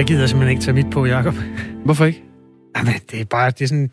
Jeg 0.00 0.06
gider 0.06 0.26
simpelthen 0.26 0.50
ikke 0.50 0.62
tage 0.62 0.74
mit 0.74 0.86
på, 0.90 1.06
Jacob. 1.06 1.34
Hvorfor 1.84 2.04
ikke? 2.04 2.22
Jamen, 2.76 2.94
det 3.10 3.20
er 3.20 3.24
bare, 3.24 3.50
det 3.50 3.60
er 3.62 3.66
sådan 3.66 3.90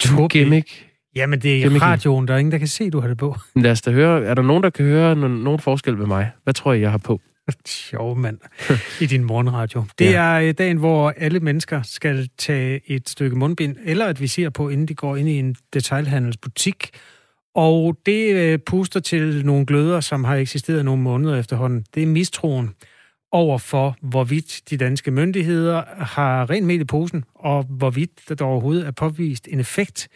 tåbeligt. 0.00 0.32
Gimmick. 0.32 0.86
Jamen, 1.16 1.40
det 1.40 1.56
er 1.56 1.60
Gimmicky. 1.62 1.82
radioen, 1.82 2.28
der 2.28 2.34
er 2.34 2.38
ingen, 2.38 2.52
der 2.52 2.58
kan 2.58 2.68
se, 2.68 2.90
du 2.90 3.00
har 3.00 3.08
det 3.08 3.18
på. 3.18 3.36
Lad 3.56 3.70
os 3.70 3.82
da 3.82 3.90
høre. 3.90 4.24
Er 4.24 4.34
der 4.34 4.42
nogen, 4.42 4.62
der 4.62 4.70
kan 4.70 4.84
høre 4.84 5.16
nogen, 5.16 5.36
nogen 5.44 5.60
forskel 5.60 5.98
ved 5.98 6.06
mig? 6.06 6.30
Hvad 6.44 6.54
tror 6.54 6.72
I, 6.72 6.80
jeg 6.80 6.90
har 6.90 6.98
på? 6.98 7.20
Sjov 7.66 8.16
mand. 8.18 8.38
I 9.00 9.06
din 9.06 9.24
morgenradio. 9.24 9.84
Det 9.98 10.04
Ja. 10.04 10.22
er 10.22 10.40
øh, 10.48 10.54
dagen, 10.58 10.76
hvor 10.76 11.14
alle 11.16 11.40
mennesker 11.40 11.82
skal 11.82 12.28
tage 12.38 12.80
et 12.86 13.08
stykke 13.08 13.36
mundbind, 13.36 13.76
eller 13.84 14.06
et 14.06 14.20
visir 14.20 14.50
på, 14.50 14.68
inden 14.68 14.88
de 14.88 14.94
går 14.94 15.16
ind 15.16 15.28
i 15.28 15.38
en 15.38 15.56
detailhandelsbutik. 15.72 16.90
Og 17.54 17.96
det 18.06 18.34
øh, 18.34 18.58
puster 18.66 19.00
til 19.00 19.46
nogle 19.46 19.66
gløder, 19.66 20.00
som 20.00 20.24
har 20.24 20.34
eksisteret 20.36 20.84
nogle 20.84 21.02
måneder 21.02 21.36
efterhånden. 21.38 21.84
Det 21.94 22.02
er 22.02 22.06
mistroen 22.06 22.70
over 23.32 23.58
for, 23.58 23.96
hvorvidt 24.00 24.62
de 24.70 24.76
danske 24.76 25.10
myndigheder 25.10 25.82
har 26.04 26.50
rent 26.50 26.66
mel 26.66 26.80
i 26.80 26.84
posen, 26.84 27.24
og 27.34 27.64
hvorvidt 27.68 28.38
der 28.38 28.44
overhovedet 28.44 28.86
er 28.86 28.90
påvist 28.90 29.48
en 29.50 29.60
effekt, 29.60 30.08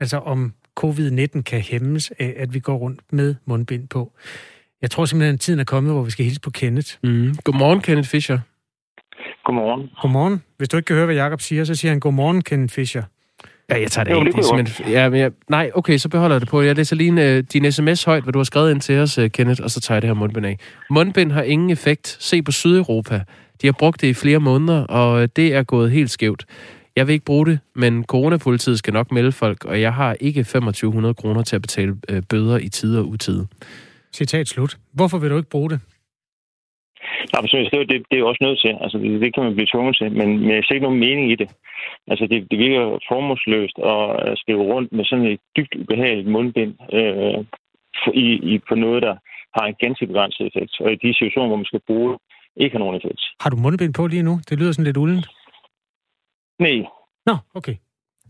altså 0.00 0.18
om 0.18 0.52
covid-19 0.80 1.42
kan 1.42 1.60
hæmmes 1.60 2.10
af, 2.18 2.34
at 2.36 2.54
vi 2.54 2.60
går 2.60 2.76
rundt 2.76 3.00
med 3.12 3.34
mundbind 3.44 3.88
på. 3.88 4.12
Jeg 4.82 4.90
tror 4.90 5.04
simpelthen, 5.04 5.34
at 5.34 5.40
tiden 5.40 5.60
er 5.60 5.64
kommet, 5.64 5.92
hvor 5.92 6.02
vi 6.02 6.10
skal 6.10 6.24
hilse 6.24 6.40
på 6.40 6.50
Kenneth. 6.50 6.94
Mm. 7.02 7.34
Godmorgen, 7.44 7.80
Kenneth 7.80 8.08
Fischer. 8.08 8.38
Godmorgen. 9.44 9.90
Godmorgen. 10.02 10.42
Hvis 10.56 10.68
du 10.68 10.76
ikke 10.76 10.86
kan 10.86 10.96
høre, 10.96 11.06
hvad 11.06 11.14
Jacob 11.14 11.40
siger, 11.40 11.64
så 11.64 11.74
siger 11.74 11.92
han 11.92 12.00
godmorgen, 12.00 12.42
Kenneth 12.42 12.74
Fischer. 12.74 13.02
Ja, 13.70 13.80
jeg 13.80 13.90
tager 13.90 14.04
det 14.04 14.12
Jo, 14.12 14.16
ikke. 14.18 14.26
det 14.26 14.36
Det 14.36 14.42
er 14.42 14.56
simpelthen... 14.56 14.92
Ja, 14.92 15.08
men 15.08 15.20
jeg... 15.20 15.30
Nej, 15.48 15.70
okay, 15.74 15.98
så 15.98 16.08
beholder 16.08 16.36
jeg 16.36 16.40
det 16.40 16.48
på. 16.48 16.62
Jeg 16.62 16.76
læser 16.76 16.96
lige 16.96 17.08
en, 17.08 17.18
øh, 17.18 17.44
din 17.52 17.72
sms 17.72 18.04
højt, 18.04 18.22
hvad 18.22 18.32
du 18.32 18.38
har 18.38 18.44
skrevet 18.44 18.70
ind 18.70 18.80
til 18.80 18.98
os, 18.98 19.18
øh, 19.18 19.30
Kenneth, 19.30 19.62
og 19.62 19.70
så 19.70 19.80
tager 19.80 19.96
jeg 19.96 20.02
det 20.02 20.08
her 20.08 20.14
mundbind 20.14 20.46
af. 20.46 20.58
Mundbind 20.90 21.32
har 21.32 21.42
ingen 21.42 21.70
effekt. 21.70 22.16
Se 22.20 22.42
på 22.42 22.52
Sydeuropa. 22.52 23.20
De 23.62 23.66
har 23.66 23.72
brugt 23.72 24.00
det 24.00 24.06
i 24.06 24.14
flere 24.14 24.38
måneder, 24.38 24.80
og 24.84 25.22
øh, 25.22 25.28
det 25.36 25.54
er 25.54 25.62
gået 25.62 25.90
helt 25.90 26.10
skævt. 26.10 26.44
Jeg 26.96 27.06
vil 27.06 27.12
ikke 27.12 27.24
bruge 27.24 27.46
det, 27.46 27.58
men 27.74 28.04
coronapolitiet 28.04 28.78
skal 28.78 28.92
nok 28.92 29.12
melde 29.12 29.32
folk, 29.32 29.64
og 29.64 29.80
jeg 29.80 29.94
har 29.94 30.16
ikke 30.20 30.40
2500 30.42 31.14
kroner 31.14 31.42
til 31.42 31.56
at 31.56 31.62
betale 31.62 31.96
øh, 32.08 32.22
bøder 32.28 32.58
i 32.58 32.68
tid 32.68 32.96
og 32.98 33.08
utide. 33.08 33.46
Citat 34.12 34.48
slut. 34.48 34.76
Hvorfor 34.92 35.18
vil 35.18 35.30
du 35.30 35.36
ikke 35.36 35.48
bruge 35.50 35.70
det? 35.70 35.80
Så 37.30 37.56
det, 37.72 37.88
det, 37.90 37.98
det 38.10 38.18
er 38.18 38.24
også 38.24 38.42
nødt 38.46 38.60
til. 38.64 38.72
Altså, 38.84 38.98
det, 38.98 39.20
det 39.20 39.34
kan 39.34 39.42
man 39.44 39.54
blive 39.54 39.68
tvunget 39.72 39.96
til, 39.96 40.12
men, 40.12 40.28
men 40.40 40.50
jeg 40.50 40.62
ser 40.64 40.74
ikke 40.74 40.86
nogen 40.88 41.00
mening 41.06 41.26
i 41.32 41.36
det. 41.42 41.48
Altså, 42.10 42.24
det, 42.30 42.38
det 42.50 42.58
virker 42.58 42.84
formålsløst 43.10 43.76
at 43.92 44.00
øh, 44.30 44.36
skrive 44.42 44.62
rundt 44.72 44.92
med 44.92 45.04
sådan 45.04 45.26
et 45.26 45.40
dybt 45.56 45.74
ubehageligt 45.82 46.28
mundbind 46.34 46.72
øh, 46.98 47.38
for, 48.00 48.10
i, 48.24 48.26
i, 48.52 48.58
på 48.68 48.74
noget, 48.74 49.02
der 49.02 49.14
har 49.56 49.64
en 49.66 49.74
ganske 49.84 50.06
begrænset 50.06 50.46
effekt. 50.46 50.72
Og 50.80 50.92
i 50.92 50.96
de 51.04 51.14
situationer, 51.14 51.48
hvor 51.48 51.56
man 51.62 51.70
skal 51.72 51.80
bruge 51.86 52.10
det, 52.12 52.18
ikke 52.62 52.74
har 52.76 52.84
nogen 52.84 52.96
effekt. 53.00 53.20
Har 53.40 53.50
du 53.50 53.56
mundbind 53.56 53.94
på 53.94 54.06
lige 54.06 54.22
nu? 54.22 54.34
Det 54.48 54.58
lyder 54.58 54.72
sådan 54.72 54.84
lidt 54.84 54.96
uldent. 54.96 55.26
Nej. 56.58 56.78
Nå, 57.26 57.34
okay. 57.54 57.76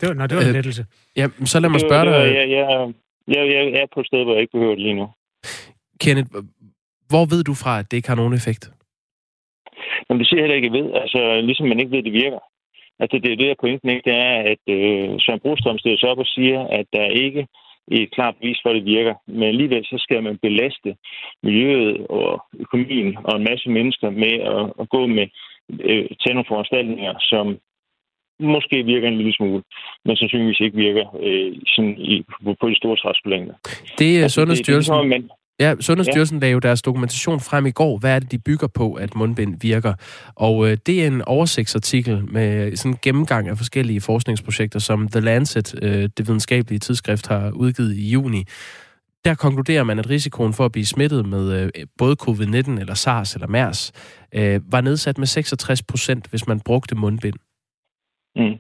Det 0.01 0.09
var, 0.09 0.15
nej, 0.15 0.27
det 0.27 0.37
var 0.37 0.43
en 0.43 0.49
Øh, 0.49 0.55
lettelse. 0.55 0.87
Ja, 1.17 1.27
så 1.45 1.61
lad 1.61 1.71
mig 1.71 1.81
Det 1.81 1.85
var- 1.85 1.91
spørge 1.91 2.05
det 2.07 2.13
var- 2.13 2.25
dig, 2.25 2.35
Jeg, 2.35 2.51
jeg, 2.51 2.93
jeg, 3.35 3.43
jeg 3.75 3.81
er 3.83 3.87
på 3.95 4.01
et 4.01 4.07
sted, 4.07 4.25
hvor 4.25 4.33
jeg 4.33 4.41
ikke 4.41 4.53
behøver 4.53 4.75
det 4.75 4.83
lige 4.83 4.95
nu. 4.95 5.07
Kenneth, 6.01 6.29
hvor 7.09 7.25
ved 7.33 7.45
du 7.45 7.55
fra, 7.55 7.79
at 7.79 7.91
det 7.91 7.97
ikke 7.97 8.09
har 8.09 8.17
nogen 8.17 8.35
effekt? 8.35 8.71
Men 10.09 10.19
det 10.19 10.27
siger 10.29 10.39
jeg 10.41 10.45
heller 10.45 10.57
ikke, 10.57 10.71
jeg 10.73 10.79
ved. 10.83 10.89
Altså, 11.03 11.21
ligesom 11.49 11.67
man 11.69 11.81
ikke 11.81 11.91
ved, 11.93 11.99
at 11.99 12.05
det 12.05 12.13
virker. 12.25 12.39
Altså, 13.03 13.17
det 13.23 13.33
er 13.33 13.37
det, 13.37 13.49
der 13.49 13.55
pointen 13.61 13.89
ikke, 13.91 14.11
det 14.11 14.17
er, 14.31 14.35
at 14.53 14.63
øh, 14.77 15.09
Søren 15.25 15.41
Brostrøm 15.41 15.79
stiller 15.79 15.99
sig 15.99 16.09
op 16.09 16.19
og 16.19 16.27
siger, 16.27 16.61
at 16.79 16.87
der 16.93 17.07
ikke 17.25 17.41
er 17.93 17.97
et 18.03 18.11
klart 18.17 18.35
bevis 18.41 18.59
for, 18.63 18.71
at 18.71 18.77
det 18.77 18.85
virker. 18.85 19.15
Men 19.27 19.43
alligevel 19.43 19.85
så 19.85 19.97
skal 19.99 20.23
man 20.23 20.39
belaste 20.43 20.97
miljøet 21.43 22.07
og 22.07 22.45
økonomien 22.65 23.17
og 23.25 23.37
en 23.37 23.45
masse 23.51 23.69
mennesker 23.71 24.11
med 24.11 24.35
at, 24.55 24.65
at 24.81 24.89
gå 24.89 25.07
med 25.07 25.27
øh, 25.91 26.07
tage 26.23 26.35
nogle 26.35 26.49
foranstaltninger, 26.49 27.15
som 27.21 27.59
måske 28.41 28.83
virker 28.85 29.09
en 29.09 29.17
lille 29.17 29.33
smule, 29.35 29.63
men 30.05 30.17
sandsynligvis 30.17 30.61
ikke 30.61 30.77
virker 30.77 31.07
øh, 31.23 31.53
sådan 31.67 31.95
i, 31.99 32.23
på, 32.45 32.55
på 32.61 32.69
de 32.71 32.77
store 32.77 32.97
træskolængder. 32.97 33.55
Det 33.99 34.19
er 34.19 34.23
Altså, 34.23 34.23
det- 34.23 34.27
det 34.27 34.33
Sundhedsstyrelsen. 34.33 34.95
ligesom, 34.95 35.09
man, 35.09 35.31
Ja, 35.61 35.75
Sundhedsstyrelsen 35.81 36.41
lagde 36.41 36.53
jo 36.53 36.59
deres 36.59 36.83
dokumentation 36.83 37.41
frem 37.41 37.67
i 37.67 37.71
går. 37.71 37.99
Hvad 37.99 38.15
er 38.15 38.19
det, 38.19 38.33
de 38.33 38.39
bygger 38.39 38.67
på, 38.67 38.93
at 38.93 39.15
mundbind 39.15 39.61
virker? 39.61 39.95
Og 40.35 40.69
øh, 40.69 40.77
det 40.87 41.03
er 41.03 41.07
en 41.07 41.23
oversigtsartikel 41.23 42.33
med 42.33 42.77
sådan 42.77 42.93
en 42.93 42.99
gennemgang 43.03 43.49
af 43.49 43.57
forskellige 43.57 44.01
forskningsprojekter, 44.01 44.79
som 44.79 45.09
The 45.09 45.21
Lancet, 45.21 45.75
øh, 45.83 46.09
det 46.17 46.29
videnskabelige 46.29 46.79
tidsskrift, 46.79 47.27
har 47.27 47.51
udgivet 47.51 47.97
i 47.97 48.09
juni. 48.09 48.45
Der 49.25 49.35
konkluderer 49.35 49.85
man, 49.85 49.99
at 49.99 50.11
risikoen 50.11 50.53
for 50.53 50.65
at 50.65 50.73
blive 50.73 50.87
smittet 50.87 51.29
med 51.29 51.53
øh, 51.53 51.87
både 51.99 52.17
covid-19 52.23 52.81
eller 52.81 52.95
SARS 52.95 53.35
eller 53.35 53.49
MERS 53.49 53.93
øh, 54.35 54.61
var 54.73 54.81
nedsat 54.81 55.19
med 55.19 55.27
66 55.27 55.83
procent, 55.83 56.27
hvis 56.27 56.47
man 56.47 56.61
brugte 56.61 56.95
mundbind. 56.95 57.37
Mm. 58.37 58.55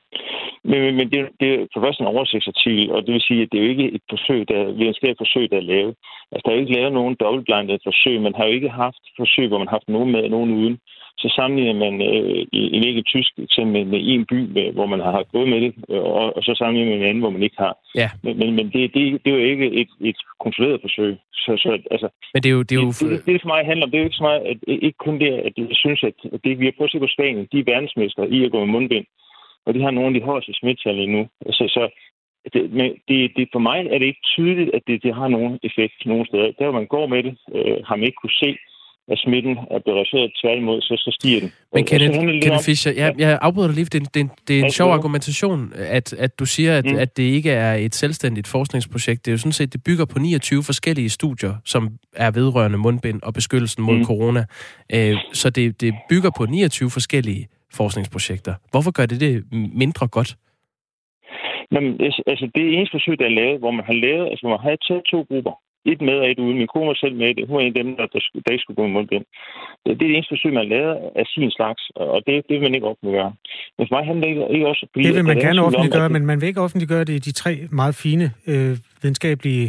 Men, 0.71 0.79
men, 0.85 0.95
men 0.99 1.07
det, 1.13 1.19
er- 1.21 1.35
det 1.41 1.49
er 1.55 1.67
for 1.73 1.81
først 1.85 2.01
en 2.01 2.13
oversigtsartikel, 2.15 2.91
og 2.95 2.99
det 3.07 3.13
vil 3.15 3.29
sige, 3.29 3.43
at 3.43 3.49
det 3.53 3.59
er 3.59 3.65
jo 3.65 3.71
ikke 3.75 3.89
et 3.97 4.05
forsøg, 4.15 4.41
der 4.49 4.61
videnskabeligt 4.79 5.23
forsøg, 5.25 5.45
der 5.51 5.57
er 5.59 5.71
lavet. 5.75 5.95
Altså, 6.33 6.43
der 6.45 6.51
er 6.51 6.57
jo 6.57 6.61
ikke 6.65 6.77
lavet 6.79 6.93
nogen 6.93 7.17
dobbeltblindede 7.21 7.79
forsøg. 7.89 8.15
Man 8.21 8.35
har 8.37 8.45
jo 8.47 8.53
ikke 8.59 8.69
haft 8.83 9.03
forsøg, 9.21 9.47
hvor 9.49 9.59
man 9.59 9.69
har 9.69 9.77
haft 9.79 9.89
nogen 9.89 10.11
med 10.13 10.23
og 10.27 10.31
nogen 10.31 10.53
uden. 10.61 10.77
Så 11.23 11.29
sammenligner 11.37 11.77
man 11.85 11.95
øh, 12.11 12.47
en 12.53 12.83
ikke 12.91 13.03
tysk 13.03 13.33
eksempel 13.39 13.73
med, 13.73 13.85
med 13.93 14.01
en 14.13 14.27
by, 14.31 14.41
med, 14.57 14.73
hvor 14.73 14.87
man 14.87 15.01
har 15.01 15.23
gået 15.33 15.49
med 15.49 15.61
det, 15.61 15.75
øh, 15.91 16.03
og, 16.03 16.37
og 16.37 16.43
så 16.43 16.53
sammenligner 16.59 16.93
man 16.93 17.01
en 17.03 17.09
anden, 17.09 17.23
hvor 17.25 17.31
man 17.37 17.43
ikke 17.43 17.59
har. 17.59 17.75
Ja. 17.95 18.09
Men, 18.23 18.39
men, 18.39 18.49
men 18.57 18.67
det, 18.75 18.95
det, 18.95 19.03
det 19.25 19.29
er 19.33 19.37
jo 19.41 19.45
ikke 19.53 19.67
et, 19.81 19.89
et 20.01 20.17
kontrolleret 20.45 20.81
forsøg. 20.81 21.17
Så, 21.33 21.51
så 21.63 21.69
altså, 21.91 22.09
Men 22.35 22.43
det 22.43 22.49
er 22.51 22.57
jo... 22.59 22.63
Det 22.63 22.73
er 22.77 22.83
jo 22.83 22.89
det, 22.89 23.11
det, 23.11 23.27
det, 23.27 23.43
for 23.43 23.49
mig 23.55 23.67
handler 23.67 23.85
om, 23.87 23.91
det 23.91 23.99
er 23.99 24.03
jo 24.05 24.11
ikke 24.11 24.23
så 24.23 24.29
meget, 24.29 24.43
at, 24.51 24.59
ikke 24.69 24.99
kun 25.07 25.19
det, 25.23 25.31
at 25.47 25.53
jeg 25.57 25.67
synes, 25.85 26.01
at 26.09 26.15
at 26.35 26.41
det, 26.45 26.59
vi 26.61 26.65
har 26.65 26.75
prøvet 26.77 26.89
at 26.89 26.93
se 26.93 27.05
på 27.05 27.15
Spanien, 27.17 27.49
de 27.53 27.59
er 27.59 27.71
verdensmestre 27.73 28.31
i 28.37 28.45
at 28.45 28.53
gå 28.53 28.59
med 28.65 28.73
mundbind, 28.75 29.07
og 29.67 29.75
de 29.75 29.81
har 29.83 29.91
nogle 29.91 30.11
af 30.15 30.21
de 30.21 30.27
højeste 30.31 30.53
smittal 30.61 30.99
endnu. 30.99 31.23
Altså, 31.47 31.65
så 31.77 31.83
det, 32.53 32.63
men 32.79 32.87
det, 33.09 33.19
det, 33.37 33.49
for 33.53 33.59
mig 33.69 33.79
er 33.93 33.99
det 33.99 34.07
ikke 34.07 34.27
tydeligt, 34.37 34.71
at 34.77 34.83
det, 34.87 35.03
det 35.03 35.15
har 35.15 35.29
nogen 35.29 35.59
effekt 35.69 35.95
nogen 36.07 36.27
steder. 36.27 36.47
Der, 36.59 36.65
hvor 36.65 36.79
man 36.81 36.87
går 36.87 37.07
med 37.07 37.23
det, 37.23 37.35
øh, 37.55 37.77
har 37.89 37.97
man 37.97 38.07
ikke 38.07 38.21
kunne 38.23 38.39
se, 38.45 38.51
at 39.13 39.19
smitten 39.19 39.55
er 39.71 39.79
blevet 39.85 39.99
reduceret. 40.01 40.33
Tværtimod, 40.43 40.81
så, 40.81 40.95
så 41.05 41.11
stiger 41.21 41.41
den. 41.41 41.49
Men 41.49 41.55
Og- 41.73 41.81
og 41.81 41.89
så 41.89 41.91
Kenneth, 41.99 42.27
lidt 42.33 42.45
Kenneth 42.45 42.65
Fischer, 42.65 42.93
jeg, 43.03 43.15
jeg 43.19 43.39
afbryder 43.43 43.69
dig 43.69 43.75
lige, 43.77 43.85
det, 43.85 44.15
det, 44.15 44.31
det 44.49 44.55
er 44.55 44.61
en 44.61 44.65
Ja, 44.65 44.71
sjov 44.71 44.89
ja. 44.89 44.95
argumentation, 44.95 45.73
at, 45.77 46.13
at 46.13 46.39
du 46.39 46.45
siger, 46.47 46.79
at, 46.79 46.85
Mm. 46.85 46.99
at 46.99 47.17
det 47.17 47.23
ikke 47.23 47.51
er 47.51 47.75
et 47.75 47.95
selvstændigt 47.95 48.47
forskningsprojekt. 48.47 49.25
Det 49.25 49.31
er 49.31 49.33
jo 49.33 49.39
sådan 49.39 49.53
set, 49.53 49.73
det 49.73 49.83
bygger 49.85 50.05
på 50.05 50.19
29 50.19 50.63
forskellige 50.63 51.11
studier, 51.11 51.55
som 51.65 51.89
er 52.17 52.31
vedrørende 52.31 52.79
mundbind 52.79 53.23
og 53.23 53.35
beskyttelsen 53.35 53.85
mod 53.85 53.97
mm. 53.97 54.05
corona. 54.05 54.45
Øh, 54.95 55.17
så 55.33 55.51
det, 55.51 55.81
det 55.81 55.95
bygger 56.11 56.31
på 56.39 56.47
29 56.47 56.91
forskellige 56.91 57.47
forskningsprojekter. 57.81 58.55
Hvorfor 58.73 58.91
gør 58.99 59.07
det 59.07 59.21
det 59.21 59.33
mindre 59.83 60.05
godt? 60.17 60.31
Jamen, 61.73 61.93
altså, 62.07 62.23
altså, 62.33 62.47
det 62.55 62.63
er 62.63 62.71
eneste 62.77 62.95
forsøg, 62.97 63.15
der 63.19 63.27
er 63.29 63.39
lavet, 63.41 63.59
hvor 63.63 63.73
man 63.79 63.85
har 63.91 63.97
lavet, 64.07 64.25
altså, 64.31 64.43
hvor 64.43 64.55
man 64.57 64.65
har 64.67 64.77
taget 64.89 65.05
to 65.13 65.19
grupper. 65.31 65.55
Et 65.93 66.01
med 66.09 66.17
og 66.23 66.31
et 66.31 66.39
uden. 66.45 66.59
Min 66.61 66.73
kone 66.75 66.89
var 66.93 66.99
selv 67.05 67.15
med 67.23 67.35
det. 67.37 67.47
Hun 67.49 67.55
var 67.57 67.63
en 67.63 67.73
af 67.73 67.79
dem, 67.81 67.89
der, 67.99 68.07
der, 68.15 68.21
skulle- 68.25 68.43
der 68.47 68.53
ikke 68.53 68.65
skulle 68.65 68.79
gå 68.81 68.85
med 68.87 68.95
mundbind. 68.97 69.25
Det, 69.83 69.91
det 69.99 70.05
er 70.05 70.11
det 70.11 70.17
eneste 70.17 70.33
forsøg, 70.35 70.53
man 70.53 70.65
har 70.65 70.73
lavet 70.77 70.95
af 71.21 71.27
sin 71.35 71.51
slags, 71.59 71.83
og 72.15 72.19
det, 72.27 72.35
det 72.49 72.55
vil 72.55 72.67
man 72.67 72.75
ikke 72.77 72.89
offentliggøre. 72.93 73.33
Men 73.77 73.83
for 73.87 73.93
mig 73.97 74.05
handler 74.09 74.25
det 74.25 74.31
ikke, 74.33 74.45
ikke 74.55 74.67
også... 74.73 74.83
Det 74.95 75.15
vil 75.19 75.25
man 75.33 75.39
gerne 75.47 75.61
offentliggøre, 75.67 76.09
men... 76.09 76.13
men 76.13 76.27
man 76.31 76.41
vil 76.41 76.49
ikke 76.49 76.65
offentliggøre 76.67 77.05
det 77.09 77.15
i 77.21 77.23
de 77.29 77.33
tre 77.43 77.53
meget 77.81 77.95
fine 78.05 78.27
øh, 78.51 78.73
videnskabelige 79.03 79.67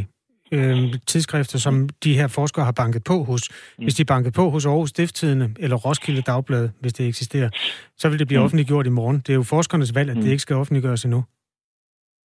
øh, 0.52 0.94
tidsskrifter, 1.08 1.58
som 1.60 1.90
de 2.04 2.14
her 2.20 2.28
forskere 2.28 2.66
har 2.66 2.72
banket 2.72 3.04
på 3.04 3.24
hos. 3.24 3.44
Hvis 3.78 3.96
de 3.96 4.06
banket 4.06 4.34
på 4.34 4.50
hos 4.50 4.66
Aarhus 4.66 4.90
Stifttidende 4.90 5.56
eller 5.60 5.78
Roskilde 5.86 6.22
Dagblad, 6.22 6.70
hvis 6.82 6.94
det 6.94 7.08
eksisterer, 7.08 7.50
så 7.98 8.10
vil 8.10 8.20
det 8.20 8.28
blive 8.28 8.40
Mm. 8.40 8.46
offentliggjort 8.46 8.86
i 8.88 8.90
morgen. 8.90 9.18
Det 9.18 9.30
er 9.30 9.34
jo 9.34 9.44
forskernes 9.44 9.96
valg, 9.96 10.10
at 10.10 10.16
det 10.16 10.24
Mm. 10.26 10.30
ikke 10.32 10.42
skal 10.42 10.56
offentliggøres 10.56 11.04
endnu. 11.06 11.24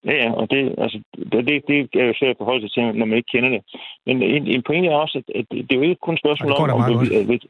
Ja, 0.07 0.15
ja, 0.25 0.33
og 0.33 0.51
det, 0.51 0.75
altså, 0.79 0.99
det, 1.33 1.47
det, 1.49 1.63
det 1.93 2.01
er 2.03 2.07
jo 2.11 2.15
svært 2.21 2.31
at 2.31 2.37
forholde 2.43 2.63
sig 2.65 2.71
til, 2.75 2.83
når 2.99 3.07
man 3.07 3.17
ikke 3.19 3.33
kender 3.35 3.51
det. 3.51 3.63
Men 4.07 4.23
en, 4.23 4.47
en 4.47 4.63
pointe 4.67 4.89
er 4.89 4.95
også, 5.05 5.19
at, 5.23 5.27
at 5.41 5.47
det 5.51 5.73
er 5.73 5.77
jo 5.77 5.83
ikke 5.83 6.05
kun 6.07 6.15
et 6.15 6.21
spørgsmål 6.25 6.51
det 6.51 6.59
om, 6.59 6.71
om 6.71 6.81
meget 6.81 6.93
hvorvidt, 6.93 7.13
hvorvidt, 7.15 7.45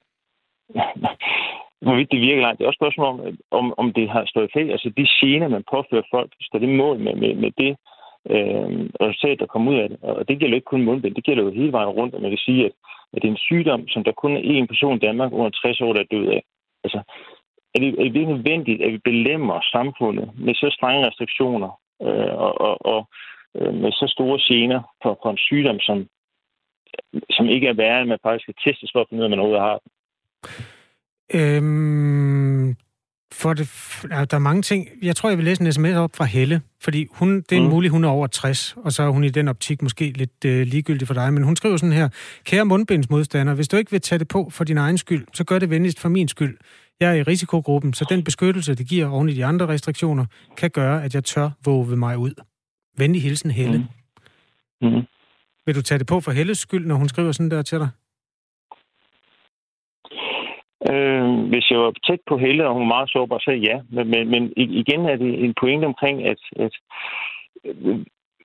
hvorvidt 1.86 2.10
det 2.12 2.20
virker 2.28 2.42
ej. 2.46 2.52
Det 2.56 2.62
er 2.62 2.66
også 2.70 2.78
et 2.78 2.82
spørgsmål 2.84 3.06
om, 3.12 3.18
om, 3.58 3.66
om 3.82 3.86
det 3.98 4.06
har 4.14 4.22
stået 4.32 4.48
effekt. 4.48 4.68
Altså 4.74 4.88
de 4.98 5.04
gener, 5.20 5.48
man 5.56 5.64
påfører 5.74 6.06
folk, 6.14 6.30
står 6.48 6.58
det 6.58 6.68
mål 6.82 6.96
med, 7.06 7.14
med, 7.22 7.32
med 7.42 7.50
det 7.62 7.72
øh, 8.30 8.90
resultat, 9.04 9.38
der 9.38 9.46
kommer 9.46 9.72
ud 9.72 9.78
af 9.78 9.88
det. 9.88 9.98
Og 10.02 10.28
det 10.28 10.38
gælder 10.38 10.54
ikke 10.54 10.72
kun 10.72 10.84
mundbind, 10.84 11.14
det 11.14 11.24
gælder 11.24 11.42
jo 11.42 11.50
hele 11.50 11.72
vejen 11.72 11.88
rundt, 11.88 12.14
at 12.14 12.22
man 12.22 12.30
kan 12.30 12.38
sige, 12.38 12.64
at, 12.64 12.72
at 13.12 13.22
det 13.22 13.28
er 13.28 13.32
en 13.32 13.46
sygdom, 13.48 13.88
som 13.88 14.04
der 14.04 14.12
kun 14.12 14.36
er 14.36 14.40
én 14.40 14.66
person 14.66 14.96
i 14.96 15.04
Danmark 15.06 15.32
under 15.32 15.50
60 15.50 15.80
år, 15.80 15.92
der 15.92 16.00
er 16.00 16.12
død 16.14 16.26
af. 16.26 16.42
Altså, 16.84 17.00
er 17.74 17.78
det, 17.80 17.88
er 17.88 18.02
det 18.04 18.14
virkelig 18.14 18.34
nødvendigt, 18.34 18.82
at 18.82 18.92
vi 18.92 18.98
belemmer 18.98 19.60
samfundet 19.72 20.30
med 20.38 20.54
så 20.54 20.68
strenge 20.76 21.06
restriktioner 21.06 21.70
øh, 22.02 22.34
og, 22.46 22.60
og, 22.60 22.86
og 22.86 23.08
øh, 23.56 23.74
med 23.74 23.92
så 23.92 24.06
store 24.08 24.38
gener 24.48 24.80
for, 25.02 25.18
for 25.22 25.30
en 25.30 25.38
sygdom, 25.38 25.80
som, 25.80 26.06
som 27.30 27.46
ikke 27.46 27.68
er 27.68 27.72
værre, 27.72 28.00
end 28.00 28.08
man 28.08 28.18
faktisk 28.22 28.44
skal 28.44 28.54
testes 28.64 28.90
for 28.92 29.00
at 29.00 29.06
finde 29.08 29.20
ud 29.20 29.24
af, 29.24 29.28
at 29.28 29.30
man 29.30 29.38
overhovedet 29.38 29.68
har 29.68 29.78
den. 29.82 29.90
Øhm, 31.34 32.76
for 33.32 33.54
det, 33.54 33.68
der 34.02 34.34
er 34.34 34.38
mange 34.38 34.62
ting. 34.62 34.88
Jeg 35.02 35.16
tror, 35.16 35.28
jeg 35.28 35.38
vil 35.38 35.44
læse 35.44 35.62
en 35.62 35.72
sms 35.72 35.94
op 35.94 36.16
fra 36.16 36.24
Helle, 36.24 36.60
fordi 36.80 37.06
hun, 37.10 37.36
det 37.50 37.58
er 37.58 37.62
mm. 37.62 37.68
muligt, 37.68 37.90
hun 37.90 38.04
er 38.04 38.08
over 38.08 38.26
60, 38.26 38.74
og 38.76 38.92
så 38.92 39.02
er 39.02 39.08
hun 39.08 39.24
i 39.24 39.28
den 39.28 39.48
optik 39.48 39.82
måske 39.82 40.12
lidt 40.16 40.44
øh, 40.44 40.66
ligegyldig 40.66 41.06
for 41.06 41.14
dig. 41.14 41.32
Men 41.32 41.42
hun 41.42 41.56
skriver 41.56 41.76
sådan 41.76 41.92
her, 41.92 42.08
kære 42.44 42.64
mundbindsmodstander, 42.64 43.54
hvis 43.54 43.68
du 43.68 43.76
ikke 43.76 43.90
vil 43.90 44.00
tage 44.00 44.18
det 44.18 44.28
på 44.28 44.50
for 44.50 44.64
din 44.64 44.78
egen 44.78 44.98
skyld, 44.98 45.26
så 45.34 45.44
gør 45.44 45.58
det 45.58 45.70
venligst 45.70 46.00
for 46.00 46.08
min 46.08 46.28
skyld. 46.28 46.56
Jeg 47.00 47.10
er 47.10 47.14
i 47.14 47.22
risikogruppen, 47.22 47.94
så 47.94 48.06
den 48.08 48.24
beskyttelse, 48.24 48.74
det 48.74 48.86
giver 48.86 49.08
oven 49.08 49.28
i 49.28 49.34
de 49.34 49.44
andre 49.44 49.68
restriktioner, 49.68 50.26
kan 50.56 50.70
gøre, 50.70 51.04
at 51.04 51.14
jeg 51.14 51.24
tør 51.24 51.50
våge 51.64 51.96
mig 51.96 52.18
ud. 52.18 52.34
Venlig 52.98 53.22
hilsen, 53.22 53.50
Helle. 53.50 53.78
Mm. 53.78 54.88
Mm. 54.88 55.02
Vil 55.66 55.74
du 55.74 55.82
tage 55.82 55.98
det 55.98 56.06
på 56.06 56.20
for 56.20 56.32
Helles 56.32 56.58
skyld, 56.58 56.86
når 56.86 56.94
hun 56.94 57.08
skriver 57.08 57.32
sådan 57.32 57.50
der 57.50 57.62
til 57.62 57.78
dig? 57.78 57.88
Øh, 60.90 61.24
hvis 61.50 61.70
jeg 61.70 61.78
var 61.78 61.92
tæt 62.06 62.20
på 62.28 62.38
Helle, 62.38 62.66
og 62.68 62.72
hun 62.72 62.82
var 62.82 62.94
meget 62.94 63.10
sårbar, 63.10 63.38
så 63.38 63.50
ja. 63.50 63.80
Men, 63.90 64.10
men, 64.10 64.30
men 64.30 64.52
igen 64.56 65.06
er 65.06 65.16
det 65.16 65.44
en 65.44 65.54
pointe 65.60 65.84
omkring, 65.84 66.24
at, 66.24 66.40
at 66.56 66.72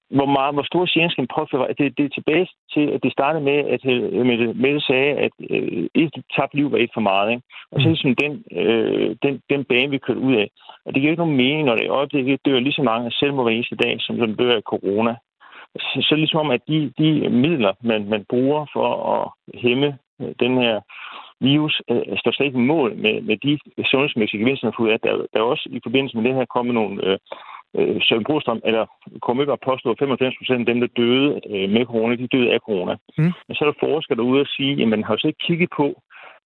hvor, 0.09 0.25
meget, 0.25 0.53
hvor 0.53 0.63
stor 0.63 0.93
gene 0.93 1.11
skal 1.11 1.27
påføre, 1.37 1.67
det, 1.79 1.97
det 1.97 2.05
er 2.05 2.09
tilbage 2.17 2.47
til, 2.73 2.85
at 2.95 3.03
det 3.03 3.11
startede 3.11 3.43
med, 3.43 3.59
at 3.73 3.81
øh, 3.85 4.25
Mette, 4.25 4.53
Mette 4.53 4.81
sagde, 4.81 5.11
at 5.25 5.31
øh, 5.49 5.87
et 5.95 6.13
tabt 6.35 6.53
liv 6.53 6.71
var 6.71 6.77
et 6.77 6.89
for 6.93 7.01
meget. 7.01 7.31
Ikke? 7.31 7.43
Og 7.71 7.81
så 7.81 7.87
er 7.87 7.91
det 7.91 8.01
sådan 8.01 8.21
den, 8.23 8.33
øh, 8.61 9.15
den, 9.23 9.41
den 9.49 9.63
bane, 9.63 9.89
vi 9.89 9.97
kørte 9.97 10.19
ud 10.19 10.35
af. 10.35 10.49
Og 10.85 10.93
det 10.93 11.01
giver 11.01 11.11
ikke 11.11 11.23
nogen 11.23 11.37
mening, 11.37 11.63
når 11.65 11.75
det 11.75 11.85
i 11.85 11.95
øjeblikket 11.99 12.45
dør 12.45 12.59
lige 12.59 12.79
så 12.79 12.83
mange 12.83 13.11
selvmord 13.11 13.45
hver 13.45 13.55
eneste 13.55 13.75
dag, 13.75 13.95
som, 13.99 14.17
som 14.17 14.35
dør 14.35 14.55
af 14.55 14.61
corona. 14.61 15.15
Så, 15.79 16.05
så 16.09 16.15
ligesom 16.15 16.39
om, 16.39 16.51
at 16.51 16.61
de, 16.67 16.91
de 16.97 17.29
midler, 17.29 17.73
man, 17.81 18.09
man 18.09 18.25
bruger 18.29 18.65
for 18.73 18.87
at 19.15 19.23
hæmme 19.59 19.97
den 20.39 20.57
her 20.57 20.81
virus 21.41 21.81
øh, 21.91 22.17
står 22.17 22.31
slet 22.31 22.45
ikke 22.45 22.59
mål 22.59 22.95
med, 22.95 23.21
med 23.21 23.37
de 23.37 23.59
sundhedsmæssige 23.91 24.39
gevinster, 24.39 24.71
der 24.71 24.93
er. 24.93 24.97
Der, 24.97 25.25
der 25.33 25.39
er 25.39 25.51
også 25.53 25.69
i 25.71 25.79
forbindelse 25.83 26.17
med 26.17 26.23
det 26.25 26.35
her 26.35 26.45
kommet 26.45 26.73
nogle 26.75 27.05
øh, 27.07 27.17
øh, 27.77 28.01
Søren 28.01 28.23
Brostrøm, 28.23 28.61
eller 28.65 28.85
kom 29.21 29.41
ikke 29.41 29.53
at 29.53 29.65
påstå, 29.69 29.91
at 29.91 29.99
95 29.99 30.35
procent 30.37 30.59
af 30.59 30.73
dem, 30.73 30.79
der 30.81 30.87
døde 31.01 31.41
øh, 31.51 31.69
med 31.69 31.85
corona, 31.85 32.15
de 32.15 32.27
døde 32.27 32.53
af 32.53 32.59
corona. 32.59 32.93
Mm. 33.17 33.31
Men 33.47 33.55
så 33.55 33.61
er 33.63 33.69
der 33.69 33.85
forskere 33.87 34.17
derude 34.17 34.41
og 34.41 34.47
sige, 34.47 34.81
at 34.81 34.87
man 34.87 35.03
har 35.03 35.15
så 35.17 35.27
ikke 35.27 35.45
kigget 35.47 35.69
på, 35.77 35.87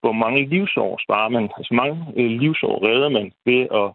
hvor 0.02 0.12
mange 0.12 0.46
livsår 0.54 1.00
sparer 1.06 1.30
man, 1.30 1.50
altså 1.58 1.74
mange 1.74 1.98
øh, 2.18 2.30
livsår 2.42 2.76
redder 2.88 3.10
man 3.10 3.32
ved 3.46 3.62
at 3.82 3.88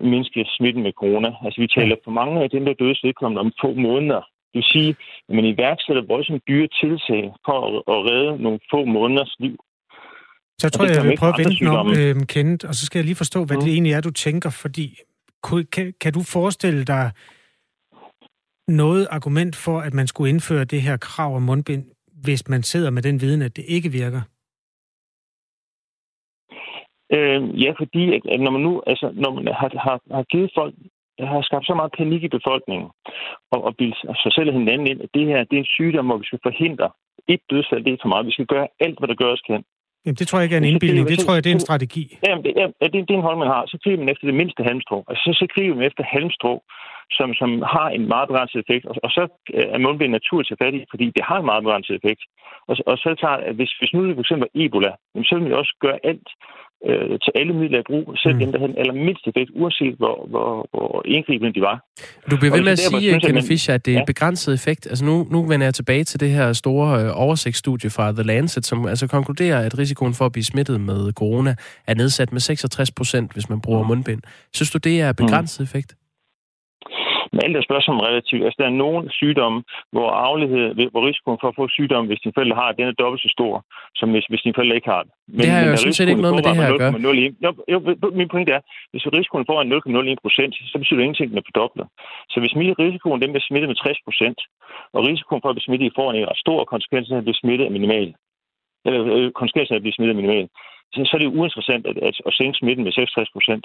mindske 0.00 0.44
smitten 0.56 0.82
med 0.82 0.92
corona. 0.92 1.30
Altså 1.44 1.60
vi 1.60 1.66
taler 1.66 1.96
for 2.04 2.10
mange 2.10 2.42
af 2.42 2.50
dem, 2.50 2.64
der 2.64 2.74
døde 2.74 2.96
vedkommende 3.02 3.40
om 3.40 3.52
få 3.60 3.74
måneder. 3.74 4.22
Det 4.50 4.58
vil 4.60 4.72
sige, 4.74 4.96
at 5.28 5.34
man 5.34 5.44
iværksætter 5.44 6.02
voldsomt 6.02 6.42
dyre 6.48 6.68
tiltag 6.80 7.32
for 7.46 7.58
at 7.94 7.98
redde 8.10 8.42
nogle 8.42 8.60
få 8.70 8.84
måneders 8.84 9.36
liv. 9.38 9.56
Så 10.58 10.66
jeg 10.66 10.72
tror, 10.72 10.84
jeg 10.84 11.04
vil 11.04 11.18
prøve 11.18 11.32
at 11.34 11.40
vente 11.44 11.78
om, 11.80 11.88
øh, 12.00 12.26
Kenneth, 12.26 12.68
og 12.68 12.74
så 12.74 12.86
skal 12.86 12.98
jeg 12.98 13.04
lige 13.04 13.22
forstå, 13.24 13.44
hvad 13.44 13.56
mm. 13.56 13.62
det 13.62 13.72
egentlig 13.72 13.92
er, 13.92 14.00
du 14.00 14.10
tænker, 14.10 14.50
fordi 14.50 14.98
kan, 15.72 15.94
kan 16.00 16.12
du 16.12 16.22
forestille 16.22 16.84
dig 16.84 17.10
noget 18.68 19.06
argument 19.10 19.56
for, 19.56 19.80
at 19.80 19.94
man 19.94 20.06
skulle 20.06 20.30
indføre 20.30 20.64
det 20.64 20.82
her 20.82 20.96
krav 20.96 21.36
om 21.36 21.42
mundbind, 21.42 21.84
hvis 22.24 22.48
man 22.48 22.62
sidder 22.62 22.90
med 22.90 23.02
den 23.02 23.20
viden, 23.20 23.42
at 23.42 23.56
det 23.56 23.64
ikke 23.68 23.88
virker? 23.88 24.22
Øh, 27.16 27.62
ja, 27.64 27.70
fordi 27.80 28.02
at 28.14 28.40
når 28.40 28.50
man 28.50 28.62
nu 28.62 28.82
altså, 28.86 29.10
når 29.14 29.30
man 29.34 29.46
har, 29.46 29.70
har, 29.86 30.00
har 30.16 30.22
givet 30.22 30.50
folk 30.58 30.74
har 31.18 31.42
skabt 31.42 31.66
så 31.66 31.74
meget 31.74 31.92
panik 31.98 32.22
i 32.22 32.36
befolkningen, 32.38 32.88
og, 33.52 33.64
og 33.64 33.76
bilde 33.78 33.96
sig 34.22 34.32
selv 34.36 34.48
og 34.48 34.58
hinanden 34.58 34.86
ind, 34.86 35.00
at 35.02 35.10
det 35.14 35.26
her 35.26 35.44
det 35.44 35.56
er 35.56 35.64
en 35.64 35.74
sygdom, 35.76 36.06
hvor 36.06 36.18
vi 36.18 36.26
skal 36.26 36.44
forhindre 36.48 36.88
et 37.28 37.40
dødsfald, 37.50 37.84
det 37.84 37.92
er 37.92 38.02
for 38.02 38.08
meget. 38.08 38.26
Vi 38.26 38.36
skal 38.36 38.46
gøre 38.46 38.68
alt, 38.80 38.98
hvad 38.98 39.08
der 39.08 39.22
gøres 39.24 39.42
kan. 39.48 39.62
Jamen, 40.04 40.18
det 40.20 40.26
tror 40.26 40.38
jeg 40.38 40.46
ikke 40.46 40.56
er 40.58 40.62
en 40.64 40.72
indbildning. 40.72 41.08
Det 41.08 41.18
tror 41.18 41.34
jeg, 41.34 41.44
det 41.44 41.50
er 41.50 41.58
en 41.60 41.68
strategi. 41.68 42.04
Jamen, 42.26 42.44
det, 42.44 42.52
ja, 42.60 42.66
det, 42.92 43.08
det 43.08 43.14
er 43.14 43.20
en 43.20 43.28
hold, 43.28 43.38
man 43.38 43.52
har. 43.54 43.62
Så 43.66 43.76
kriger 43.82 43.98
man 43.98 44.08
efter 44.12 44.26
det 44.26 44.40
mindste 44.40 44.62
halmstrå. 44.62 44.98
Altså, 45.08 45.22
så, 45.26 45.32
så 45.40 45.46
kriger 45.54 45.74
man 45.74 45.86
efter 45.90 46.02
halmstrå, 46.14 46.54
som, 47.18 47.28
som 47.40 47.50
har 47.74 47.88
en 47.96 48.04
meget 48.14 48.28
begrænset 48.28 48.58
effekt. 48.64 48.84
Og, 48.90 48.94
og 49.04 49.10
så 49.16 49.22
er 49.74 49.78
mundbind 49.78 50.12
naturligt 50.12 50.48
til 50.48 50.60
fat 50.62 50.74
i, 50.74 50.82
fordi 50.92 51.06
det 51.16 51.24
har 51.28 51.38
en 51.38 51.48
meget 51.50 51.62
begrænset 51.64 51.94
effekt. 51.98 52.22
Og, 52.68 52.74
og 52.90 52.96
så 52.98 53.08
er 53.08 53.26
at 53.48 53.54
hvis, 53.58 53.72
hvis 53.78 53.92
nu 53.92 54.00
det 54.06 54.16
for 54.16 54.24
eksempel 54.26 54.48
Ebola, 54.62 54.92
så 55.28 55.34
vil 55.36 55.48
vi 55.48 55.52
også 55.60 55.74
gøre 55.84 55.98
alt 56.10 56.28
øh, 56.88 57.18
til 57.24 57.32
alle 57.34 57.52
midler 57.60 57.78
i 57.78 57.86
brug, 57.90 58.04
selv 58.22 58.34
mm. 58.34 58.40
dem, 58.40 58.52
der 58.52 58.58
havde 58.58 58.72
den 58.72 58.78
allermindste 58.78 59.28
effekt, 59.30 59.50
uanset 59.60 59.94
hvor, 60.02 60.26
hvor, 60.32 60.50
hvor 60.72 61.02
indgribende 61.04 61.52
de 61.56 61.60
var. 61.60 61.76
Du 62.30 62.36
bliver 62.36 62.52
ved 62.56 62.62
med 62.62 62.72
at 62.72 62.78
sige, 62.78 63.20
Kenneth 63.20 63.46
Fischer, 63.46 63.74
at 63.74 63.86
det 63.86 63.94
er 63.94 63.98
ja. 63.98 64.04
begrænset 64.04 64.54
effekt. 64.54 64.86
Altså 64.86 65.04
nu, 65.04 65.26
nu 65.30 65.42
vender 65.42 65.66
jeg 65.66 65.74
tilbage 65.74 66.04
til 66.04 66.20
det 66.20 66.30
her 66.30 66.52
store 66.52 67.02
øh, 67.02 67.10
oversigtsstudie 67.14 67.90
fra 67.90 68.12
The 68.12 68.22
Lancet, 68.22 68.66
som 68.66 68.86
altså 68.86 69.06
konkluderer, 69.06 69.58
at 69.66 69.78
risikoen 69.78 70.14
for 70.14 70.26
at 70.26 70.32
blive 70.32 70.44
smittet 70.44 70.80
med 70.80 71.12
corona 71.12 71.54
er 71.86 71.94
nedsat 71.94 72.32
med 72.32 72.40
66 72.40 72.90
procent, 72.90 73.32
hvis 73.32 73.48
man 73.48 73.60
bruger 73.60 73.82
mm. 73.82 73.88
mundbind. 73.88 74.22
Synes 74.54 74.70
du, 74.70 74.78
det 74.78 75.00
er 75.00 75.12
begrænset 75.12 75.60
mm. 75.60 75.64
effekt? 75.64 75.94
Men 77.34 77.42
alt 77.46 77.56
er 77.56 77.68
spørgsmål 77.68 77.96
relativt. 78.10 78.42
Altså, 78.46 78.58
der 78.60 78.66
er 78.70 78.76
nogle 78.84 79.02
sygdomme, 79.18 79.58
hvor 79.94 80.08
arvelighed, 80.24 80.64
hvor 80.92 81.02
risikoen 81.08 81.38
for 81.40 81.48
at 81.50 81.56
få 81.60 81.64
sygdom, 81.76 82.04
hvis 82.08 82.20
din 82.24 82.34
forældre 82.36 82.56
har, 82.62 82.68
den 82.78 82.86
er 82.90 82.96
dobbelt 83.02 83.22
så 83.26 83.30
stor, 83.36 83.54
som 83.98 84.06
hvis, 84.14 84.26
hvis 84.30 84.42
din 84.46 84.54
forældre 84.56 84.76
ikke 84.78 84.90
har 84.94 85.02
det. 85.06 85.12
Men, 85.28 85.40
det 85.40 85.50
har 85.54 85.60
jo 85.70 85.76
synes 85.76 85.96
set 85.96 86.08
ikke 86.12 86.24
noget 86.26 86.36
med 86.38 86.44
det 86.48 86.56
her 86.60 86.68
at 86.74 86.80
gøre. 86.82 86.92
Jo, 87.06 87.10
jo, 87.72 87.78
min 88.20 88.28
pointe 88.32 88.52
er, 88.58 88.62
hvis 88.92 89.04
risikoen 89.18 89.46
får 89.50 89.58
en 89.62 89.72
0,01 89.72 90.24
procent, 90.24 90.52
så 90.72 90.76
betyder 90.80 90.98
det 90.98 91.06
ingenting, 91.06 91.28
den 91.30 91.38
er 91.42 91.46
fordoblet. 91.48 91.86
Så 92.32 92.36
hvis 92.42 92.54
min 92.60 92.78
risikoen 92.84 93.22
den 93.22 93.30
bliver 93.32 93.46
smittet 93.48 93.68
med 93.70 93.76
60 93.76 93.98
procent, 94.06 94.38
og 94.94 95.00
risikoen 95.08 95.40
for 95.42 95.48
at 95.50 95.56
blive 95.56 95.68
smittet 95.68 95.86
i 95.86 95.96
foran 95.98 96.16
er 96.16 96.42
stor, 96.44 96.58
og 96.62 96.68
konsekvensen 96.74 97.14
af 97.14 97.18
at 97.20 97.26
blive 97.26 97.40
smittet 97.42 97.64
er 97.66 97.76
minimal, 97.78 98.08
eller 98.86 99.00
øh, 99.16 99.32
konsekvensen 99.40 99.72
af 99.74 99.78
at 99.78 99.84
blive 99.84 99.96
smittet 99.96 100.14
er 100.14 100.20
minimal, 100.22 100.46
så, 100.92 100.98
så 101.08 101.12
er 101.16 101.20
det 101.22 101.36
uinteressant 101.38 101.84
at, 101.90 101.96
at, 102.08 102.14
at 102.28 102.32
sænke 102.38 102.58
smitten 102.58 102.84
med 102.84 102.92
66 102.92 103.30
procent. 103.36 103.64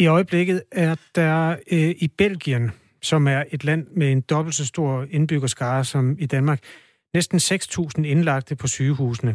I 0.00 0.06
øjeblikket 0.06 0.62
er 0.72 0.94
der 1.14 1.56
øh, 1.72 1.90
i 1.90 2.08
Belgien, 2.18 2.70
som 3.02 3.26
er 3.28 3.44
et 3.52 3.64
land 3.64 3.86
med 3.96 4.12
en 4.12 4.20
dobbelt 4.20 4.54
så 4.54 4.66
stor 4.66 5.06
indbyggerskare 5.10 5.84
som 5.84 6.16
i 6.18 6.26
Danmark, 6.26 6.60
næsten 7.14 7.38
6.000 7.38 8.02
indlagte 8.02 8.56
på 8.56 8.66
sygehusene. 8.66 9.34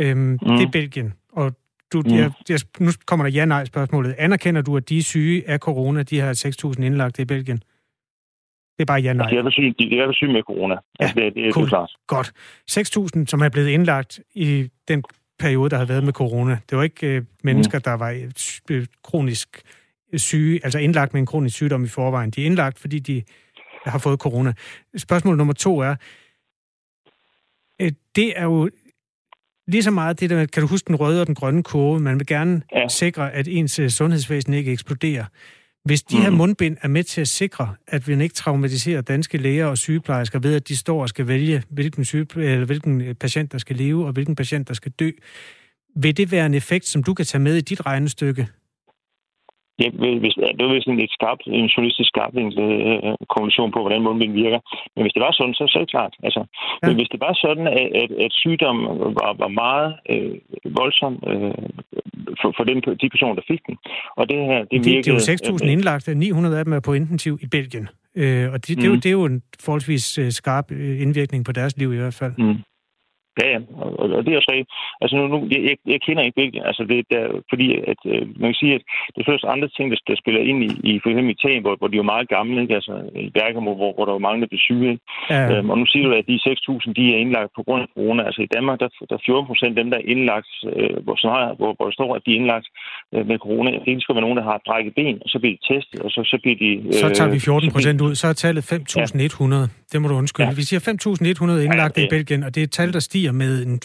Øhm, 0.00 0.18
mm. 0.18 0.38
Det 0.38 0.62
er 0.62 0.70
Belgien. 0.72 1.14
Og 1.32 1.52
du, 1.92 2.02
mm. 2.06 2.14
jeg, 2.14 2.32
jeg, 2.48 2.60
nu 2.80 2.90
kommer 3.06 3.24
der 3.26 3.32
ja-nej-spørgsmålet. 3.32 4.14
Anerkender 4.18 4.62
du, 4.62 4.76
at 4.76 4.88
de 4.88 4.98
er 4.98 5.02
syge 5.02 5.48
af 5.48 5.58
corona, 5.58 6.02
de 6.02 6.20
her 6.20 6.72
6.000 6.76 6.82
indlagte 6.82 7.22
i 7.22 7.24
Belgien? 7.24 7.56
Det 8.76 8.82
er 8.82 8.84
bare 8.84 9.00
ja-nej. 9.00 9.26
Altså, 9.26 9.40
de 9.40 9.46
er 9.46 9.50
syge, 9.50 9.74
de 9.78 9.98
er 9.98 10.12
syge 10.12 10.32
med 10.32 10.42
corona. 10.42 10.74
Ja, 10.74 10.80
altså, 11.00 11.20
det, 11.20 11.34
det, 11.34 11.54
cool. 11.54 11.66
det 11.66 11.72
er 11.72 11.76
klart. 11.76 11.90
Godt. 12.06 12.32
6.000, 13.20 13.26
som 13.26 13.40
er 13.40 13.48
blevet 13.48 13.68
indlagt 13.68 14.20
i 14.34 14.68
den 14.88 15.02
periode, 15.38 15.70
der 15.70 15.76
har 15.76 15.84
været 15.84 16.04
med 16.04 16.12
corona. 16.12 16.58
Det 16.70 16.78
var 16.78 16.84
ikke 16.84 17.06
øh, 17.06 17.22
mennesker, 17.44 17.78
mm. 17.78 17.82
der 17.82 17.92
var 17.92 18.28
øh, 18.70 18.86
kronisk 19.04 19.62
syge, 20.16 20.60
altså 20.64 20.78
indlagt 20.78 21.12
med 21.12 21.20
en 21.20 21.26
kronisk 21.26 21.56
sygdom 21.56 21.84
i 21.84 21.88
forvejen. 21.88 22.30
De 22.30 22.42
er 22.42 22.46
indlagt, 22.46 22.78
fordi 22.78 22.98
de 22.98 23.22
har 23.86 23.98
fået 23.98 24.20
corona. 24.20 24.52
Spørgsmål 24.96 25.36
nummer 25.36 25.54
to 25.54 25.78
er, 25.78 25.94
øh, 27.80 27.92
det 28.16 28.38
er 28.38 28.44
jo 28.44 28.70
lige 29.66 29.82
så 29.82 29.90
meget 29.90 30.20
det 30.20 30.30
der, 30.30 30.46
kan 30.46 30.60
du 30.60 30.66
huske 30.66 30.86
den 30.86 30.96
røde 30.96 31.20
og 31.20 31.26
den 31.26 31.34
grønne 31.34 31.62
kurve? 31.62 32.00
Man 32.00 32.18
vil 32.18 32.26
gerne 32.26 32.62
ja. 32.74 32.88
sikre, 32.88 33.32
at 33.32 33.48
ens 33.48 33.78
øh, 33.78 33.90
sundhedsvæsen 33.90 34.54
ikke 34.54 34.72
eksploderer. 34.72 35.24
Hvis 35.84 36.02
de 36.02 36.16
her 36.16 36.30
mhm. 36.30 36.38
mundbind 36.38 36.76
er 36.82 36.88
med 36.88 37.04
til 37.04 37.20
at 37.20 37.28
sikre, 37.28 37.74
at 37.86 38.08
vi 38.08 38.22
ikke 38.22 38.34
traumatiserer 38.34 39.00
danske 39.00 39.38
læger 39.38 39.66
og 39.66 39.78
sygeplejersker 39.78 40.38
ved, 40.38 40.54
at 40.54 40.68
de 40.68 40.76
står 40.76 41.02
og 41.02 41.08
skal 41.08 41.26
vælge, 41.28 41.62
hvilken, 41.68 42.04
syge, 42.04 42.26
eller 42.36 42.66
hvilken 42.66 43.00
øh, 43.00 43.14
patient, 43.14 43.52
der 43.52 43.58
skal 43.58 43.76
leve, 43.76 44.06
og 44.06 44.12
hvilken 44.12 44.36
patient, 44.36 44.68
der 44.68 44.74
skal 44.74 44.92
dø, 44.92 45.10
vil 45.96 46.16
det 46.16 46.32
være 46.32 46.46
en 46.46 46.54
effekt, 46.54 46.86
som 46.86 47.02
du 47.02 47.14
kan 47.14 47.26
tage 47.26 47.42
med 47.42 47.56
i 47.56 47.60
dit 47.60 47.86
regnestykke? 47.86 48.48
Ja, 49.82 49.88
hvis, 50.24 50.34
det 50.58 50.64
var 50.64 50.80
sådan 50.80 51.04
et 51.06 51.14
skarpt, 51.18 51.42
en 51.46 51.70
journalistisk 51.72 52.10
skarp 52.12 52.32
øh, 52.36 53.14
konklusion 53.34 53.70
på, 53.72 53.80
hvordan 53.82 54.02
mundbind 54.02 54.32
virker. 54.44 54.60
Men 54.94 55.02
hvis 55.04 55.14
det 55.16 55.22
var 55.26 55.32
sådan, 55.32 55.54
så, 55.54 55.64
er 55.78 55.82
det 55.84 55.94
klart. 55.96 56.14
Altså, 56.26 56.42
ja. 56.82 56.86
Men 56.86 56.94
hvis 56.98 57.10
det 57.12 57.20
var 57.26 57.34
sådan, 57.44 57.66
at, 57.80 57.88
at, 58.02 58.10
at 58.24 58.32
sygdommen 58.42 58.84
var, 59.20 59.30
var 59.42 59.50
meget 59.64 59.90
øh, 60.12 60.34
voldsom 60.80 61.14
øh, 61.30 61.64
for, 62.40 62.48
for 62.56 62.64
den, 62.68 62.76
de 63.02 63.08
personer, 63.14 63.34
der 63.40 63.46
fik 63.52 63.62
den. 63.68 63.76
Og 64.18 64.24
det 64.30 64.38
her, 64.50 64.58
det, 64.58 64.70
det 64.70 64.86
virkede... 64.86 65.16
Det 65.18 65.28
er 65.28 65.48
jo 65.50 65.56
6.000 65.56 65.66
øh, 65.66 65.72
indlagte, 65.72 66.14
900 66.14 66.58
af 66.58 66.64
dem 66.64 66.72
er 66.78 66.80
på 66.80 66.92
intensiv 67.00 67.34
i 67.44 67.46
Belgien. 67.46 67.88
Øh, 68.20 68.52
og 68.52 68.58
det, 68.66 68.76
mm. 68.76 68.80
det, 68.80 68.84
er 68.84 68.92
jo, 68.92 68.96
det 69.04 69.06
er 69.06 69.16
jo 69.20 69.24
en 69.24 69.42
forholdsvis 69.64 70.18
øh, 70.18 70.30
skarp 70.30 70.66
øh, 70.70 71.02
indvirkning 71.02 71.44
på 71.44 71.52
deres 71.52 71.76
liv 71.76 71.92
i 71.92 71.96
hvert 71.96 72.14
fald. 72.14 72.32
Mm. 72.38 72.56
Ja, 73.40 73.46
ja. 73.54 73.60
Og, 73.82 73.88
og 74.16 74.20
det 74.24 74.30
er 74.30 74.40
også 74.40 74.52
rigtigt. 74.52 74.70
Altså, 75.02 75.14
nu, 75.16 75.24
nu, 75.32 75.38
jeg, 75.50 75.76
jeg 75.92 76.00
kender 76.06 76.22
ikke 76.22 76.40
Belgien, 76.40 76.64
altså 76.70 76.82
det 76.90 76.98
der, 77.14 77.24
fordi 77.52 77.66
at, 77.92 78.00
øh, 78.12 78.22
man 78.40 78.48
kan 78.50 78.60
sige, 78.62 78.74
at 78.78 78.82
det 79.12 79.20
er 79.20 79.30
først 79.30 79.44
andre 79.54 79.68
ting, 79.76 79.86
der, 79.92 79.98
der 80.08 80.16
spiller 80.22 80.42
ind 80.50 80.58
i, 80.68 80.70
i 80.90 80.92
for 81.02 81.08
eksempel 81.10 81.36
Italien, 81.38 81.62
hvor, 81.64 81.74
hvor 81.78 81.88
de 81.88 81.98
er 81.98 82.12
meget 82.14 82.28
gamle, 82.36 82.62
ikke? 82.62 82.74
altså 82.78 82.94
i 83.26 83.30
Bergamo, 83.38 83.70
hvor, 83.80 83.92
hvor 83.94 84.04
der 84.04 84.14
var 84.16 84.26
mange, 84.28 84.40
der 84.42 84.50
blev 84.52 84.62
syge. 84.68 84.90
Ikke? 84.92 85.04
Ja. 85.30 85.42
Øhm, 85.50 85.70
og 85.72 85.76
nu 85.80 85.86
siger 85.86 86.04
du, 86.06 86.12
at 86.20 86.26
de 86.30 86.36
6.000, 86.48 86.92
de 86.98 87.04
er 87.14 87.18
indlagt 87.24 87.50
på 87.56 87.62
grund 87.66 87.82
af 87.82 87.88
corona. 87.94 88.22
Altså 88.28 88.42
i 88.42 88.50
Danmark, 88.56 88.76
der, 88.82 88.88
der 89.10 89.16
er 89.18 89.24
14 89.26 89.46
procent 89.50 89.72
af 89.72 89.80
dem, 89.82 89.90
der 89.92 89.98
er 89.98 90.06
indlagt, 90.12 90.52
øh, 90.76 90.96
hvor, 91.04 91.16
så 91.22 91.28
har, 91.34 91.44
hvor, 91.58 91.70
hvor 91.76 91.84
der 91.88 91.94
står, 91.98 92.10
at 92.16 92.22
de 92.26 92.30
er 92.32 92.38
indlagt 92.40 92.66
øh, 93.14 93.26
med 93.30 93.38
corona. 93.44 93.70
Det 93.86 94.02
skal 94.02 94.14
være 94.16 94.26
nogen, 94.26 94.38
der 94.40 94.46
har 94.50 94.56
brækket 94.68 94.92
ben, 94.98 95.16
og 95.24 95.28
så 95.32 95.38
bliver 95.42 95.54
de 95.56 95.62
testet, 95.72 95.98
og 96.04 96.10
så, 96.14 96.20
så 96.32 96.36
bliver 96.42 96.58
de... 96.64 96.70
Øh, 96.86 96.92
så 96.92 97.08
tager 97.18 97.30
vi 97.30 97.40
14 97.40 97.70
procent 97.70 98.00
ud, 98.00 98.14
så 98.14 98.26
er 98.32 98.36
tallet 98.44 98.62
5.100. 98.72 99.54
Ja. 99.54 99.66
det 99.92 100.02
må 100.02 100.08
du 100.08 100.14
undskylde. 100.14 100.48
Ja. 100.48 100.54
Vi 100.54 100.64
siger 100.70 100.80
5.100 100.80 101.64
indlagt 101.66 101.98
ja, 101.98 102.04
i 102.04 102.06
Belgien, 102.10 102.42
og 102.46 102.54
det 102.54 102.60
er 102.60 102.64
et 102.64 102.74
tal, 102.80 102.92
der 102.92 103.02
stiger 103.10 103.27
med 103.32 103.66
en 103.66 103.80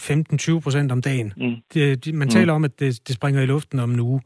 15-20 0.56 0.60
procent 0.60 0.92
om 0.92 1.02
dagen. 1.02 1.32
Mm. 1.36 1.54
Det, 1.74 2.14
man 2.14 2.26
mm. 2.26 2.30
taler 2.30 2.52
om, 2.52 2.64
at 2.64 2.80
det, 2.80 3.08
det 3.08 3.14
springer 3.14 3.42
i 3.42 3.46
luften 3.46 3.78
om 3.78 3.90
en 3.90 4.00
uge. 4.00 4.20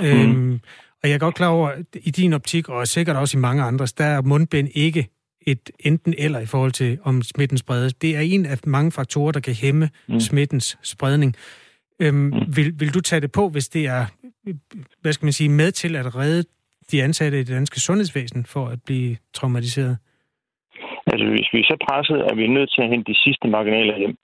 Mm. 0.00 0.06
Øhm, 0.06 0.60
og 1.02 1.08
jeg 1.08 1.14
er 1.14 1.18
godt 1.18 1.34
klar 1.34 1.48
over, 1.48 1.68
at 1.68 1.84
i 1.94 2.10
din 2.10 2.32
optik, 2.32 2.68
og 2.68 2.86
sikkert 2.86 3.16
også 3.16 3.38
i 3.38 3.40
mange 3.40 3.62
andres, 3.62 3.92
der 3.92 4.04
er 4.04 4.22
mundbind 4.22 4.68
ikke 4.74 5.08
et 5.46 5.70
enten 5.80 6.14
eller 6.18 6.38
i 6.38 6.46
forhold 6.46 6.72
til, 6.72 6.98
om 7.04 7.22
smitten 7.22 7.58
spredes. 7.58 7.94
Det 7.94 8.16
er 8.16 8.20
en 8.20 8.46
af 8.46 8.58
mange 8.66 8.92
faktorer, 8.92 9.32
der 9.32 9.40
kan 9.40 9.54
hæmme 9.54 9.90
mm. 10.08 10.20
smittens 10.20 10.78
spredning. 10.82 11.36
Øhm, 12.00 12.14
mm. 12.16 12.56
vil, 12.56 12.80
vil 12.80 12.94
du 12.94 13.00
tage 13.00 13.20
det 13.20 13.32
på, 13.32 13.48
hvis 13.48 13.68
det 13.68 13.86
er, 13.86 14.06
hvad 15.02 15.12
skal 15.12 15.26
man 15.26 15.32
sige, 15.32 15.48
med 15.48 15.72
til 15.72 15.96
at 15.96 16.16
redde 16.16 16.44
de 16.92 17.02
ansatte 17.02 17.40
i 17.40 17.44
det 17.44 17.54
danske 17.54 17.80
sundhedsvæsen 17.80 18.46
for 18.46 18.66
at 18.66 18.78
blive 18.86 19.16
traumatiseret? 19.34 19.96
Altså, 21.06 21.26
hvis 21.34 21.48
vi 21.52 21.58
er 21.60 21.68
så 21.72 21.76
presset, 21.88 22.18
at 22.30 22.36
vi 22.36 22.44
er 22.44 22.56
nødt 22.58 22.70
til 22.74 22.82
at 22.82 22.88
hente 22.88 23.12
de 23.12 23.18
sidste 23.24 23.48
marginaler 23.48 23.98
hjem, 23.98 24.16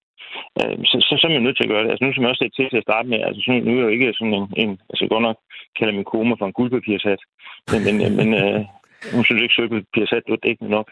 øh, 0.60 0.76
så, 0.90 0.96
så, 1.06 1.12
så 1.18 1.24
er 1.26 1.32
man 1.32 1.42
nødt 1.46 1.56
til 1.56 1.66
at 1.66 1.72
gøre 1.72 1.82
det. 1.84 1.90
Altså, 1.90 2.04
nu 2.04 2.12
som 2.12 2.22
jeg 2.22 2.30
også 2.30 2.44
til 2.56 2.70
til 2.70 2.82
at 2.82 2.88
starte 2.88 3.08
med, 3.08 3.18
altså, 3.28 3.40
nu 3.66 3.70
er 3.72 3.80
jeg 3.80 3.88
jo 3.88 3.96
ikke 3.96 4.18
sådan 4.18 4.34
en, 4.40 4.46
en 4.62 4.70
altså 4.90 5.04
godt 5.12 5.24
nok 5.28 5.38
kalder 5.78 5.94
min 5.94 6.10
koma 6.12 6.34
for 6.38 6.46
en 6.46 6.56
guldpapirsat, 6.58 7.22
men, 7.72 7.80
men, 7.86 7.96
men 8.18 8.28
øh, 8.42 8.60
hun 9.14 9.24
synes 9.24 9.42
ikke, 9.42 9.76
at 9.76 9.86
Pirsat 9.94 10.26
var 10.28 10.40
dækkende 10.46 10.70
nok. 10.76 10.88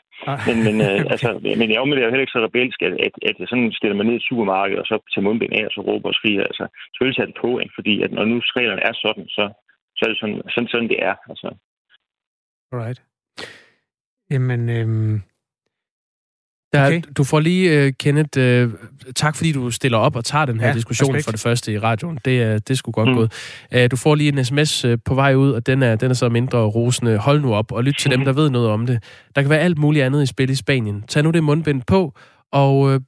Men, 0.47 0.57
men, 0.66 0.76
øh, 0.88 1.00
altså, 1.12 1.28
men 1.61 1.69
jeg, 1.73 1.78
jeg 1.81 2.02
er 2.02 2.07
jo 2.07 2.12
heller 2.12 2.26
ikke 2.26 2.37
så 2.37 2.45
rebelsk, 2.45 2.78
at, 2.88 2.95
at, 3.07 3.14
at 3.28 3.37
jeg 3.40 3.49
sådan 3.49 3.73
stiller 3.78 3.97
mig 3.97 4.07
ned 4.07 4.16
i 4.16 4.21
et 4.23 4.28
supermarked, 4.28 4.78
og 4.83 4.87
så 4.90 4.95
tager 5.12 5.26
mundbind 5.26 5.52
af, 5.59 5.64
og 5.69 5.73
så 5.75 5.81
råber 5.81 6.09
og 6.09 6.14
skriger. 6.14 6.45
Altså, 6.50 6.64
selvfølgelig 6.92 7.16
tager 7.16 7.31
det 7.31 7.38
på, 7.45 7.50
fordi 7.76 7.95
at 8.04 8.11
når 8.12 8.25
nu 8.25 8.37
reglerne 8.59 8.83
er 8.88 8.95
sådan, 9.04 9.26
så, 9.37 9.45
så 9.97 10.00
er 10.04 10.11
det 10.11 10.19
sådan, 10.21 10.42
sådan, 10.54 10.69
sådan 10.73 10.88
det 10.92 11.00
er. 11.11 11.14
Altså. 11.31 11.49
Alright. 12.73 13.00
Jamen, 14.31 14.62
øhm, 14.78 15.16
der, 16.73 16.87
okay. 16.87 17.02
Du 17.17 17.25
får 17.25 17.41
lige, 17.41 17.87
uh, 17.87 17.93
Kenneth, 17.99 18.38
uh, 18.38 18.73
tak 19.17 19.37
fordi 19.37 19.52
du 19.52 19.71
stiller 19.71 19.99
op 19.99 20.17
og 20.17 20.25
tager 20.25 20.45
den 20.45 20.61
her 20.61 20.69
ja, 20.69 20.75
diskussion 20.75 21.09
respekt. 21.09 21.25
for 21.25 21.33
det 21.33 21.41
første 21.41 21.73
i 21.73 21.79
radioen. 21.79 22.19
Det 22.25 22.43
er, 22.43 22.59
det 22.59 22.79
sgu 22.79 22.91
godt 22.91 23.09
mm. 23.09 23.14
gået. 23.14 23.33
Uh, 23.75 23.81
du 23.91 23.97
får 23.97 24.14
lige 24.14 24.29
en 24.29 24.45
sms 24.45 24.85
uh, 24.85 24.95
på 25.05 25.14
vej 25.14 25.35
ud, 25.35 25.50
og 25.50 25.67
den 25.67 25.83
er, 25.83 25.97
den 25.97 26.11
er 26.11 26.14
så 26.14 26.29
mindre 26.29 26.59
rosende. 26.59 27.19
Hold 27.19 27.41
nu 27.41 27.55
op 27.55 27.73
og 27.73 27.85
lyt 27.85 27.97
til 27.99 28.11
dem, 28.11 28.25
der 28.25 28.33
ved 28.33 28.50
noget 28.50 28.69
om 28.69 28.87
det. 28.87 29.02
Der 29.35 29.43
kan 29.43 29.50
være 29.50 29.61
alt 29.61 29.79
muligt 29.79 30.05
andet 30.05 30.23
i 30.23 30.26
spil 30.26 30.50
i 30.50 30.55
Spanien. 30.55 31.02
Tag 31.09 31.23
nu 31.23 31.31
det 31.31 31.45
mundbind 31.45 31.83
på, 31.87 32.14
og 32.52 32.79
uh, 32.79 32.95
uh, 32.95 32.99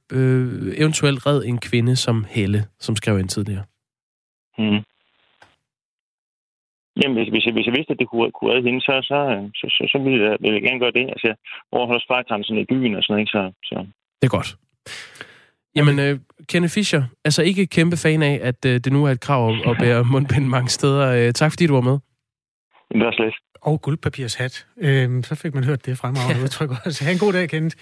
eventuelt 0.77 1.25
red 1.25 1.43
en 1.45 1.57
kvinde 1.57 1.95
som 1.95 2.25
Helle, 2.29 2.65
som 2.79 2.95
skrev 2.95 3.19
ind 3.19 3.29
tidligere. 3.29 3.63
Mm. 4.57 4.94
Jamen, 7.01 7.17
hvis, 7.17 7.29
hvis, 7.33 7.45
jeg, 7.45 7.53
hvis 7.53 7.65
jeg 7.65 7.75
vidste, 7.77 7.93
at 7.93 7.99
det 7.99 8.07
kunne, 8.09 8.31
kunne 8.31 8.51
redde 8.51 8.67
hende, 8.67 8.81
så, 8.81 8.93
så, 9.09 9.17
så, 9.59 9.65
så, 9.75 9.83
så 9.91 9.97
ville, 10.03 10.19
jeg, 10.25 10.37
ville 10.41 10.55
jeg 10.57 10.63
gerne 10.67 10.79
gøre 10.79 10.95
det. 10.99 11.05
Altså, 11.13 11.25
jeg 11.27 11.37
overholder 11.71 12.01
spejlgrænsen 12.07 12.57
i 12.57 12.65
byen 12.71 12.95
og 12.95 13.03
sådan 13.03 13.13
noget, 13.13 13.21
ikke? 13.23 13.35
Så, 13.37 13.41
så. 13.69 13.75
Det 14.19 14.25
er 14.27 14.35
godt. 14.37 14.49
Jamen, 15.75 15.95
uh, 16.05 16.19
Kenneth 16.49 16.73
Fischer, 16.73 17.03
altså 17.25 17.41
ikke 17.43 17.67
kæmpe 17.67 17.97
fan 17.97 18.21
af, 18.23 18.39
at 18.41 18.59
uh, 18.65 18.71
det 18.71 18.91
nu 18.93 19.05
er 19.05 19.11
et 19.11 19.21
krav 19.21 19.53
at 19.69 19.75
bære 19.79 20.03
mundbind 20.11 20.45
mange 20.45 20.69
steder. 20.69 21.27
Uh, 21.27 21.31
tak 21.31 21.51
fordi 21.51 21.67
du 21.67 21.73
var 21.73 21.81
med. 21.89 21.97
Det 22.91 23.05
var 23.05 23.11
slet. 23.11 23.35
Og 23.61 23.81
guldpapirshat. 23.81 24.67
Uh, 24.77 25.23
så 25.27 25.39
fik 25.41 25.53
man 25.53 25.63
hørt 25.63 25.85
det 25.85 25.97
fremragende 25.97 26.37
ja. 26.39 26.43
udtryk 26.45 26.69
også. 26.85 27.03
Ha' 27.05 27.11
en 27.11 27.19
god 27.19 27.33
dag, 27.33 27.49
Kenneth. 27.49 27.75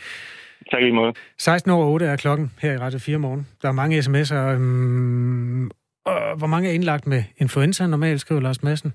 Tak 0.72 0.82
lige 0.82 0.93
måde. 0.93 1.13
16 1.38 1.72
over 1.72 1.86
8 1.86 2.05
er 2.05 2.15
klokken 2.15 2.51
her 2.62 2.74
i 2.74 2.77
Radio 2.77 3.00
4 3.00 3.17
morgen. 3.17 3.48
Der 3.62 3.67
er 3.67 3.72
mange 3.72 4.00
sms'er. 4.00 4.55
Um, 4.55 5.72
og 6.05 6.38
hvor 6.38 6.48
mange 6.48 6.69
er 6.69 6.74
indlagt 6.74 7.07
med 7.07 7.24
influenza 7.38 7.88
normalt, 7.88 8.22
skriver 8.22 8.41
Lars 8.41 8.63
Madsen? 8.63 8.93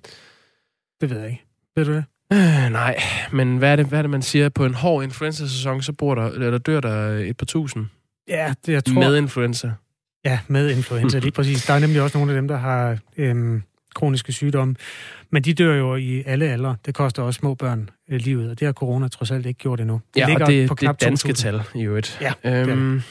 Det 1.01 1.11
ved 1.11 1.19
jeg 1.19 1.31
ikke. 1.31 1.45
Ved 1.77 1.85
du 1.85 1.93
det? 1.93 2.05
Øh, 2.33 2.73
nej, 2.73 3.01
men 3.33 3.57
hvad 3.57 3.73
er, 3.73 3.77
det, 3.77 3.87
hvad 3.87 3.99
er 3.99 4.03
det, 4.03 4.11
man 4.11 4.23
siger? 4.23 4.49
På 4.49 4.65
en 4.65 4.75
hård 4.75 5.05
influenza-sæson, 5.05 5.83
så 5.83 5.93
bor 5.93 6.15
der, 6.15 6.31
eller 6.31 6.59
dør 6.59 6.81
der 6.81 7.09
et 7.09 7.37
par 7.37 7.47
tusind. 7.47 7.87
Ja, 8.29 8.55
det 8.67 8.73
jeg 8.73 8.85
tror... 8.85 8.95
Med 8.95 9.17
influenza. 9.17 9.73
Ja, 10.25 10.39
med 10.49 10.71
influenza, 10.71 11.19
lige 11.19 11.33
præcis. 11.41 11.67
Der 11.67 11.75
er 11.75 11.79
nemlig 11.79 12.03
også 12.03 12.19
nogle 12.19 12.33
af 12.33 12.37
dem, 12.37 12.49
der 12.49 12.57
har 12.57 12.99
øhm, 13.17 13.63
kroniske 13.95 14.33
sygdomme. 14.33 14.75
Men 15.31 15.43
de 15.43 15.55
dør 15.55 15.75
jo 15.75 15.97
i 15.97 16.23
alle 16.27 16.49
aldre. 16.49 16.77
Det 16.87 16.95
koster 16.95 17.23
også 17.23 17.39
små 17.39 17.55
børn 17.55 17.91
øh, 18.11 18.21
livet, 18.21 18.51
og 18.51 18.61
det 18.61 18.67
har 18.67 18.73
corona 18.73 19.09
trods 19.09 19.31
alt 19.31 19.47
ikke 19.47 19.59
gjort 19.59 19.81
endnu. 19.81 20.01
Det 20.15 20.21
ja, 20.21 20.27
ligger 20.27 20.45
og 20.45 20.51
det, 20.51 20.69
på 20.69 20.75
knap 20.75 21.01
det 21.01 21.07
er 21.07 21.09
danske 21.09 21.29
2000. 21.29 21.53
tal 21.53 21.81
i 21.81 21.85
øvrigt. 21.85 22.21
Ja, 22.21 22.33
øhm, 22.45 23.03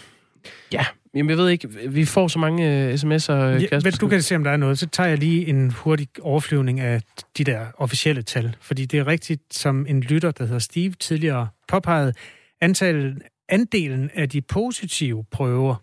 ja, 0.71 0.85
Jamen, 1.17 1.29
jeg 1.29 1.37
ved 1.37 1.49
ikke, 1.49 1.67
vi 1.89 2.05
får 2.05 2.27
så 2.27 2.39
mange 2.39 2.87
uh, 2.87 2.93
sms'er, 2.93 3.33
ja, 3.33 3.67
Kasper. 3.67 3.91
du 3.91 4.07
kan 4.07 4.21
se, 4.21 4.35
om 4.35 4.43
der 4.43 4.51
er 4.51 4.57
noget. 4.57 4.79
Så 4.79 4.87
tager 4.87 5.09
jeg 5.09 5.17
lige 5.17 5.47
en 5.47 5.71
hurtig 5.71 6.07
overflyvning 6.21 6.79
af 6.79 7.01
de 7.37 7.43
der 7.43 7.65
officielle 7.77 8.21
tal. 8.21 8.55
Fordi 8.61 8.85
det 8.85 8.99
er 8.99 9.07
rigtigt, 9.07 9.41
som 9.51 9.85
en 9.89 10.01
lytter, 10.01 10.31
der 10.31 10.45
hedder 10.45 10.59
Steve, 10.59 10.91
tidligere 10.91 11.47
påpegede, 11.67 12.13
antallet, 12.61 13.21
andelen 13.49 14.09
af 14.13 14.29
de 14.29 14.41
positive 14.41 15.25
prøver 15.31 15.75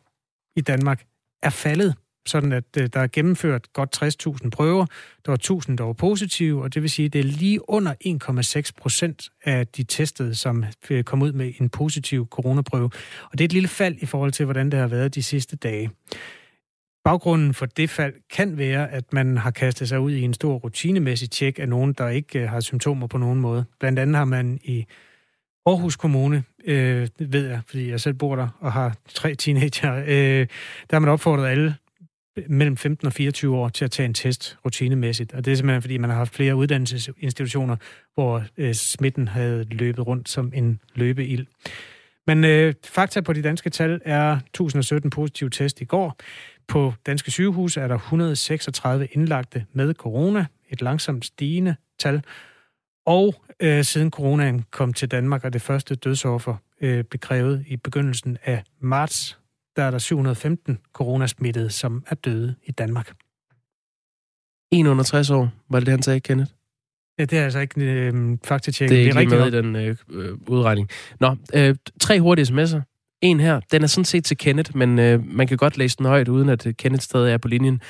i 0.57 0.61
Danmark 0.61 1.05
er 1.43 1.51
faldet 1.51 1.95
sådan 2.27 2.53
at 2.53 2.65
øh, 2.79 2.89
der 2.93 3.01
er 3.01 3.07
gennemført 3.07 3.73
godt 3.73 4.03
60.000 4.45 4.51
prøver. 4.51 4.87
Der 5.27 5.33
var 5.33 5.61
1.000, 5.69 5.77
der 5.77 5.85
var 5.85 5.93
positive, 5.93 6.63
og 6.63 6.75
det 6.75 6.83
vil 6.83 6.91
sige, 6.91 7.07
at 7.07 7.13
det 7.13 7.19
er 7.19 7.25
lige 7.25 7.71
under 7.71 7.95
1,6 8.65 8.71
procent 8.77 9.31
af 9.45 9.67
de 9.67 9.83
testede, 9.83 10.35
som 10.35 10.65
øh, 10.91 11.05
kom 11.05 11.23
ud 11.23 11.33
med 11.33 11.53
en 11.61 11.69
positiv 11.69 12.29
coronaprøve. 12.31 12.91
Og 13.25 13.33
det 13.33 13.41
er 13.41 13.45
et 13.45 13.53
lille 13.53 13.69
fald 13.69 13.97
i 14.01 14.07
forhold 14.07 14.33
til, 14.33 14.45
hvordan 14.45 14.71
det 14.71 14.81
har 14.81 14.87
været 14.87 15.15
de 15.15 15.23
sidste 15.23 15.57
dage. 15.57 15.91
Baggrunden 17.05 17.55
for 17.55 17.67
det 17.67 17.91
fald 17.91 18.15
kan 18.31 18.59
være, 18.59 18.91
at 18.91 19.13
man 19.13 19.37
har 19.37 19.51
kastet 19.51 19.89
sig 19.89 20.01
ud 20.01 20.13
i 20.13 20.23
en 20.23 20.35
stor 20.35 20.55
rutinemæssig 20.55 21.31
tjek 21.31 21.59
af 21.59 21.69
nogen, 21.69 21.93
der 21.93 22.09
ikke 22.09 22.41
øh, 22.41 22.49
har 22.49 22.61
symptomer 22.61 23.07
på 23.07 23.19
nogen 23.19 23.41
måde. 23.41 23.65
Blandt 23.81 23.99
andet 23.99 24.17
har 24.17 24.25
man 24.25 24.61
i 24.63 24.85
Aarhus 25.67 25.97
Kommune, 25.97 26.45
øh, 26.65 27.09
ved 27.19 27.49
jeg, 27.49 27.61
fordi 27.67 27.91
jeg 27.91 28.01
selv 28.01 28.15
bor 28.15 28.37
der 28.37 28.49
og 28.61 28.73
har 28.73 28.97
tre 29.09 29.35
teenager, 29.35 29.95
øh, 30.07 30.47
der 30.91 30.97
har 30.97 30.99
man 30.99 31.09
opfordret 31.11 31.49
alle 31.49 31.75
mellem 32.49 32.77
15 32.77 33.07
og 33.07 33.13
24 33.13 33.57
år 33.57 33.69
til 33.69 33.85
at 33.85 33.91
tage 33.91 34.07
en 34.07 34.15
test 34.15 34.59
rutinemæssigt. 34.65 35.33
Og 35.33 35.45
det 35.45 35.53
er 35.53 35.57
simpelthen, 35.57 35.83
fordi 35.83 35.99
man 35.99 36.11
har 36.11 36.17
haft 36.17 36.35
flere 36.35 36.57
uddannelsesinstitutioner, 36.57 37.77
hvor 38.15 38.45
øh, 38.57 38.75
smitten 38.75 39.29
havde 39.29 39.67
løbet 39.71 40.07
rundt 40.07 40.29
som 40.29 40.53
en 40.55 40.81
løbeild. 40.95 41.47
Men 42.27 42.45
øh, 42.45 42.75
fakta 42.85 43.21
på 43.21 43.33
de 43.33 43.43
danske 43.43 43.71
tal 43.71 44.01
er 44.05 44.33
1017 44.37 45.11
positive 45.11 45.51
test 45.51 45.81
i 45.81 45.85
går. 45.85 46.17
På 46.69 46.93
danske 47.07 47.31
sygehus 47.31 47.77
er 47.77 47.89
der 47.89 47.95
136 47.95 49.09
indlagte 49.13 49.67
med 49.73 49.95
corona, 49.95 50.47
et 50.71 50.83
langsomt 50.83 51.25
stigende 51.25 51.77
tal. 51.99 52.23
Og 53.07 53.35
øh, 53.61 53.85
siden 53.85 54.11
coronaen 54.11 54.65
kom 54.71 54.93
til 54.93 55.11
Danmark, 55.11 55.45
og 55.45 55.53
det 55.53 55.63
første 55.63 55.95
dødsoffer 55.95 56.57
øh, 56.81 57.05
blev 57.05 57.21
krævet 57.21 57.65
i 57.67 57.77
begyndelsen 57.77 58.39
af 58.45 58.63
marts 58.81 59.39
der 59.77 59.83
er 59.83 59.91
der 59.91 59.99
715 59.99 60.79
coronasmittede, 60.93 61.71
som 61.71 62.05
er 62.07 62.15
døde 62.15 62.55
i 62.67 62.73
Danmark. 62.73 63.13
160 64.73 65.31
år, 65.31 65.51
var 65.71 65.79
det 65.79 65.87
det, 65.87 65.93
han 65.93 66.03
sagde, 66.03 66.21
Kenneth? 66.21 66.51
Ja, 67.19 67.25
det 67.25 67.39
er 67.39 67.45
altså 67.45 67.59
ikke 67.59 67.81
øh, 67.81 68.39
faktatjek. 68.45 68.89
Det 68.89 68.97
er 68.97 69.21
ikke 69.21 69.31
det 69.31 69.41
er 69.41 69.51
med 69.51 69.53
i 69.53 69.57
den 69.57 69.77
øh, 69.77 69.97
øh, 70.11 70.39
udregning. 70.47 70.89
Nå, 71.21 71.37
øh, 71.55 71.75
tre 72.01 72.21
hurtige 72.21 72.47
sms'er. 72.47 72.81
En 73.23 73.41
her, 73.41 73.61
den 73.73 73.83
er 73.83 73.87
sådan 73.87 74.05
set 74.05 74.25
til 74.25 74.37
Kenneth, 74.37 74.77
men 74.77 74.99
øh, 74.99 75.27
man 75.27 75.47
kan 75.47 75.57
godt 75.57 75.79
læse 75.79 75.97
den 75.97 76.07
højt, 76.07 76.29
uden 76.29 76.49
at 76.49 76.67
Kenneth 76.79 77.03
stadig 77.03 77.33
er 77.33 77.39
på 77.39 77.49
linjen. 77.49 77.81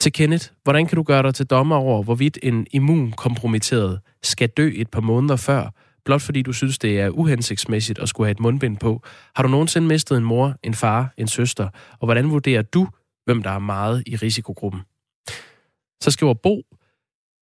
Til 0.00 0.12
Kenneth, 0.12 0.48
hvordan 0.62 0.86
kan 0.86 0.96
du 0.96 1.02
gøre 1.02 1.22
dig 1.22 1.34
til 1.34 1.46
dommer 1.46 1.76
over, 1.76 2.02
hvorvidt 2.02 2.38
en 2.42 2.66
immunkompromitteret 2.70 4.00
skal 4.22 4.48
dø 4.48 4.72
et 4.74 4.90
par 4.90 5.00
måneder 5.00 5.36
før, 5.36 5.70
blot 6.04 6.22
fordi 6.22 6.42
du 6.42 6.52
synes, 6.52 6.78
det 6.78 7.00
er 7.00 7.08
uhensigtsmæssigt 7.08 7.98
at 7.98 8.08
skulle 8.08 8.26
have 8.26 8.32
et 8.32 8.40
mundbind 8.40 8.76
på. 8.78 9.02
Har 9.36 9.42
du 9.42 9.48
nogensinde 9.48 9.88
mistet 9.88 10.16
en 10.18 10.24
mor, 10.24 10.54
en 10.62 10.74
far, 10.74 11.14
en 11.16 11.28
søster? 11.28 11.68
Og 12.00 12.06
hvordan 12.06 12.30
vurderer 12.30 12.62
du, 12.62 12.88
hvem 13.24 13.42
der 13.42 13.50
er 13.50 13.58
meget 13.58 14.02
i 14.06 14.16
risikogruppen? 14.16 14.80
Så 16.02 16.10
skriver 16.10 16.34
Bo, 16.34 16.62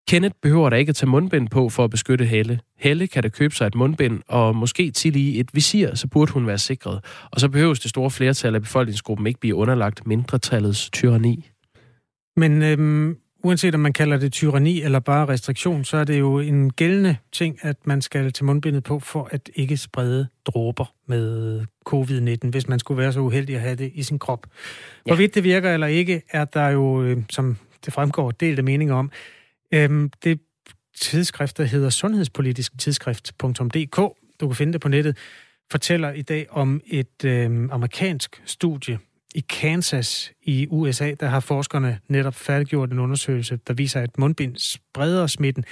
Kenneth 0.09 0.35
behøver 0.43 0.71
da 0.71 0.77
ikke 0.77 0.91
at 0.91 0.97
tage 0.97 1.11
mundbind 1.11 1.49
på 1.49 1.69
for 1.69 1.85
at 1.85 1.91
beskytte 1.91 2.25
Helle. 2.25 2.61
Helle 2.79 3.07
kan 3.07 3.23
da 3.23 3.29
købe 3.29 3.55
sig 3.55 3.67
et 3.67 3.75
mundbind, 3.75 4.23
og 4.29 4.57
måske 4.57 4.91
til 4.91 5.17
i 5.17 5.41
et 5.41 5.51
visir, 5.53 5.95
så 5.95 6.07
burde 6.09 6.33
hun 6.33 6.47
være 6.47 6.59
sikret. 6.59 7.05
Og 7.31 7.41
så 7.41 7.49
behøves 7.49 7.81
det 7.81 7.91
store 7.91 8.11
flertal 8.11 8.55
af 8.55 8.63
befolkningsgruppen 8.63 9.27
ikke 9.27 9.41
blive 9.41 9.55
underlagt 9.55 10.07
mindretallets 10.07 10.91
tyranni. 10.91 11.51
Men 12.37 12.63
øhm, 12.63 13.17
uanset 13.43 13.75
om 13.75 13.81
man 13.81 13.93
kalder 13.93 14.19
det 14.19 14.33
tyranni 14.33 14.83
eller 14.83 15.01
bare 15.01 15.29
restriktion, 15.29 15.85
så 15.85 15.97
er 15.97 16.05
det 16.05 16.19
jo 16.19 16.39
en 16.39 16.73
gældende 16.73 17.17
ting, 17.33 17.59
at 17.63 17.77
man 17.85 18.03
skal 18.03 18.33
til 18.33 18.45
mundbindet 18.45 18.85
på 18.85 18.99
for 18.99 19.29
at 19.31 19.51
ikke 19.55 19.77
sprede 19.77 20.29
dråber 20.47 20.95
med 21.07 21.61
covid-19, 21.89 22.51
hvis 22.51 22.69
man 22.69 22.79
skulle 22.79 23.03
være 23.03 23.13
så 23.13 23.21
uheldig 23.21 23.55
at 23.55 23.61
have 23.61 23.77
det 23.77 23.93
i 23.95 24.03
sin 24.03 24.19
krop. 24.19 24.47
Ja. 25.07 25.11
Hvorvidt 25.11 25.35
det 25.35 25.45
virker 25.45 25.75
eller 25.75 25.87
ikke, 25.87 26.23
er 26.31 26.45
der 26.45 26.69
jo, 26.69 27.03
øh, 27.03 27.23
som 27.31 27.57
det 27.85 27.93
fremgår, 27.93 28.31
delte 28.31 28.63
meninger 28.63 28.95
om. 28.95 29.11
Øhm, 29.75 30.11
det 30.25 30.41
tidsskrift, 31.01 31.59
der 31.59 31.65
hedder 31.65 31.91
sundhedspolitisk 31.91 32.79
tidsskrift.dk, 32.79 33.97
du 34.41 34.49
kan 34.49 34.55
finde 34.55 34.73
det 34.73 34.81
på 34.81 34.89
nettet, 34.89 35.19
fortæller 35.71 36.13
i 36.13 36.23
dag 36.23 36.47
om 36.51 36.81
et 36.87 37.25
øh, 37.25 37.69
amerikansk 37.71 38.43
studie, 38.45 38.99
i 39.35 39.41
Kansas 39.41 40.33
i 40.43 40.67
USA, 40.71 41.15
der 41.21 41.27
har 41.27 41.41
forskerne 41.41 41.99
netop 42.09 42.35
færdiggjort 42.35 42.91
en 42.91 42.99
undersøgelse, 42.99 43.59
der 43.67 43.75
viser, 43.75 44.01
at 44.01 44.19
mundbind 44.19 44.57
spreder 44.57 45.27
smitten, 45.27 45.65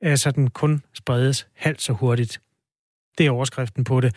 altså 0.00 0.30
den 0.30 0.50
kun 0.50 0.82
spredes 0.94 1.46
halvt 1.54 1.82
så 1.82 1.92
hurtigt. 1.92 2.40
Det 3.18 3.26
er 3.26 3.30
overskriften 3.30 3.84
på 3.84 4.00
det. 4.00 4.14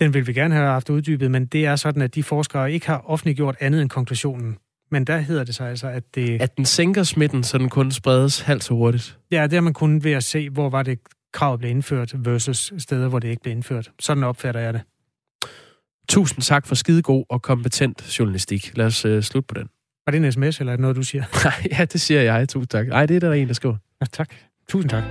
Den 0.00 0.14
vil 0.14 0.26
vi 0.26 0.32
gerne 0.32 0.54
have 0.54 0.66
haft 0.66 0.90
uddybet, 0.90 1.30
men 1.30 1.46
det 1.46 1.66
er 1.66 1.76
sådan, 1.76 2.02
at 2.02 2.14
de 2.14 2.22
forskere 2.22 2.72
ikke 2.72 2.86
har 2.86 3.10
offentliggjort 3.10 3.56
andet 3.60 3.82
end 3.82 3.90
konklusionen. 3.90 4.58
Men 4.90 5.04
der 5.04 5.18
hedder 5.18 5.44
det 5.44 5.54
sig 5.54 5.68
altså, 5.70 5.88
at 5.88 6.14
det... 6.14 6.42
At 6.42 6.56
den 6.56 6.64
sænker 6.64 7.02
smitten, 7.02 7.44
så 7.44 7.58
den 7.58 7.68
kun 7.68 7.92
spredes 7.92 8.40
halvt 8.40 8.64
så 8.64 8.74
hurtigt. 8.74 9.18
Ja, 9.30 9.42
det 9.42 9.52
har 9.52 9.60
man 9.60 9.72
kun 9.72 10.04
ved 10.04 10.12
at 10.12 10.24
se, 10.24 10.50
hvor 10.50 10.70
var 10.70 10.82
det 10.82 10.98
krav 11.32 11.58
blev 11.58 11.70
indført 11.70 12.12
versus 12.24 12.72
steder, 12.78 13.08
hvor 13.08 13.18
det 13.18 13.28
ikke 13.28 13.42
blev 13.42 13.52
indført. 13.52 13.90
Sådan 14.00 14.24
opfatter 14.24 14.60
jeg 14.60 14.74
det. 14.74 14.82
Tusind 16.08 16.42
tak 16.42 16.66
for 16.66 16.74
skidegod 16.74 17.24
og 17.28 17.42
kompetent 17.42 18.18
journalistik. 18.18 18.76
Lad 18.76 18.86
os 18.86 19.04
uh, 19.04 19.20
slutte 19.20 19.46
på 19.46 19.54
den. 19.54 19.68
Var 20.06 20.10
det 20.10 20.24
en 20.24 20.32
sms, 20.32 20.60
eller 20.60 20.72
er 20.72 20.76
det 20.76 20.80
noget, 20.80 20.96
du 20.96 21.02
siger? 21.02 21.24
Nej, 21.44 21.78
ja, 21.78 21.84
det 21.84 22.00
siger 22.00 22.22
jeg. 22.22 22.48
Tusind 22.48 22.68
tak. 22.68 22.86
Nej, 22.86 23.06
det 23.06 23.16
er 23.16 23.20
der 23.20 23.32
en, 23.32 23.48
der 23.48 23.54
skriver. 23.54 23.76
Ja, 24.00 24.06
tak. 24.12 24.34
Tusind 24.68 24.90
tak. 24.90 25.04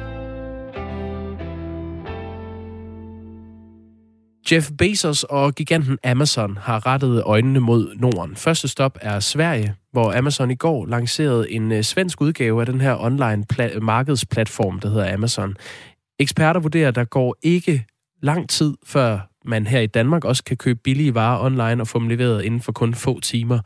Jeff 4.51 4.71
Bezos 4.77 5.23
og 5.23 5.55
giganten 5.55 5.97
Amazon 6.03 6.57
har 6.57 6.85
rettet 6.85 7.23
øjnene 7.25 7.59
mod 7.59 7.95
Norden. 7.95 8.35
Første 8.35 8.67
stop 8.67 8.97
er 9.01 9.19
Sverige, 9.19 9.75
hvor 9.91 10.17
Amazon 10.17 10.51
i 10.51 10.55
går 10.55 10.85
lancerede 10.85 11.51
en 11.51 11.71
øh, 11.71 11.83
svensk 11.83 12.21
udgave 12.21 12.59
af 12.59 12.65
den 12.65 12.81
her 12.81 12.97
online 12.99 13.45
markedsplatform, 13.81 14.79
der 14.79 14.89
hedder 14.89 15.13
Amazon. 15.13 15.55
Eksperter 16.19 16.59
vurderer, 16.59 16.87
at 16.87 16.95
der 16.95 17.03
går 17.03 17.35
ikke 17.43 17.85
lang 18.21 18.49
tid, 18.49 18.73
før 18.85 19.32
man 19.45 19.67
her 19.67 19.79
i 19.79 19.87
Danmark 19.87 20.25
også 20.25 20.43
kan 20.43 20.57
købe 20.57 20.79
billige 20.83 21.15
varer 21.15 21.45
online 21.45 21.81
og 21.81 21.87
få 21.87 21.99
dem 21.99 22.09
leveret 22.09 22.43
inden 22.43 22.61
for 22.61 22.71
kun 22.71 22.93
få 22.93 23.19
timer. 23.19 23.59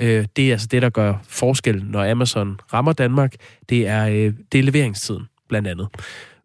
Øh, 0.00 0.26
det 0.36 0.48
er 0.48 0.52
altså 0.52 0.66
det, 0.70 0.82
der 0.82 0.90
gør 0.90 1.14
forskel, 1.28 1.84
når 1.84 2.10
Amazon 2.10 2.60
rammer 2.72 2.92
Danmark. 2.92 3.34
Det 3.68 3.88
er, 3.88 4.08
øh, 4.08 4.32
det 4.52 4.58
er 4.58 4.62
leveringstiden, 4.62 5.22
blandt 5.48 5.68
andet. 5.68 5.88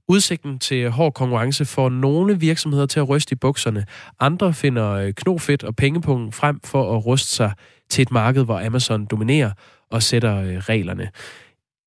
Udsigten 0.10 0.60
til 0.60 0.90
hård 0.90 1.14
konkurrence 1.14 1.66
får 1.66 1.90
nogle 1.90 2.40
virksomheder 2.40 2.86
til 2.86 3.00
at 3.00 3.10
ryste 3.10 3.34
i 3.34 3.36
bukserne. 3.36 3.86
Andre 4.20 4.54
finder 4.54 4.92
øh, 4.92 5.14
knofedt 5.14 5.64
og 5.64 5.76
pengepungen 5.76 6.32
frem 6.32 6.60
for 6.64 6.98
at 6.98 7.06
ruste 7.06 7.32
sig 7.36 7.52
til 7.90 8.02
et 8.02 8.12
marked, 8.12 8.44
hvor 8.46 8.66
Amazon 8.66 9.06
dominerer 9.06 9.52
og 9.92 10.04
sætter 10.04 10.38
øh, 10.42 10.58
reglerne. 10.58 11.10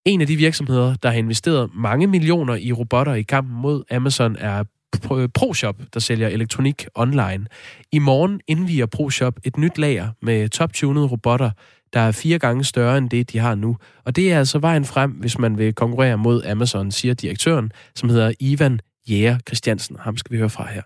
En 0.04 0.21
af 0.21 0.26
de 0.26 0.37
virksomheder, 0.37 0.95
der 0.95 1.11
har 1.11 1.16
investeret 1.16 1.71
mange 1.75 2.07
millioner 2.07 2.54
i 2.54 2.73
robotter 2.73 3.14
i 3.14 3.23
kampen 3.23 3.57
mod 3.57 3.85
Amazon, 3.90 4.37
er 4.37 4.64
Øh, 5.13 5.29
ProShop, 5.29 5.77
der 5.95 6.01
sælger 6.01 6.29
elektronik 6.29 6.87
online. 6.95 7.47
I 7.93 7.99
morgen 7.99 8.41
indviger 8.47 8.87
ProShop 8.87 9.35
et 9.45 9.57
nyt 9.57 9.79
lager 9.79 10.09
med 10.23 10.49
top-tunede 10.49 11.07
robotter, 11.07 11.51
der 11.93 12.01
er 12.01 12.13
fire 12.13 12.39
gange 12.39 12.65
større 12.65 12.99
end 12.99 13.11
det, 13.11 13.33
de 13.33 13.39
har 13.39 13.55
nu. 13.55 13.77
Og 14.05 14.17
det 14.17 14.33
er 14.33 14.39
altså 14.39 14.59
vejen 14.59 14.85
frem, 14.85 15.11
hvis 15.11 15.39
man 15.39 15.59
vil 15.59 15.75
konkurrere 15.75 16.19
mod 16.19 16.45
Amazon, 16.45 16.91
siger 16.91 17.15
direktøren, 17.15 17.73
som 17.95 18.09
hedder 18.09 18.33
Ivan 18.41 18.81
Jæger 19.11 19.39
Christiansen. 19.39 19.97
Ham 20.01 20.17
skal 20.17 20.33
vi 20.33 20.39
høre 20.39 20.51
fra 20.51 20.69
her. 20.73 20.83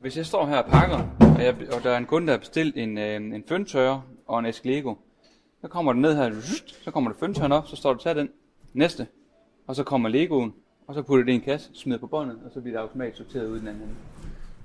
Hvis 0.00 0.16
jeg 0.16 0.26
står 0.26 0.46
her 0.46 0.56
og 0.56 0.70
pakker, 0.70 0.98
og, 1.20 1.42
jeg, 1.44 1.54
og 1.72 1.82
der 1.82 1.90
er 1.90 1.98
en 1.98 2.06
kunde, 2.06 2.26
der 2.26 2.32
har 2.32 2.38
bestilt 2.38 2.76
en, 2.76 2.98
øh, 2.98 3.16
en 3.16 3.44
føntørrer 3.48 4.00
og 4.28 4.38
en 4.38 4.46
æske 4.46 4.66
Lego, 4.66 4.94
så 5.60 5.68
kommer 5.68 5.92
den 5.92 6.02
ned 6.02 6.16
her, 6.16 6.30
så 6.84 6.90
kommer 6.90 7.10
der 7.10 7.18
føntørren 7.18 7.52
op, 7.52 7.68
så 7.68 7.76
står 7.76 7.92
du, 7.92 8.02
tag 8.02 8.14
den, 8.14 8.28
næste, 8.72 9.06
og 9.66 9.76
så 9.76 9.82
kommer 9.82 10.08
Legoen, 10.08 10.52
og 10.88 10.94
så 10.94 11.02
putter 11.02 11.24
det 11.24 11.32
i 11.32 11.34
en 11.34 11.40
kasse, 11.40 11.70
smider 11.74 11.98
på 11.98 12.06
båndet, 12.06 12.38
og 12.44 12.50
så 12.54 12.60
bliver 12.60 12.76
det 12.76 12.82
automatisk 12.82 13.16
sorteret 13.16 13.46
ud 13.46 13.60
den 13.60 13.68
anden. 13.68 13.96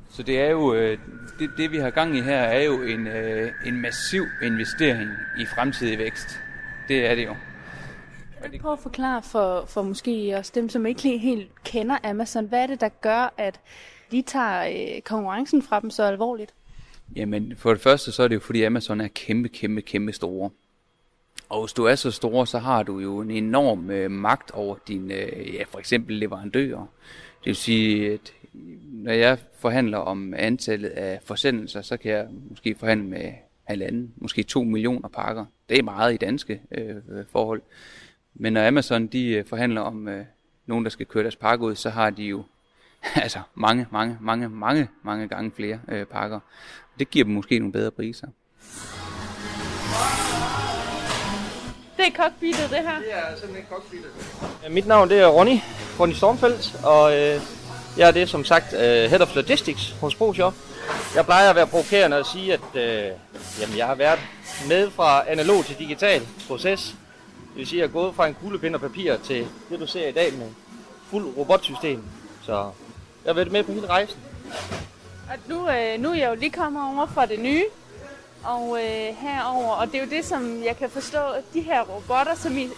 Så 0.09 0.23
det 0.23 0.39
er 0.39 0.49
jo, 0.49 0.73
øh, 0.73 0.97
det, 1.39 1.49
det 1.57 1.71
vi 1.71 1.77
har 1.77 1.89
gang 1.89 2.17
i 2.17 2.21
her, 2.21 2.37
er 2.39 2.63
jo 2.63 2.81
en, 2.81 3.07
øh, 3.07 3.51
en 3.65 3.81
massiv 3.81 4.23
investering 4.43 5.09
i 5.39 5.45
fremtidig 5.45 5.97
vækst. 5.97 6.39
Det 6.87 7.05
er 7.05 7.15
det 7.15 7.25
jo. 7.25 7.35
Kan 8.41 8.51
du 8.51 8.57
prøve 8.57 8.73
at 8.73 8.79
forklare 8.79 9.21
for, 9.21 9.65
for 9.67 9.81
måske 9.81 10.35
også 10.37 10.51
dem, 10.55 10.69
som 10.69 10.85
ikke 10.85 11.17
helt 11.17 11.63
kender 11.63 11.97
Amazon, 12.03 12.45
hvad 12.45 12.63
er 12.63 12.67
det, 12.67 12.81
der 12.81 12.89
gør, 12.89 13.33
at 13.37 13.59
de 14.11 14.21
tager 14.21 14.95
øh, 14.95 15.01
konkurrencen 15.01 15.61
fra 15.61 15.79
dem 15.79 15.89
så 15.89 16.03
alvorligt? 16.03 16.53
Jamen, 17.15 17.53
for 17.57 17.69
det 17.69 17.81
første, 17.81 18.11
så 18.11 18.23
er 18.23 18.27
det 18.27 18.35
jo 18.35 18.39
fordi 18.39 18.63
Amazon 18.63 19.01
er 19.01 19.07
kæmpe, 19.07 19.49
kæmpe, 19.49 19.81
kæmpe 19.81 20.13
store. 20.13 20.49
Og 21.49 21.61
hvis 21.61 21.73
du 21.73 21.83
er 21.83 21.95
så 21.95 22.11
stor, 22.11 22.45
så 22.45 22.59
har 22.59 22.83
du 22.83 22.99
jo 22.99 23.19
en 23.19 23.31
enorm 23.31 23.89
øh, 23.89 24.11
magt 24.11 24.51
over 24.51 24.75
dine, 24.87 25.13
øh, 25.13 25.53
ja, 25.53 25.63
for 25.63 25.79
eksempel 25.79 26.15
leverandører. 26.15 26.85
Det 27.39 27.45
vil 27.45 27.55
sige, 27.55 28.13
at 28.13 28.33
når 28.91 29.11
jeg 29.11 29.37
forhandler 29.59 29.97
om 29.97 30.33
antallet 30.33 30.89
af 30.89 31.19
forsendelser, 31.25 31.81
så 31.81 31.97
kan 31.97 32.11
jeg 32.11 32.27
måske 32.49 32.75
forhandle 32.79 33.07
med 33.07 33.31
halvanden, 33.63 34.13
måske 34.15 34.43
to 34.43 34.63
millioner 34.63 35.07
pakker. 35.07 35.45
Det 35.69 35.79
er 35.79 35.83
meget 35.83 36.13
i 36.13 36.17
danske 36.17 36.61
øh, 36.71 36.95
forhold. 37.31 37.61
Men 38.33 38.53
når 38.53 38.67
Amazon 38.67 39.07
de 39.07 39.27
øh, 39.27 39.45
forhandler 39.45 39.81
om 39.81 40.07
øh, 40.07 40.25
nogen, 40.65 40.83
der 40.83 40.89
skal 40.89 41.05
køre 41.05 41.23
deres 41.23 41.35
pakke 41.35 41.65
ud, 41.65 41.75
så 41.75 41.89
har 41.89 42.09
de 42.09 42.23
jo 42.23 42.43
altså 43.15 43.39
mange, 43.55 43.87
mange, 43.91 44.17
mange, 44.21 44.49
mange, 44.49 44.87
mange 45.03 45.27
gange 45.27 45.51
flere 45.51 45.79
øh, 45.87 46.05
pakker. 46.05 46.39
Det 46.99 47.09
giver 47.09 47.25
dem 47.25 47.33
måske 47.33 47.59
nogle 47.59 47.71
bedre 47.71 47.91
priser. 47.91 48.27
Det 52.03 52.13
er 52.13 52.23
cockpittet, 52.23 52.69
det 52.69 52.79
her? 52.79 52.99
Det 52.99 53.13
er 53.13 53.37
simpelthen 53.39 53.65
cockpittet. 53.69 54.11
Mit 54.69 54.87
navn 54.87 55.09
det 55.09 55.19
er 55.19 55.27
Ronny, 55.27 55.59
Ronny 55.99 56.13
Stormfeldt, 56.13 56.85
og 56.85 57.17
øh, 57.17 57.41
jeg 57.97 58.07
er 58.07 58.11
det 58.11 58.29
som 58.29 58.45
sagt 58.45 58.73
uh, 58.73 58.79
Head 58.79 59.21
of 59.21 59.35
Logistics 59.35 59.95
hos 60.01 60.15
ProShop. 60.15 60.53
Jeg 61.15 61.25
plejer 61.25 61.49
at 61.49 61.55
være 61.55 61.67
provokerende 61.67 62.19
og 62.19 62.25
sige, 62.25 62.53
at 62.53 62.59
uh, 62.73 62.81
jamen, 63.61 63.77
jeg 63.77 63.87
har 63.87 63.95
været 63.95 64.19
med 64.67 64.91
fra 64.91 65.23
analog 65.27 65.65
til 65.65 65.75
digital 65.79 66.21
proces. 66.47 66.95
Det 67.49 67.57
vil 67.57 67.67
sige, 67.67 67.83
at 67.83 67.89
jeg 67.89 67.97
er 67.97 68.01
gået 68.01 68.15
fra 68.15 68.27
en 68.27 68.33
kuglepind 68.41 68.75
og 68.75 68.81
papir 68.81 69.17
til 69.17 69.47
det, 69.69 69.79
du 69.79 69.87
ser 69.87 70.07
i 70.07 70.11
dag 70.11 70.33
med 70.33 70.47
fuld 71.09 71.37
robotsystem. 71.37 72.03
Så 72.41 72.53
jeg 73.25 73.29
har 73.29 73.33
været 73.33 73.51
med 73.51 73.63
på 73.63 73.71
hele 73.71 73.87
rejsen. 73.87 74.19
Og 75.29 75.37
nu, 75.47 75.69
øh, 75.69 75.99
nu 75.99 76.09
er 76.09 76.15
jeg 76.15 76.29
jo 76.29 76.35
lige 76.35 76.51
kommet 76.51 76.83
over 76.83 77.05
fra 77.05 77.25
det 77.25 77.39
nye, 77.39 77.63
og 78.43 78.77
øh, 78.83 79.15
herover, 79.21 79.73
og 79.73 79.87
det 79.87 79.95
er 79.95 80.03
jo 80.03 80.09
det, 80.09 80.25
som 80.25 80.63
jeg 80.63 80.77
kan 80.77 80.89
forstå, 80.89 81.17
at 81.17 81.43
de 81.53 81.61
her 81.61 81.81
robotter, 81.81 82.35
som 82.35 82.57
I 82.57 82.69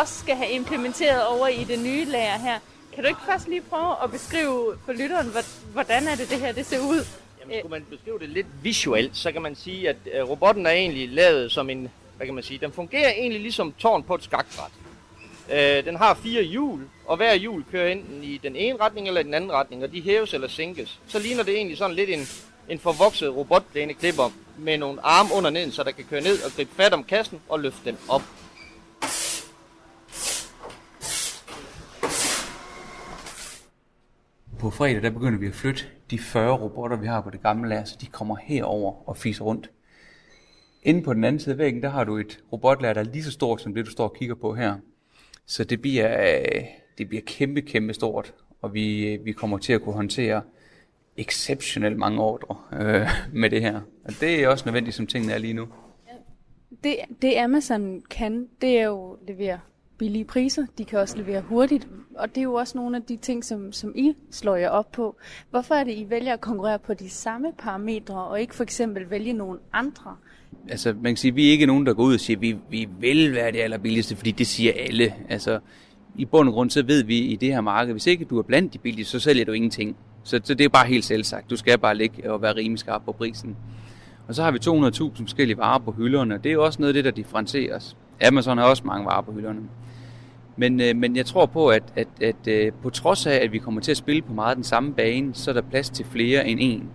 også 0.00 0.18
skal 0.18 0.36
have 0.36 0.50
implementeret 0.50 1.26
over 1.26 1.48
i 1.48 1.64
det 1.64 1.78
nye 1.78 2.04
lager 2.04 2.38
her, 2.38 2.58
kan 2.94 3.04
du 3.04 3.08
ikke 3.08 3.20
først 3.26 3.48
lige 3.48 3.60
prøve 3.60 3.94
at 4.04 4.10
beskrive 4.10 4.78
for 4.84 4.92
lytteren, 4.92 5.32
hvordan 5.72 6.08
er 6.08 6.14
det, 6.14 6.30
det 6.30 6.38
her 6.38 6.52
det 6.52 6.66
ser 6.66 6.78
ud? 6.78 7.06
Jamen, 7.40 7.58
skulle 7.58 7.70
man 7.70 7.86
beskrive 7.90 8.18
det 8.18 8.28
lidt 8.28 8.46
visuelt, 8.62 9.16
så 9.16 9.32
kan 9.32 9.42
man 9.42 9.54
sige, 9.54 9.88
at 9.88 9.96
øh, 10.14 10.28
robotten 10.28 10.66
er 10.66 10.70
egentlig 10.70 11.08
lavet 11.08 11.52
som 11.52 11.70
en, 11.70 11.88
hvad 12.16 12.26
kan 12.26 12.34
man 12.34 12.44
sige, 12.44 12.58
den 12.58 12.72
fungerer 12.72 13.12
egentlig 13.12 13.40
ligesom 13.40 13.74
tårn 13.78 14.02
på 14.02 14.14
et 14.14 14.24
skakbræt. 14.24 14.70
Øh, 15.52 15.84
den 15.84 15.96
har 15.96 16.14
fire 16.14 16.42
hjul, 16.42 16.80
og 17.06 17.16
hver 17.16 17.34
hjul 17.34 17.64
kører 17.70 17.92
enten 17.92 18.24
i 18.24 18.40
den 18.42 18.56
ene 18.56 18.78
retning 18.80 19.08
eller 19.08 19.22
den 19.22 19.34
anden 19.34 19.52
retning, 19.52 19.84
og 19.84 19.92
de 19.92 20.00
hæves 20.00 20.34
eller 20.34 20.48
sænkes. 20.48 21.00
Så 21.06 21.18
ligner 21.18 21.42
det 21.42 21.56
egentlig 21.56 21.78
sådan 21.78 21.96
lidt 21.96 22.10
en, 22.10 22.28
en 22.70 22.78
forvokset 22.78 23.36
robotplæneklipper 23.36 24.32
med 24.58 24.78
nogle 24.78 25.00
arme 25.06 25.28
under 25.36 25.50
neden, 25.50 25.72
så 25.72 25.82
der 25.82 25.90
kan 25.90 26.04
køre 26.04 26.20
ned 26.20 26.42
og 26.44 26.50
gribe 26.56 26.70
fat 26.74 26.92
om 26.92 27.04
kassen 27.04 27.40
og 27.48 27.60
løfte 27.60 27.84
den 27.84 27.96
op. 28.08 28.22
På 34.58 34.70
fredag 34.70 35.02
der 35.02 35.10
begynder 35.10 35.38
vi 35.38 35.46
at 35.46 35.54
flytte 35.54 35.84
de 36.10 36.18
40 36.18 36.58
robotter, 36.58 36.96
vi 36.96 37.06
har 37.06 37.20
på 37.20 37.30
det 37.30 37.42
gamle 37.42 37.68
lager, 37.68 37.84
så 37.84 37.96
de 38.00 38.06
kommer 38.06 38.36
herover 38.42 39.08
og 39.08 39.16
fiser 39.16 39.44
rundt. 39.44 39.70
Inde 40.82 41.02
på 41.02 41.14
den 41.14 41.24
anden 41.24 41.40
side 41.40 41.52
af 41.52 41.58
væggen, 41.58 41.82
der 41.82 41.88
har 41.88 42.04
du 42.04 42.16
et 42.16 42.38
robotlager, 42.52 42.94
der 42.94 43.00
er 43.00 43.04
lige 43.04 43.24
så 43.24 43.30
stort 43.30 43.60
som 43.60 43.74
det, 43.74 43.86
du 43.86 43.90
står 43.90 44.04
og 44.04 44.14
kigger 44.14 44.34
på 44.34 44.54
her. 44.54 44.74
Så 45.46 45.64
det 45.64 45.80
bliver, 45.80 46.22
øh, 46.22 46.64
det 46.98 47.08
bliver 47.08 47.22
kæmpe, 47.26 47.60
kæmpe 47.60 47.94
stort, 47.94 48.34
og 48.62 48.74
vi, 48.74 49.06
øh, 49.06 49.24
vi 49.24 49.32
kommer 49.32 49.58
til 49.58 49.72
at 49.72 49.82
kunne 49.82 49.94
håndtere 49.94 50.42
exceptionelt 51.16 51.96
mange 51.96 52.20
ordre 52.20 52.56
øh, 52.72 53.08
med 53.32 53.50
det 53.50 53.60
her. 53.60 53.80
Og 54.04 54.12
det 54.20 54.44
er 54.44 54.48
også 54.48 54.64
nødvendigt, 54.66 54.96
som 54.96 55.06
tingene 55.06 55.32
er 55.32 55.38
lige 55.38 55.54
nu. 55.54 55.68
Det, 56.84 56.96
det 57.22 57.36
Amazon 57.36 58.02
kan, 58.10 58.48
det 58.60 58.78
er 58.78 58.84
jo 58.84 59.16
levere 59.28 59.60
billige 59.98 60.24
priser. 60.24 60.66
De 60.78 60.84
kan 60.84 60.98
også 60.98 61.16
levere 61.18 61.40
hurtigt, 61.40 61.88
og 62.14 62.28
det 62.28 62.38
er 62.38 62.42
jo 62.42 62.54
også 62.54 62.78
nogle 62.78 62.96
af 62.96 63.02
de 63.02 63.16
ting, 63.16 63.44
som, 63.44 63.72
som 63.72 63.92
I 63.96 64.14
slår 64.30 64.56
jer 64.56 64.68
op 64.68 64.92
på. 64.92 65.16
Hvorfor 65.50 65.74
er 65.74 65.84
det, 65.84 65.92
I 65.92 66.06
vælger 66.08 66.32
at 66.32 66.40
konkurrere 66.40 66.78
på 66.78 66.94
de 66.94 67.10
samme 67.10 67.52
parametre, 67.58 68.24
og 68.24 68.40
ikke 68.40 68.54
for 68.54 68.62
eksempel 68.62 69.10
vælge 69.10 69.32
nogle 69.32 69.58
andre? 69.72 70.16
Altså, 70.68 70.92
man 70.92 71.12
kan 71.12 71.16
sige, 71.16 71.30
at 71.30 71.36
vi 71.36 71.48
er 71.48 71.52
ikke 71.52 71.66
nogen, 71.66 71.86
der 71.86 71.94
går 71.94 72.02
ud 72.02 72.14
og 72.14 72.20
siger, 72.20 72.36
at 72.36 72.40
vi, 72.40 72.56
vi 72.70 72.88
vil 73.00 73.32
være 73.32 73.52
det 73.52 73.60
allerbilligste, 73.60 74.16
fordi 74.16 74.30
det 74.30 74.46
siger 74.46 74.72
alle. 74.76 75.14
Altså, 75.28 75.60
i 76.16 76.24
bund 76.24 76.48
og 76.48 76.54
grund, 76.54 76.70
så 76.70 76.82
ved 76.82 77.04
vi 77.04 77.18
i 77.18 77.36
det 77.36 77.48
her 77.52 77.60
marked, 77.60 77.92
hvis 77.92 78.06
ikke 78.06 78.24
du 78.24 78.38
er 78.38 78.42
blandt 78.42 78.72
de 78.72 78.78
billigste, 78.78 79.10
så 79.10 79.20
sælger 79.20 79.44
du 79.44 79.52
ingenting. 79.52 79.96
Så, 80.24 80.40
så 80.44 80.54
det 80.54 80.64
er 80.64 80.68
bare 80.68 80.86
helt 80.86 81.04
selvsagt. 81.04 81.50
Du 81.50 81.56
skal 81.56 81.78
bare 81.78 81.94
ligge 81.94 82.32
og 82.32 82.42
være 82.42 82.56
rimelig 82.56 82.78
skarp 82.78 83.02
på 83.04 83.12
prisen. 83.12 83.56
Og 84.28 84.34
så 84.34 84.42
har 84.42 84.50
vi 84.50 84.58
200.000 84.62 85.22
forskellige 85.22 85.58
varer 85.58 85.78
på 85.78 85.92
hylderne. 85.92 86.34
Det 86.42 86.46
er 86.46 86.52
jo 86.52 86.64
også 86.64 86.82
noget 86.82 86.88
af 86.88 86.94
det, 86.94 87.04
der 87.04 87.10
differentierer 87.10 87.76
os. 87.76 87.96
Amazon 88.26 88.58
har 88.58 88.64
også 88.64 88.82
mange 88.86 89.06
varer 89.06 89.22
på 89.22 89.32
hylderne. 89.32 89.60
Men, 90.56 90.80
øh, 90.80 90.96
men 90.96 91.16
jeg 91.16 91.26
tror 91.26 91.46
på, 91.46 91.68
at, 91.68 91.82
at, 91.96 92.08
at 92.20 92.48
øh, 92.48 92.72
på 92.82 92.90
trods 92.90 93.26
af, 93.26 93.34
at 93.34 93.52
vi 93.52 93.58
kommer 93.58 93.80
til 93.80 93.90
at 93.90 93.96
spille 93.96 94.22
på 94.22 94.32
meget 94.32 94.56
den 94.56 94.64
samme 94.64 94.92
bane, 94.94 95.34
så 95.34 95.50
er 95.50 95.54
der 95.54 95.62
plads 95.62 95.90
til 95.90 96.06
flere 96.12 96.48
end 96.48 96.60
en. 96.62 96.88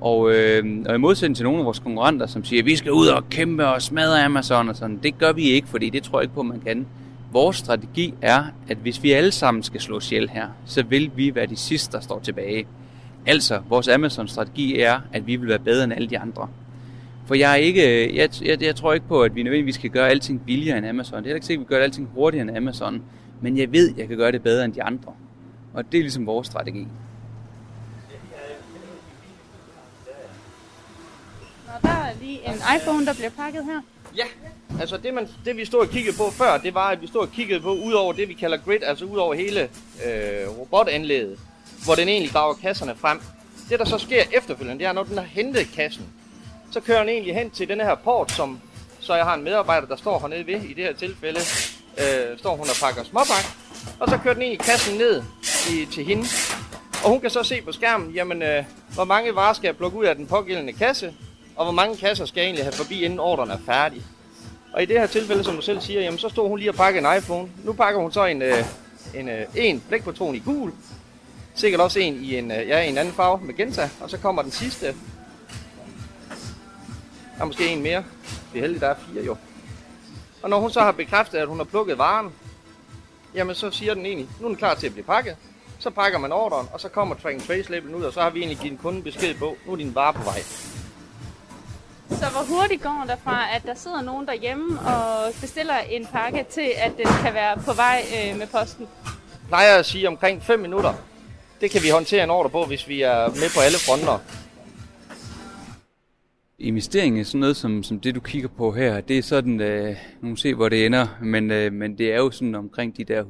Og, 0.00 0.34
øh, 0.34 0.84
og 0.88 0.94
i 0.94 0.98
modsætning 0.98 1.36
til 1.36 1.44
nogle 1.44 1.58
af 1.58 1.64
vores 1.64 1.78
konkurrenter, 1.78 2.26
som 2.26 2.44
siger, 2.44 2.62
at 2.62 2.66
vi 2.66 2.76
skal 2.76 2.92
ud 2.92 3.06
og 3.06 3.28
kæmpe 3.30 3.66
og 3.66 3.82
smadre 3.82 4.24
Amazon 4.24 4.68
og 4.68 4.76
sådan, 4.76 5.00
det 5.02 5.18
gør 5.18 5.32
vi 5.32 5.42
ikke, 5.42 5.68
fordi 5.68 5.90
det 5.90 6.02
tror 6.02 6.18
jeg 6.18 6.24
ikke 6.24 6.34
på, 6.34 6.42
man 6.42 6.60
kan. 6.60 6.86
Vores 7.34 7.56
strategi 7.56 8.14
er, 8.22 8.44
at 8.68 8.76
hvis 8.76 9.02
vi 9.02 9.12
alle 9.12 9.32
sammen 9.32 9.62
skal 9.62 9.80
slå 9.80 10.00
ihjel 10.00 10.30
her, 10.30 10.48
så 10.66 10.82
vil 10.82 11.10
vi 11.16 11.34
være 11.34 11.46
de 11.46 11.56
sidste, 11.56 11.92
der 11.92 12.00
står 12.00 12.18
tilbage. 12.18 12.66
Altså, 13.26 13.62
vores 13.68 13.88
Amazon-strategi 13.88 14.80
er, 14.80 15.00
at 15.12 15.26
vi 15.26 15.36
vil 15.36 15.48
være 15.48 15.58
bedre 15.58 15.84
end 15.84 15.92
alle 15.92 16.10
de 16.10 16.18
andre. 16.18 16.48
For 17.26 17.34
jeg, 17.34 17.52
er 17.52 17.56
ikke, 17.56 18.16
jeg, 18.16 18.30
jeg, 18.42 18.62
jeg 18.62 18.76
tror 18.76 18.92
ikke 18.92 19.08
på, 19.08 19.22
at 19.22 19.34
vi 19.34 19.42
nødvendigvis 19.42 19.76
kan 19.76 19.90
gøre 19.90 20.08
alting 20.08 20.44
billigere 20.46 20.78
end 20.78 20.86
Amazon. 20.86 21.24
Det 21.24 21.30
er 21.30 21.34
ikke 21.34 21.46
sikkert, 21.46 21.66
at 21.66 21.70
vi 21.70 21.74
gør 21.74 21.82
alting 21.82 22.08
hurtigere 22.14 22.48
end 22.48 22.56
Amazon. 22.56 23.02
Men 23.40 23.58
jeg 23.58 23.72
ved, 23.72 23.90
at 23.90 23.98
jeg 23.98 24.08
kan 24.08 24.16
gøre 24.16 24.32
det 24.32 24.42
bedre 24.42 24.64
end 24.64 24.72
de 24.72 24.82
andre. 24.82 25.12
Og 25.72 25.92
det 25.92 25.98
er 25.98 26.02
ligesom 26.02 26.26
vores 26.26 26.46
strategi. 26.46 26.86
Nå, 31.66 31.72
der 31.82 31.88
er 31.88 32.12
lige 32.20 32.38
en 32.46 32.60
iPhone, 32.76 33.06
der 33.06 33.14
bliver 33.14 33.30
pakket 33.30 33.64
her. 33.64 33.80
Ja, 34.16 34.24
altså 34.80 34.96
det, 34.96 35.14
man, 35.14 35.28
det 35.44 35.56
vi 35.56 35.64
stod 35.64 35.80
og 35.80 35.88
kiggede 35.88 36.16
på 36.16 36.30
før, 36.30 36.58
det 36.58 36.74
var, 36.74 36.88
at 36.88 37.02
vi 37.02 37.06
stod 37.06 37.20
og 37.20 37.32
kiggede 37.32 37.60
på, 37.60 37.72
ud 37.74 37.92
over 37.92 38.12
det, 38.12 38.28
vi 38.28 38.34
kalder 38.34 38.56
grid, 38.56 38.82
altså 38.82 39.04
ud 39.04 39.16
over 39.16 39.34
hele 39.34 39.62
øh, 40.06 40.58
robotanlægget, 40.58 41.38
hvor 41.84 41.94
den 41.94 42.08
egentlig 42.08 42.32
graver 42.32 42.54
kasserne 42.54 42.94
frem. 42.96 43.20
Det, 43.68 43.78
der 43.78 43.84
så 43.84 43.98
sker 43.98 44.22
efterfølgende, 44.32 44.78
det 44.78 44.86
er, 44.86 44.92
når 44.92 45.04
den 45.04 45.18
har 45.18 45.24
hentet 45.24 45.68
kassen, 45.74 46.04
så 46.70 46.80
kører 46.80 46.98
den 46.98 47.08
egentlig 47.08 47.34
hen 47.34 47.50
til 47.50 47.68
den 47.68 47.80
her 47.80 47.94
port, 47.94 48.32
som 48.32 48.60
så 49.00 49.14
jeg 49.14 49.24
har 49.24 49.34
en 49.34 49.44
medarbejder, 49.44 49.86
der 49.86 49.96
står 49.96 50.18
hernede 50.18 50.46
ved, 50.46 50.60
i 50.62 50.74
det 50.74 50.84
her 50.84 50.92
tilfælde, 50.92 51.40
øh, 51.98 52.38
står 52.38 52.56
hun 52.56 52.66
og 52.68 52.76
pakker 52.82 53.04
småpak, 53.04 53.44
og 54.00 54.08
så 54.08 54.18
kører 54.18 54.34
den 54.34 54.42
egentlig 54.42 54.66
kassen 54.66 54.98
ned 54.98 55.22
i, 55.70 55.86
til 55.92 56.04
hende, 56.04 56.24
og 57.04 57.10
hun 57.10 57.20
kan 57.20 57.30
så 57.30 57.42
se 57.42 57.62
på 57.62 57.72
skærmen, 57.72 58.10
jamen, 58.10 58.42
øh, 58.42 58.64
hvor 58.94 59.04
mange 59.04 59.34
varer 59.34 59.52
skal 59.52 59.68
jeg 59.68 59.76
plukke 59.76 59.98
ud 59.98 60.04
af 60.04 60.16
den 60.16 60.26
pågældende 60.26 60.72
kasse, 60.72 61.14
og 61.56 61.64
hvor 61.64 61.72
mange 61.72 61.96
kasser 61.96 62.24
skal 62.24 62.40
jeg 62.40 62.46
egentlig 62.46 62.64
have 62.64 62.72
forbi, 62.72 63.04
inden 63.04 63.20
ordren 63.20 63.50
er 63.50 63.58
færdig. 63.66 64.02
Og 64.74 64.82
i 64.82 64.86
det 64.86 65.00
her 65.00 65.06
tilfælde, 65.06 65.44
som 65.44 65.56
du 65.56 65.62
selv 65.62 65.80
siger, 65.80 66.00
jamen, 66.00 66.18
så 66.18 66.28
stod 66.28 66.48
hun 66.48 66.58
lige 66.58 66.70
og 66.70 66.74
pakkede 66.74 67.08
en 67.08 67.18
iPhone. 67.18 67.48
Nu 67.64 67.72
pakker 67.72 68.00
hun 68.00 68.12
så 68.12 68.24
en, 68.24 68.42
øh, 68.42 68.64
en, 69.14 69.28
øh, 69.28 69.46
en 69.54 69.82
blækpatron 69.88 70.34
i 70.34 70.38
gul, 70.38 70.72
sikkert 71.54 71.80
også 71.80 71.98
en 71.98 72.14
i 72.14 72.36
en, 72.36 72.50
øh, 72.50 72.68
ja, 72.68 72.82
en 72.82 72.98
anden 72.98 73.14
farve, 73.14 73.40
magenta, 73.44 73.90
og 74.00 74.10
så 74.10 74.18
kommer 74.18 74.42
den 74.42 74.50
sidste. 74.50 74.86
Der 77.36 77.40
er 77.40 77.44
måske 77.44 77.68
en 77.68 77.82
mere. 77.82 78.04
Det 78.52 78.58
er 78.58 78.60
heldigt, 78.60 78.80
der 78.80 78.88
er 78.88 78.94
fire 78.94 79.24
jo. 79.24 79.36
Og 80.42 80.50
når 80.50 80.60
hun 80.60 80.70
så 80.70 80.80
har 80.80 80.92
bekræftet, 80.92 81.38
at 81.38 81.48
hun 81.48 81.56
har 81.56 81.64
plukket 81.64 81.98
varen, 81.98 82.32
jamen 83.34 83.54
så 83.54 83.70
siger 83.70 83.94
den 83.94 84.06
egentlig, 84.06 84.28
nu 84.40 84.44
er 84.46 84.48
den 84.48 84.58
klar 84.58 84.74
til 84.74 84.86
at 84.86 84.92
blive 84.92 85.04
pakket. 85.04 85.36
Så 85.78 85.90
pakker 85.90 86.18
man 86.18 86.32
ordren, 86.32 86.66
og 86.72 86.80
så 86.80 86.88
kommer 86.88 87.14
track 87.14 87.34
and 87.34 87.42
trace 87.42 87.70
labelen 87.70 87.94
ud, 87.94 88.02
og 88.02 88.12
så 88.12 88.20
har 88.20 88.30
vi 88.30 88.38
egentlig 88.38 88.58
givet 88.58 88.78
kunden 88.78 89.02
besked 89.02 89.34
på, 89.34 89.56
nu 89.66 89.72
er 89.72 89.76
din 89.76 89.94
vare 89.94 90.12
på 90.12 90.22
vej. 90.22 90.42
Så 92.20 92.26
hvor 92.30 92.56
hurtigt 92.56 92.82
går 92.82 93.04
der 93.06 93.16
fra, 93.16 93.56
at 93.56 93.62
der 93.62 93.74
sidder 93.74 94.02
nogen 94.02 94.26
derhjemme 94.26 94.80
og 94.80 95.32
bestiller 95.40 95.78
en 95.90 96.06
pakke, 96.06 96.44
til 96.50 96.70
at 96.76 96.92
den 96.96 97.06
kan 97.22 97.34
være 97.34 97.56
på 97.56 97.72
vej 97.72 98.04
øh, 98.16 98.38
med 98.38 98.46
posten? 98.46 98.86
Jeg 99.04 99.48
plejer 99.48 99.78
at 99.78 99.86
sige 99.86 100.08
omkring 100.08 100.42
5 100.42 100.60
minutter. 100.60 100.94
Det 101.60 101.70
kan 101.70 101.82
vi 101.82 101.88
håndtere 101.88 102.24
en 102.24 102.30
ordre 102.30 102.50
på, 102.50 102.64
hvis 102.64 102.88
vi 102.88 103.02
er 103.02 103.28
med 103.28 103.54
på 103.54 103.60
alle 103.60 103.78
fronter. 103.86 104.18
Investering 106.58 107.20
i 107.20 107.24
sådan 107.24 107.40
noget 107.40 107.56
som, 107.56 107.82
som 107.82 108.00
det, 108.00 108.14
du 108.14 108.20
kigger 108.20 108.48
på 108.48 108.72
her, 108.72 109.00
det 109.00 109.18
er 109.18 109.22
sådan, 109.22 109.60
øh, 109.60 109.96
nu 110.20 110.28
må 110.28 110.36
se, 110.36 110.54
hvor 110.54 110.68
det 110.68 110.86
ender, 110.86 111.06
men, 111.22 111.50
øh, 111.50 111.72
men 111.72 111.98
det 111.98 112.12
er 112.12 112.16
jo 112.16 112.30
sådan 112.30 112.54
omkring 112.54 112.96
de 112.96 113.04
der 113.04 113.22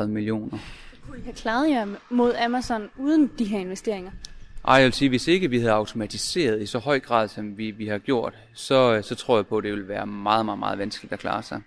130-35 0.00 0.06
millioner. 0.06 0.58
Kunne 1.06 1.18
I 1.18 1.22
have 1.24 1.34
klaret 1.34 1.70
jer 1.70 1.86
mod 2.10 2.34
Amazon 2.34 2.88
uden 2.98 3.30
de 3.38 3.44
her 3.44 3.58
investeringer? 3.58 4.10
Ej, 4.70 4.76
jeg 4.76 4.84
vil 4.84 4.92
sige, 4.92 5.08
hvis 5.08 5.28
ikke 5.28 5.50
vi 5.50 5.58
havde 5.58 5.72
automatiseret 5.72 6.62
i 6.62 6.66
så 6.66 6.78
høj 6.78 7.00
grad, 7.00 7.28
som 7.28 7.58
vi, 7.58 7.70
vi 7.70 7.86
har 7.86 7.98
gjort, 7.98 8.34
så, 8.54 8.94
øh, 8.94 9.04
så 9.04 9.14
tror 9.14 9.36
jeg 9.36 9.46
på, 9.46 9.58
at 9.58 9.64
det 9.64 9.72
ville 9.72 9.88
være 9.88 10.06
meget, 10.06 10.44
meget, 10.44 10.58
meget 10.58 10.78
vanskeligt 10.78 11.12
at 11.12 11.18
klare 11.18 11.42
sig. 11.42 11.62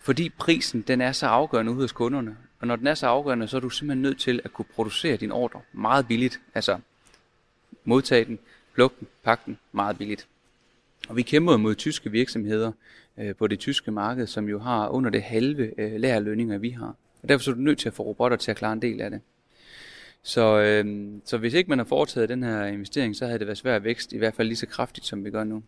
Fordi 0.00 0.28
prisen, 0.28 0.82
den 0.82 1.00
er 1.00 1.12
så 1.12 1.26
afgørende 1.26 1.72
ude 1.72 1.80
hos 1.80 1.92
kunderne. 1.92 2.36
Og 2.60 2.66
når 2.66 2.76
den 2.76 2.86
er 2.86 2.94
så 2.94 3.06
afgørende, 3.06 3.48
så 3.48 3.56
er 3.56 3.60
du 3.60 3.70
simpelthen 3.70 4.02
nødt 4.02 4.20
til 4.20 4.40
at 4.44 4.52
kunne 4.52 4.64
producere 4.74 5.16
din 5.16 5.32
ordre 5.32 5.60
meget 5.72 6.08
billigt. 6.08 6.40
Altså 6.54 6.78
modtage 7.84 8.24
den, 8.24 8.38
plukke 8.74 8.96
den, 9.00 9.08
pakke 9.24 9.42
den 9.46 9.58
meget 9.72 9.98
billigt. 9.98 10.26
Og 11.08 11.16
vi 11.16 11.22
kæmper 11.22 11.56
mod 11.56 11.74
tyske 11.74 12.10
virksomheder 12.10 12.72
øh, 13.18 13.34
på 13.34 13.46
det 13.46 13.58
tyske 13.58 13.90
marked, 13.90 14.26
som 14.26 14.48
jo 14.48 14.58
har 14.58 14.88
under 14.88 15.10
det 15.10 15.22
halve 15.22 15.80
øh, 15.80 16.00
lærerlønninger, 16.00 16.58
vi 16.58 16.70
har. 16.70 16.94
Og 17.22 17.28
derfor 17.28 17.50
er 17.50 17.54
du 17.54 17.60
nødt 17.60 17.78
til 17.78 17.88
at 17.88 17.94
få 17.94 18.02
robotter 18.02 18.36
til 18.36 18.50
at 18.50 18.56
klare 18.56 18.72
en 18.72 18.82
del 18.82 19.00
af 19.00 19.10
det. 19.10 19.20
Så, 20.26 20.58
øh, 20.58 21.12
så 21.24 21.38
hvis 21.38 21.54
ikke 21.54 21.68
man 21.68 21.78
har 21.78 21.84
foretaget 21.84 22.28
den 22.28 22.42
her 22.42 22.64
investering, 22.64 23.16
så 23.16 23.26
havde 23.26 23.38
det 23.38 23.46
været 23.46 23.58
svært 23.58 23.76
at 23.76 23.84
vækst, 23.84 24.12
i 24.12 24.18
hvert 24.18 24.34
fald 24.34 24.48
lige 24.48 24.56
så 24.56 24.66
kraftigt, 24.66 25.06
som 25.06 25.24
vi 25.24 25.30
gør 25.30 25.44
nu. 25.44 25.62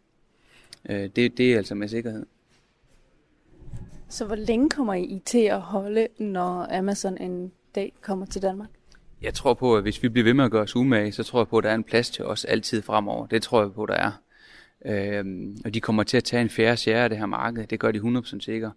Øh, 0.88 1.10
det, 1.16 1.38
det 1.38 1.52
er 1.52 1.56
altså 1.56 1.74
med 1.74 1.88
sikkerhed. 1.88 2.26
Så 4.08 4.24
hvor 4.24 4.36
længe 4.36 4.70
kommer 4.70 4.94
I 4.94 5.22
til 5.24 5.38
at 5.38 5.60
holde, 5.60 6.08
når 6.18 6.78
Amazon 6.78 7.18
en 7.18 7.52
dag 7.74 7.92
kommer 8.00 8.26
til 8.26 8.42
Danmark? 8.42 8.68
Jeg 9.22 9.34
tror 9.34 9.54
på, 9.54 9.76
at 9.76 9.82
hvis 9.82 10.02
vi 10.02 10.08
bliver 10.08 10.24
ved 10.24 10.34
med 10.34 10.44
at 10.44 10.50
gøre 10.50 10.62
os 10.62 10.76
umage, 10.76 11.12
så 11.12 11.24
tror 11.24 11.40
jeg 11.40 11.48
på, 11.48 11.58
at 11.58 11.64
der 11.64 11.70
er 11.70 11.74
en 11.74 11.84
plads 11.84 12.10
til 12.10 12.24
os 12.24 12.44
altid 12.44 12.82
fremover. 12.82 13.26
Det 13.26 13.42
tror 13.42 13.62
jeg 13.62 13.72
på, 13.72 13.86
der 13.86 13.94
er. 13.94 14.12
Øhm, 14.86 15.56
og 15.64 15.74
de 15.74 15.80
kommer 15.80 16.02
til 16.02 16.16
at 16.16 16.24
tage 16.24 16.42
en 16.42 16.50
færre 16.50 16.76
share 16.76 17.04
af 17.04 17.08
det 17.08 17.18
her 17.18 17.26
marked. 17.26 17.66
Det 17.66 17.80
gør 17.80 17.92
de 17.92 17.98
100% 17.98 18.40
sikkert. 18.40 18.72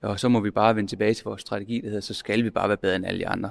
Og 0.00 0.20
så 0.20 0.28
må 0.28 0.40
vi 0.40 0.50
bare 0.50 0.76
vende 0.76 0.90
tilbage 0.90 1.14
til 1.14 1.24
vores 1.24 1.40
strategi, 1.40 1.80
der 1.80 1.86
hedder, 1.86 2.00
så 2.00 2.14
skal 2.14 2.44
vi 2.44 2.50
bare 2.50 2.68
være 2.68 2.76
bedre 2.76 2.96
end 2.96 3.06
alle 3.06 3.20
de 3.20 3.28
andre. 3.28 3.50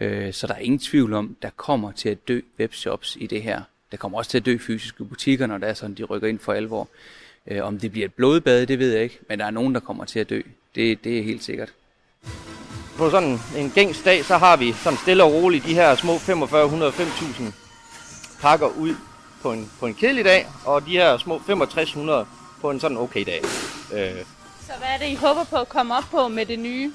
Øh, 0.00 0.32
så 0.34 0.46
der 0.46 0.54
er 0.54 0.58
ingen 0.58 0.78
tvivl 0.78 1.12
om, 1.14 1.36
der 1.42 1.50
kommer 1.56 1.92
til 1.92 2.08
at 2.08 2.28
dø 2.28 2.40
webshops 2.60 3.16
i 3.20 3.26
det 3.26 3.42
her. 3.42 3.62
Der 3.90 3.96
kommer 3.96 4.18
også 4.18 4.30
til 4.30 4.38
at 4.38 4.46
dø 4.46 4.58
fysiske 4.58 5.04
butikker, 5.04 5.46
når 5.46 5.58
der 5.58 5.66
er 5.66 5.74
sådan, 5.74 5.94
de 5.94 6.04
rykker 6.04 6.28
ind 6.28 6.38
for 6.38 6.52
alvor. 6.52 6.88
Øh, 7.46 7.64
om 7.64 7.78
det 7.78 7.92
bliver 7.92 8.04
et 8.04 8.14
blodbad, 8.14 8.66
det 8.66 8.78
ved 8.78 8.92
jeg 8.92 9.02
ikke, 9.02 9.18
men 9.28 9.38
der 9.38 9.44
er 9.46 9.50
nogen, 9.50 9.74
der 9.74 9.80
kommer 9.80 10.04
til 10.04 10.18
at 10.18 10.30
dø. 10.30 10.40
Det, 10.74 11.04
det 11.04 11.18
er 11.18 11.22
helt 11.22 11.44
sikkert. 11.44 11.72
På 12.96 13.10
sådan 13.10 13.38
en 13.56 13.70
gængs 13.74 14.02
dag, 14.02 14.24
så 14.24 14.36
har 14.36 14.56
vi 14.56 14.72
sådan 14.72 14.98
stille 14.98 15.24
og 15.24 15.32
roligt 15.32 15.64
de 15.66 15.74
her 15.74 15.94
små 15.94 16.16
4500-5000 16.16 17.42
pakker 18.40 18.66
ud 18.66 18.94
på 19.42 19.52
en, 19.52 19.70
på 19.80 19.86
en 19.86 19.94
kedelig 19.94 20.24
dag, 20.24 20.46
og 20.64 20.86
de 20.86 20.90
her 20.90 21.18
små 21.18 21.38
6500 21.46 22.26
på 22.60 22.70
en 22.70 22.80
sådan 22.80 22.96
okay 22.96 23.24
dag. 23.26 23.40
Øh, 23.92 24.24
Så 24.66 24.72
hvad 24.78 24.88
er 24.94 24.98
det, 24.98 25.06
I 25.08 25.14
håber 25.14 25.44
på 25.44 25.56
at 25.56 25.68
komme 25.68 25.96
op 25.96 26.04
på 26.10 26.28
med 26.28 26.46
det 26.46 26.58
nye? 26.58 26.92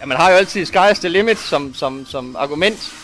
Ja, 0.00 0.06
man 0.06 0.16
har 0.16 0.30
jo 0.30 0.36
altid 0.36 0.66
sky's 0.66 1.00
the 1.00 1.08
limit 1.08 1.38
som, 1.38 1.74
som, 1.74 2.06
som 2.06 2.36
argument. 2.36 2.94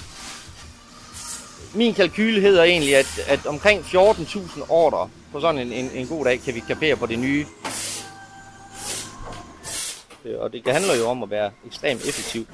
Min 1.75 1.95
kalkyl 1.95 2.41
hedder 2.41 2.63
egentlig, 2.63 2.97
at, 2.97 3.19
at 3.29 3.47
omkring 3.47 3.81
14.000 3.81 4.71
ordre 4.73 5.09
på 5.33 5.41
sådan 5.41 5.67
en, 5.67 5.73
en, 5.73 5.91
en 5.95 6.07
god 6.07 6.25
dag 6.25 6.41
kan 6.41 6.55
vi 6.55 6.61
kapere 6.61 6.97
på 6.97 7.07
det 7.07 7.19
nye. 7.19 7.47
Øh, 10.25 10.41
Og 10.41 10.53
det 10.53 10.63
handler 10.67 10.95
jo 10.95 11.07
om 11.09 11.23
at 11.23 11.31
være 11.31 11.51
ekstremt 11.67 12.09
effektiv. 12.09 12.47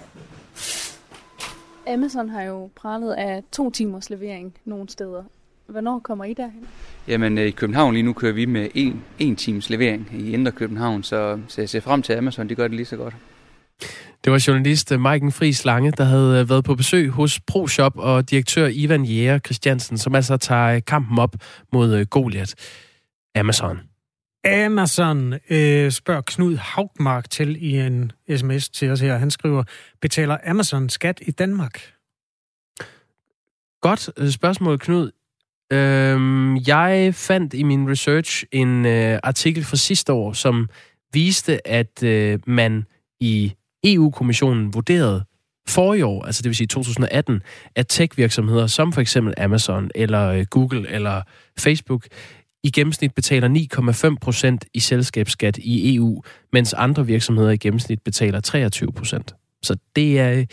Amazon 1.86 2.28
har 2.28 2.42
jo 2.42 2.70
pralet 2.76 3.12
af 3.12 3.42
to 3.52 3.70
timers 3.70 4.10
levering 4.10 4.54
nogle 4.64 4.88
steder. 4.88 5.22
Hvornår 5.66 5.98
kommer 5.98 6.24
I 6.24 6.34
derhen? 6.34 6.68
Jamen 7.08 7.38
øh, 7.38 7.46
i 7.46 7.50
København 7.50 7.92
lige 7.94 8.02
nu 8.02 8.12
kører 8.12 8.32
vi 8.32 8.44
med 8.46 8.68
en, 8.74 9.04
en 9.18 9.36
times 9.36 9.70
levering 9.70 10.10
i 10.18 10.32
Indre 10.32 10.52
København, 10.52 11.02
så, 11.02 11.38
så 11.48 11.60
jeg 11.60 11.68
ser 11.68 11.80
frem 11.80 12.02
til 12.02 12.12
Amazon, 12.12 12.48
de 12.48 12.54
gør 12.54 12.68
det 12.68 12.76
lige 12.76 12.86
så 12.86 12.96
godt. 12.96 13.14
Det 14.24 14.32
var 14.32 14.44
journalist 14.48 14.90
Maiken 14.98 15.32
Friis 15.32 15.64
Lange, 15.64 15.90
der 15.90 16.04
havde 16.04 16.40
øh, 16.40 16.48
været 16.48 16.64
på 16.64 16.74
besøg 16.74 17.10
hos 17.10 17.40
ProShop 17.40 17.92
og 17.96 18.30
direktør 18.30 18.68
Ivan 18.72 19.04
Jæger 19.04 19.38
Christiansen, 19.38 19.98
som 19.98 20.14
altså 20.14 20.36
tager 20.36 20.74
øh, 20.76 20.82
kampen 20.86 21.18
op 21.18 21.34
mod 21.72 21.94
øh, 21.94 22.06
Goliath. 22.06 22.52
Amazon. 23.34 23.80
Amazon 24.44 25.32
øh, 25.50 25.90
spørger 25.90 26.22
Knud 26.26 26.56
Haugmark 26.56 27.30
til 27.30 27.56
i 27.64 27.78
en 27.78 28.12
sms 28.36 28.68
til 28.68 28.90
os 28.90 29.00
her. 29.00 29.16
Han 29.16 29.30
skriver, 29.30 29.64
betaler 30.00 30.38
Amazon 30.46 30.88
skat 30.88 31.20
i 31.26 31.30
Danmark? 31.30 31.92
Godt 33.80 34.32
spørgsmål, 34.32 34.78
Knud. 34.78 35.10
Øhm, 35.72 36.56
jeg 36.56 37.14
fandt 37.14 37.54
i 37.54 37.62
min 37.62 37.90
research 37.90 38.44
en 38.52 38.86
øh, 38.86 39.18
artikel 39.22 39.64
fra 39.64 39.76
sidste 39.76 40.12
år, 40.12 40.32
som 40.32 40.68
viste, 41.12 41.68
at 41.68 42.02
øh, 42.02 42.38
man 42.46 42.86
i 43.20 43.54
EU-kommissionen 43.84 44.74
vurderede 44.74 45.24
for 45.68 45.94
i 45.94 46.02
år, 46.02 46.24
altså 46.24 46.42
det 46.42 46.48
vil 46.48 46.56
sige 46.56 46.66
2018, 46.66 47.42
at 47.76 47.88
tech-virksomheder 47.88 48.66
som 48.66 48.92
for 48.92 49.00
eksempel 49.00 49.34
Amazon 49.36 49.90
eller 49.94 50.28
øh, 50.28 50.46
Google 50.50 50.88
eller 50.88 51.22
Facebook 51.58 52.06
i 52.64 52.70
gennemsnit 52.70 53.14
betaler 53.14 53.48
9,5 54.10 54.16
procent 54.20 54.64
i 54.74 54.80
selskabsskat 54.80 55.58
i 55.58 55.96
EU, 55.96 56.22
mens 56.52 56.72
andre 56.72 57.06
virksomheder 57.06 57.50
i 57.50 57.56
gennemsnit 57.56 58.02
betaler 58.02 58.40
23 58.40 58.92
procent. 58.92 59.34
Så 59.62 59.76
det 59.96 60.20
er 60.20 60.32
øh, 60.32 60.46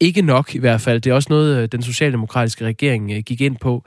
ikke 0.00 0.22
nok 0.22 0.54
i 0.54 0.58
hvert 0.58 0.80
fald. 0.80 1.00
Det 1.00 1.10
er 1.10 1.14
også 1.14 1.28
noget, 1.30 1.62
øh, 1.62 1.68
den 1.72 1.82
socialdemokratiske 1.82 2.64
regering 2.64 3.24
gik 3.24 3.40
ind 3.40 3.56
på 3.56 3.84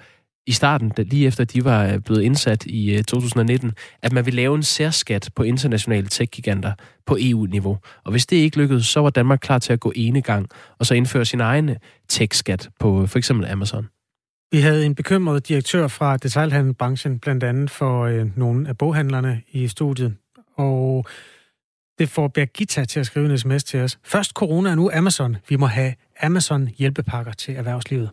i 0.48 0.52
starten, 0.52 0.90
da, 0.90 1.02
lige 1.02 1.28
efter 1.28 1.44
de 1.44 1.66
var 1.66 1.86
øh, 1.86 2.00
blevet 2.00 2.22
indsat 2.22 2.66
i 2.66 2.96
øh, 2.96 3.04
2019, 3.04 3.72
at 4.02 4.14
man 4.14 4.26
ville 4.26 4.36
lave 4.36 4.56
en 4.56 4.64
særskat 4.64 5.30
på 5.36 5.44
internationale 5.44 6.08
tech-giganter 6.08 6.74
på 7.06 7.18
EU-niveau. 7.20 7.78
Og 8.04 8.12
hvis 8.12 8.26
det 8.26 8.38
ikke 8.38 8.58
lykkedes, 8.58 8.86
så 8.86 9.00
var 9.00 9.10
Danmark 9.10 9.40
klar 9.40 9.60
til 9.60 9.74
at 9.74 9.80
gå 9.80 9.92
ene 9.96 10.22
gang 10.22 10.48
og 10.80 10.86
så 10.86 10.94
indføre 10.94 11.26
sin 11.26 11.42
egen 11.42 11.70
øh, 11.70 11.76
tech-skat 12.08 12.70
på 12.80 13.08
for 13.08 13.18
eksempel 13.18 13.48
Amazon. 13.48 13.88
Vi 14.52 14.58
havde 14.58 14.86
en 14.86 14.96
bekymret 14.96 15.48
direktør 15.48 15.88
fra 15.88 16.18
detailhandelsbranchen, 16.18 17.20
blandt 17.20 17.44
andet 17.44 17.70
for 17.70 18.04
øh, 18.04 18.38
nogle 18.38 18.70
af 18.70 18.78
boghandlerne 18.78 19.42
i 19.52 19.68
studiet. 19.68 20.16
Og 20.56 21.06
Det 22.00 22.10
får 22.10 22.28
Birgitta 22.28 22.86
til 22.86 23.00
at 23.00 23.06
skrive 23.06 23.32
en 23.32 23.38
sms 23.38 23.64
til 23.64 23.80
os. 23.80 24.00
Først 24.04 24.32
corona, 24.32 24.76
nu 24.76 24.92
Amazon. 24.94 25.38
Vi 25.50 25.56
må 25.56 25.66
have 25.66 25.94
Amazon 26.22 26.68
hjælpepakker 26.78 27.32
til 27.32 27.56
erhvervslivet. 27.56 28.10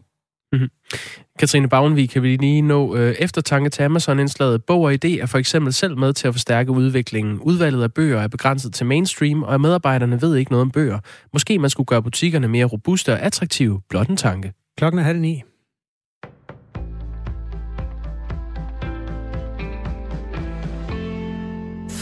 Mm-hmm. 0.55 0.99
Katrine 1.38 1.69
Bagenvig, 1.69 2.11
kan 2.11 2.23
vi 2.23 2.37
lige 2.37 2.62
nå 2.62 2.97
øh, 2.97 3.14
eftertanke 3.19 3.71
til 3.71 3.83
Amazon-indslaget. 3.83 4.64
Bog 4.64 4.83
og 4.83 4.93
idé 4.93 5.21
er 5.21 5.27
for 5.27 5.38
eksempel 5.38 5.73
selv 5.73 5.99
med 5.99 6.12
til 6.12 6.29
at 6.29 6.35
forstærke 6.35 6.71
udviklingen. 6.71 7.38
Udvalget 7.40 7.83
af 7.83 7.93
bøger 7.93 8.21
er 8.21 8.29
begrænset 8.29 8.75
til 8.75 8.87
mainstream, 8.87 9.43
og 9.43 9.61
medarbejderne 9.61 10.23
ved 10.23 10.37
ikke 10.37 10.51
noget 10.51 10.62
om 10.62 10.71
bøger. 10.71 10.99
Måske 11.33 11.59
man 11.59 11.71
skulle 11.71 11.87
gøre 11.87 12.03
butikkerne 12.03 12.49
mere 12.49 12.64
robuste 12.64 13.12
og 13.12 13.21
attraktive. 13.21 13.81
Blot 13.88 14.09
en 14.09 14.17
tanke. 14.17 14.53
Klokken 14.77 14.99
er 14.99 15.05
halv 15.05 15.21
ni. 15.21 15.43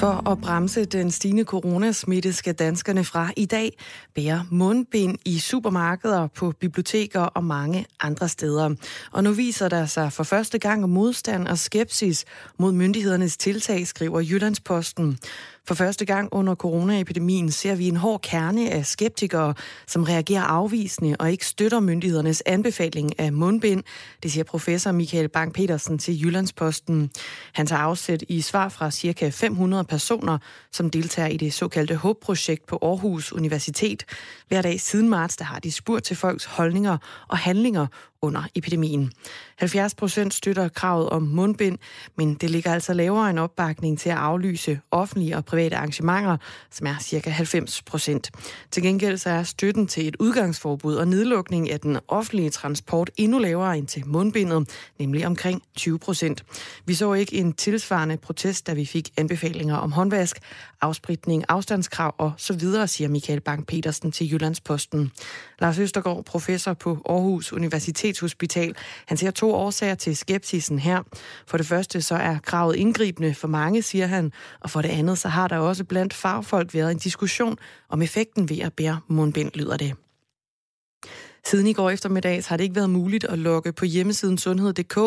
For 0.03 0.31
at 0.31 0.41
bremse 0.41 0.85
den 0.85 1.11
stigende 1.11 1.45
coronasmitte 1.45 2.33
skal 2.33 2.55
danskerne 2.55 3.05
fra 3.05 3.31
i 3.37 3.47
dag 3.47 3.79
bære 4.15 4.47
mundbind 4.51 5.19
i 5.25 5.38
supermarkeder, 5.38 6.27
på 6.27 6.53
biblioteker 6.61 7.21
og 7.21 7.45
mange 7.45 7.87
andre 8.01 8.29
steder. 8.29 8.75
Og 9.12 9.25
nu 9.25 9.33
viser 9.33 9.69
der 9.69 9.87
sig 9.87 10.12
for 10.12 10.23
første 10.23 10.59
gang 10.59 10.88
modstand 10.88 11.49
og 11.49 11.59
skepsis 11.59 12.25
mod 12.59 12.73
myndighedernes 12.73 13.37
tiltag, 13.37 13.87
skriver 13.87 14.21
Jyllandsposten. 14.21 15.19
For 15.66 15.75
første 15.75 16.05
gang 16.05 16.29
under 16.33 16.55
coronaepidemien 16.55 17.51
ser 17.51 17.75
vi 17.75 17.88
en 17.88 17.96
hård 17.96 18.20
kerne 18.20 18.70
af 18.70 18.87
skeptikere, 18.87 19.55
som 19.87 20.03
reagerer 20.03 20.42
afvisende 20.42 21.16
og 21.18 21.31
ikke 21.33 21.46
støtter 21.46 21.81
myndighedernes 21.81 22.42
anbefaling 22.46 23.20
af 23.20 23.33
mundbind. 23.33 23.83
Det 24.22 24.33
siger 24.33 24.44
professor 24.44 24.92
Michael 24.92 25.29
Bang-Petersen 25.37 25.98
til 25.98 26.20
Jyllandsposten. 26.22 27.11
Han 27.53 27.66
tager 27.66 27.83
afsæt 27.83 28.25
i 28.29 28.40
svar 28.40 28.68
fra 28.68 28.90
ca. 28.90 29.29
500 29.29 29.85
personer, 29.85 30.38
som 30.72 30.90
deltager 30.90 31.29
i 31.29 31.37
det 31.37 31.53
såkaldte 31.53 31.96
HOPE-projekt 31.96 32.66
på 32.66 32.79
Aarhus 32.83 33.33
Universitet. 33.33 34.05
Hver 34.48 34.62
dag 34.62 34.81
siden 34.81 35.09
marts 35.09 35.37
der 35.37 35.44
har 35.44 35.59
de 35.59 35.72
spurgt 35.72 36.05
til 36.05 36.16
folks 36.16 36.44
holdninger 36.44 36.98
og 37.29 37.38
handlinger 37.38 37.87
under 38.23 38.43
epidemien. 38.55 39.13
70 39.57 39.95
procent 39.95 40.35
støtter 40.35 40.69
kravet 40.69 41.09
om 41.09 41.23
mundbind, 41.23 41.79
men 42.17 42.35
det 42.35 42.51
ligger 42.51 42.73
altså 42.73 42.93
lavere 42.93 43.31
en 43.31 43.39
opbakning 43.39 43.99
til 43.99 44.11
at 44.11 44.17
aflyse 44.17 44.81
offentlige 44.91 45.37
og 45.37 45.45
private 45.45 45.77
arrangementer, 45.77 46.37
som 46.71 46.87
er 46.87 46.95
cirka 47.01 47.31
90 47.31 47.83
procent. 47.83 48.31
Til 48.71 48.83
gengæld 48.83 49.19
så 49.19 49.31
er 49.31 49.43
støtten 49.43 49.87
til 49.87 50.09
et 50.09 50.17
udgangsforbud 50.21 50.95
og 50.95 51.09
nedlukning 51.09 51.71
af 51.71 51.81
den 51.81 51.99
offentlige 52.09 52.51
transport 52.51 53.11
endnu 53.17 53.39
lavere 53.39 53.79
end 53.79 53.87
til 53.87 54.07
mundbindet, 54.07 54.69
nemlig 54.99 55.27
omkring 55.27 55.63
20 55.77 55.99
procent. 55.99 56.45
Vi 56.87 56.95
så 56.95 57.13
ikke 57.13 57.37
en 57.37 57.53
tilsvarende 57.53 58.17
protest, 58.17 58.67
da 58.67 58.73
vi 58.73 58.85
fik 58.85 59.11
anbefalinger 59.17 59.77
om 59.77 59.93
håndvask, 59.93 60.39
afspritning, 60.81 61.45
afstandskrav 61.49 62.15
og 62.19 62.33
så 62.37 62.53
videre, 62.53 62.89
siger 62.89 63.09
Michael 63.09 63.41
Bang-Petersen 63.49 64.11
til 64.11 64.33
Jyllandsposten. 64.33 65.13
Lars 65.61 65.79
Østergaard, 65.79 66.25
professor 66.25 66.75
på 66.75 67.03
Aarhus 67.09 67.53
Universitet, 67.53 68.12
Universitetshospital, 68.12 68.75
han 69.07 69.16
ser 69.16 69.31
to 69.31 69.55
årsager 69.55 69.94
til 69.94 70.16
skepsisen 70.16 70.79
her. 70.79 71.03
For 71.46 71.57
det 71.57 71.66
første 71.66 72.03
så 72.03 72.14
er 72.14 72.38
kravet 72.38 72.77
indgribende 72.77 73.35
for 73.35 73.48
mange, 73.48 73.83
siger 73.83 74.07
han, 74.07 74.33
og 74.61 74.70
for 74.70 74.83
det 74.83 74.88
andet 74.88 75.18
så 75.18 75.29
har 75.29 75.48
der 75.48 75.59
også 75.59 75.85
blandt 75.85 76.14
fagfolk 76.14 76.75
været 76.75 76.90
en 76.90 76.98
diskussion 76.98 77.59
om 77.88 78.03
effekten 78.03 78.48
ved 78.48 78.59
at 78.59 78.72
bære 78.72 79.01
mundbind, 79.09 79.51
lyder 79.55 79.77
det. 79.77 79.94
Siden 81.44 81.66
i 81.66 81.72
går 81.72 81.90
eftermiddag 81.90 82.42
har 82.46 82.57
det 82.57 82.64
ikke 82.64 82.76
været 82.76 82.90
muligt 82.90 83.24
at 83.24 83.38
logge 83.38 83.72
på 83.72 83.85
hjemmesiden 83.85 84.38
sundhed.dk. 84.38 84.98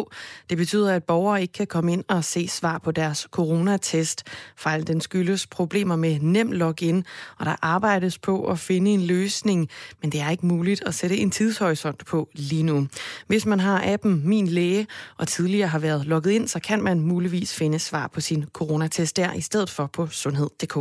Det 0.49 0.57
betyder, 0.57 0.93
at 0.93 1.03
borgere 1.03 1.41
ikke 1.41 1.51
kan 1.51 1.67
komme 1.67 1.93
ind 1.93 2.03
og 2.07 2.23
se 2.23 2.47
svar 2.47 2.77
på 2.77 2.91
deres 2.91 3.27
coronatest. 3.31 4.23
Fejl 4.57 4.87
den 4.87 5.01
skyldes 5.01 5.47
problemer 5.47 5.95
med 5.95 6.19
nem 6.19 6.51
login, 6.51 7.05
og 7.39 7.45
der 7.45 7.55
arbejdes 7.61 8.17
på 8.17 8.45
at 8.45 8.59
finde 8.59 8.91
en 8.91 9.01
løsning, 9.01 9.69
men 10.01 10.11
det 10.11 10.21
er 10.21 10.29
ikke 10.29 10.45
muligt 10.45 10.83
at 10.87 10.93
sætte 10.93 11.17
en 11.17 11.31
tidshorisont 11.31 12.05
på 12.05 12.29
lige 12.33 12.63
nu. 12.63 12.87
Hvis 13.27 13.45
man 13.45 13.59
har 13.59 13.93
appen 13.93 14.21
Min 14.27 14.47
Læge 14.47 14.87
og 15.17 15.27
tidligere 15.27 15.67
har 15.67 15.79
været 15.79 16.05
logget 16.05 16.31
ind, 16.31 16.47
så 16.47 16.59
kan 16.59 16.83
man 16.83 16.99
muligvis 16.99 17.53
finde 17.53 17.79
svar 17.79 18.07
på 18.07 18.21
sin 18.21 18.45
coronatest 18.53 19.17
der 19.17 19.33
i 19.33 19.41
stedet 19.41 19.69
for 19.69 19.89
på 19.93 20.07
sundhed.dk. 20.07 20.77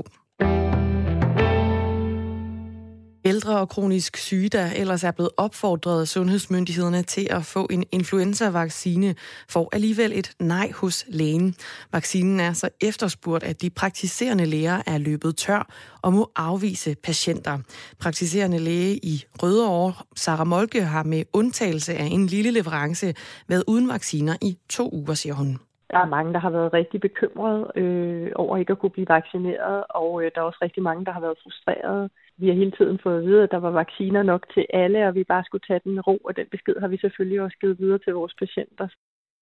Ældre 3.26 3.60
og 3.60 3.68
kronisk 3.68 4.16
syge, 4.16 4.48
der 4.48 4.66
ellers 4.76 5.04
er 5.04 5.10
blevet 5.10 5.30
opfordret 5.37 6.00
af 6.00 6.06
sundhedsmyndighederne 6.06 7.02
til 7.02 7.26
at 7.30 7.44
få 7.44 7.66
en 7.70 7.84
influenzavaccine, 7.92 9.14
får 9.50 9.68
alligevel 9.72 10.12
et 10.12 10.30
nej 10.40 10.68
hos 10.80 11.04
lægen. 11.08 11.54
Vaccinen 11.92 12.40
er 12.40 12.52
så 12.52 12.68
efterspurgt, 12.80 13.44
at 13.44 13.62
de 13.62 13.70
praktiserende 13.70 14.46
læger 14.46 14.82
er 14.87 14.98
løbet 14.98 15.37
tør 15.37 15.68
og 16.02 16.12
må 16.12 16.30
afvise 16.37 16.96
patienter. 17.04 17.58
Praktiserende 18.00 18.58
læge 18.58 18.94
i 18.96 19.24
Rødovre, 19.42 19.92
Sara 20.16 20.44
Molke, 20.44 20.82
har 20.82 21.02
med 21.02 21.24
undtagelse 21.32 21.94
af 21.94 22.08
en 22.16 22.26
lille 22.26 22.50
leverance 22.50 23.14
været 23.48 23.64
uden 23.68 23.88
vacciner 23.88 24.37
i 24.42 24.58
to 24.70 24.90
uger, 24.92 25.14
siger 25.14 25.34
hun. 25.34 25.58
Der 25.90 25.98
er 25.98 26.06
mange, 26.06 26.32
der 26.32 26.38
har 26.38 26.50
været 26.50 26.72
rigtig 26.72 27.00
bekymrede 27.00 27.72
øh, 27.76 28.32
over 28.34 28.56
ikke 28.56 28.72
at 28.72 28.78
kunne 28.78 28.90
blive 28.90 29.08
vaccineret, 29.08 29.84
og 29.90 30.22
øh, 30.22 30.30
der 30.34 30.40
er 30.40 30.44
også 30.44 30.58
rigtig 30.62 30.82
mange, 30.82 31.04
der 31.04 31.12
har 31.12 31.20
været 31.20 31.38
frustrerede 31.42 32.08
vi 32.37 32.47
har 32.49 32.55
hele 32.55 32.75
tiden 32.79 32.99
fået 33.03 33.18
at 33.18 33.25
vide, 33.25 33.42
at 33.42 33.51
der 33.51 33.61
var 33.66 33.70
vacciner 33.70 34.23
nok 34.23 34.42
til 34.55 34.66
alle, 34.73 35.07
og 35.09 35.14
vi 35.14 35.25
bare 35.25 35.44
skulle 35.44 35.64
tage 35.66 35.81
den 35.85 36.01
ro, 36.01 36.16
og 36.16 36.37
den 36.37 36.47
besked 36.51 36.75
har 36.81 36.88
vi 36.88 36.97
selvfølgelig 36.97 37.40
også 37.40 37.57
givet 37.61 37.79
videre 37.79 37.99
til 37.99 38.12
vores 38.14 38.35
patienter. 38.38 38.88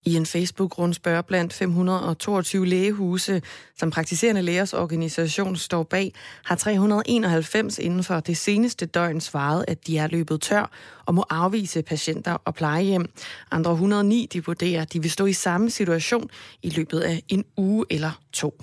I 0.07 0.15
en 0.15 0.27
Facebook-rundspørg 0.27 1.27
blandt 1.27 1.53
522 1.53 2.67
lægehuse, 2.67 3.43
som 3.77 3.91
praktiserende 3.91 4.43
lægers 4.43 4.75
organisation 4.75 5.57
står 5.57 5.83
bag, 5.83 6.13
har 6.45 6.57
391 6.57 7.79
inden 7.79 8.03
for 8.03 8.21
det 8.21 8.37
seneste 8.37 8.87
døgn 8.87 9.21
svaret, 9.21 9.65
at 9.69 9.87
de 9.87 9.99
er 9.99 10.09
løbet 10.09 10.41
tør 10.41 10.71
og 11.07 11.15
må 11.15 11.25
afvise 11.31 11.83
patienter 11.83 12.37
og 12.45 12.55
plejehjem. 12.55 13.07
Andre 13.51 13.73
109 13.73 14.29
de 14.33 14.45
vurderer, 14.45 14.83
at 14.83 14.93
de 14.93 15.03
vil 15.03 15.11
stå 15.11 15.27
i 15.27 15.33
samme 15.33 15.71
situation 15.71 16.31
i 16.63 16.71
løbet 16.77 17.01
af 17.01 17.23
en 17.29 17.45
uge 17.57 17.85
eller 17.91 18.21
to. 18.33 18.55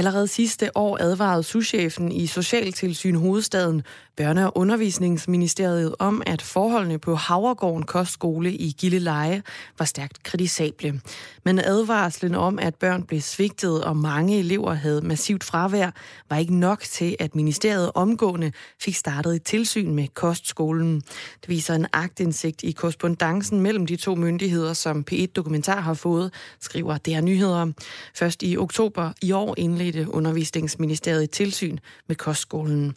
Allerede 0.00 0.28
sidste 0.28 0.76
år 0.76 0.98
advarede 1.00 1.42
souschefen 1.42 2.12
i 2.12 2.26
Socialtilsyn 2.26 3.14
Hovedstaden 3.14 3.82
Børne- 4.20 4.44
og 4.44 4.56
Undervisningsministeriet 4.56 5.94
om, 5.98 6.22
at 6.26 6.42
forholdene 6.42 6.98
på 6.98 7.14
Havregården 7.14 7.82
Kostskole 7.82 8.52
i 8.52 8.74
Gilleleje 8.78 9.42
var 9.78 9.84
stærkt 9.84 10.22
kritisable. 10.22 11.00
Men 11.44 11.58
advarslen 11.58 12.34
om, 12.34 12.58
at 12.58 12.74
børn 12.74 13.02
blev 13.02 13.20
svigtet 13.20 13.84
og 13.84 13.96
mange 13.96 14.38
elever 14.38 14.74
havde 14.74 15.02
massivt 15.02 15.44
fravær, 15.44 15.90
var 16.30 16.36
ikke 16.36 16.54
nok 16.54 16.80
til, 16.80 17.16
at 17.18 17.34
ministeriet 17.34 17.90
omgående 17.94 18.52
fik 18.80 18.94
startet 18.94 19.34
et 19.34 19.42
tilsyn 19.42 19.94
med 19.94 20.08
kostskolen. 20.08 21.00
Det 21.40 21.48
viser 21.48 21.74
en 21.74 21.86
agtindsigt 21.92 22.62
i 22.62 22.70
korrespondancen 22.72 23.60
mellem 23.60 23.86
de 23.86 23.96
to 23.96 24.14
myndigheder, 24.14 24.72
som 24.72 25.04
P1 25.10 25.26
Dokumentar 25.26 25.80
har 25.80 25.94
fået, 25.94 26.32
skriver 26.60 26.98
DR 26.98 27.20
Nyheder. 27.20 27.72
Først 28.14 28.42
i 28.42 28.56
oktober 28.56 29.12
i 29.22 29.32
år 29.32 29.54
indledte 29.58 30.06
Undervisningsministeriet 30.10 31.24
et 31.24 31.30
tilsyn 31.30 31.78
med 32.06 32.16
kostskolen. 32.16 32.96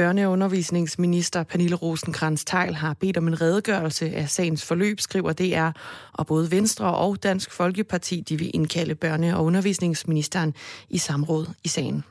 Børne- 0.00 0.24
og 0.24 0.32
undervisningsminister 0.32 1.42
Pernille 1.42 1.76
rosenkrantz 1.76 2.44
teil 2.44 2.74
har 2.74 2.94
bedt 2.94 3.16
om 3.16 3.28
en 3.28 3.40
redegørelse 3.40 4.10
af 4.10 4.30
sagens 4.30 4.64
forløb, 4.64 5.00
skriver 5.00 5.32
DR, 5.32 5.70
og 6.12 6.26
både 6.26 6.50
Venstre 6.50 6.94
og 6.94 7.22
Dansk 7.22 7.50
Folkeparti 7.52 8.20
de 8.20 8.38
vil 8.38 8.50
indkalde 8.54 8.96
børne- 9.04 9.36
og 9.36 9.44
undervisningsministeren 9.44 10.54
i 10.90 10.98
samråd 10.98 11.46
i 11.64 11.68
sagen. 11.68 12.04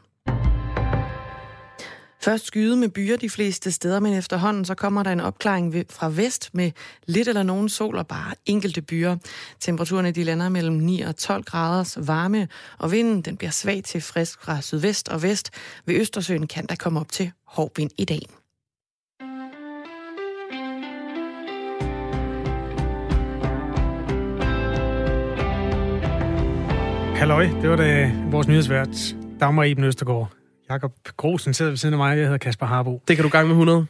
Først 2.21 2.45
skyde 2.45 2.75
med 2.75 2.89
byer 2.89 3.17
de 3.17 3.29
fleste 3.29 3.71
steder, 3.71 3.99
men 3.99 4.13
efterhånden 4.13 4.65
så 4.65 4.75
kommer 4.75 5.03
der 5.03 5.11
en 5.11 5.19
opklaring 5.19 5.85
fra 5.89 6.09
vest 6.09 6.49
med 6.53 6.71
lidt 7.05 7.27
eller 7.27 7.43
nogen 7.43 7.69
sol 7.69 7.97
og 7.97 8.07
bare 8.07 8.33
enkelte 8.45 8.81
byer. 8.81 9.15
Temperaturerne 9.59 10.11
de 10.11 10.23
lander 10.23 10.49
mellem 10.49 10.75
9 10.75 11.01
og 11.01 11.15
12 11.15 11.43
graders 11.43 11.97
varme, 12.07 12.47
og 12.77 12.91
vinden 12.91 13.21
den 13.21 13.37
bliver 13.37 13.51
svag 13.51 13.83
til 13.83 14.01
frisk 14.01 14.41
fra 14.41 14.61
sydvest 14.61 15.09
og 15.09 15.23
vest. 15.23 15.49
Ved 15.85 15.95
Østersøen 15.95 16.47
kan 16.47 16.65
der 16.65 16.75
komme 16.75 16.99
op 16.99 17.11
til 17.11 17.31
hård 17.47 17.71
vind 17.75 17.91
i 17.97 18.05
dag. 18.05 18.21
Halløj, 27.17 27.43
det 27.61 27.69
var 27.69 27.75
da 27.75 28.11
vores 28.31 28.47
nyhedsvært, 28.47 29.15
Dagmar 29.39 29.63
Eben 29.63 29.83
Østergaard. 29.83 30.31
Jakob 30.69 30.93
Grosen 31.17 31.53
sidder 31.53 31.71
ved 31.71 31.77
siden 31.77 31.93
af 31.93 31.97
mig, 31.97 32.17
jeg 32.17 32.25
hedder 32.25 32.37
Kasper 32.37 32.65
Harbo. 32.65 33.01
Det 33.07 33.15
kan 33.15 33.23
du 33.23 33.29
gang 33.29 33.47
med 33.47 33.53
100. 33.53 33.85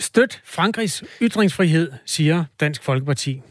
Støt 0.00 0.42
Frankrigs 0.44 1.04
ytringsfrihed, 1.22 1.92
siger 2.06 2.44
Dansk 2.60 2.82
Folkeparti. 2.82 3.42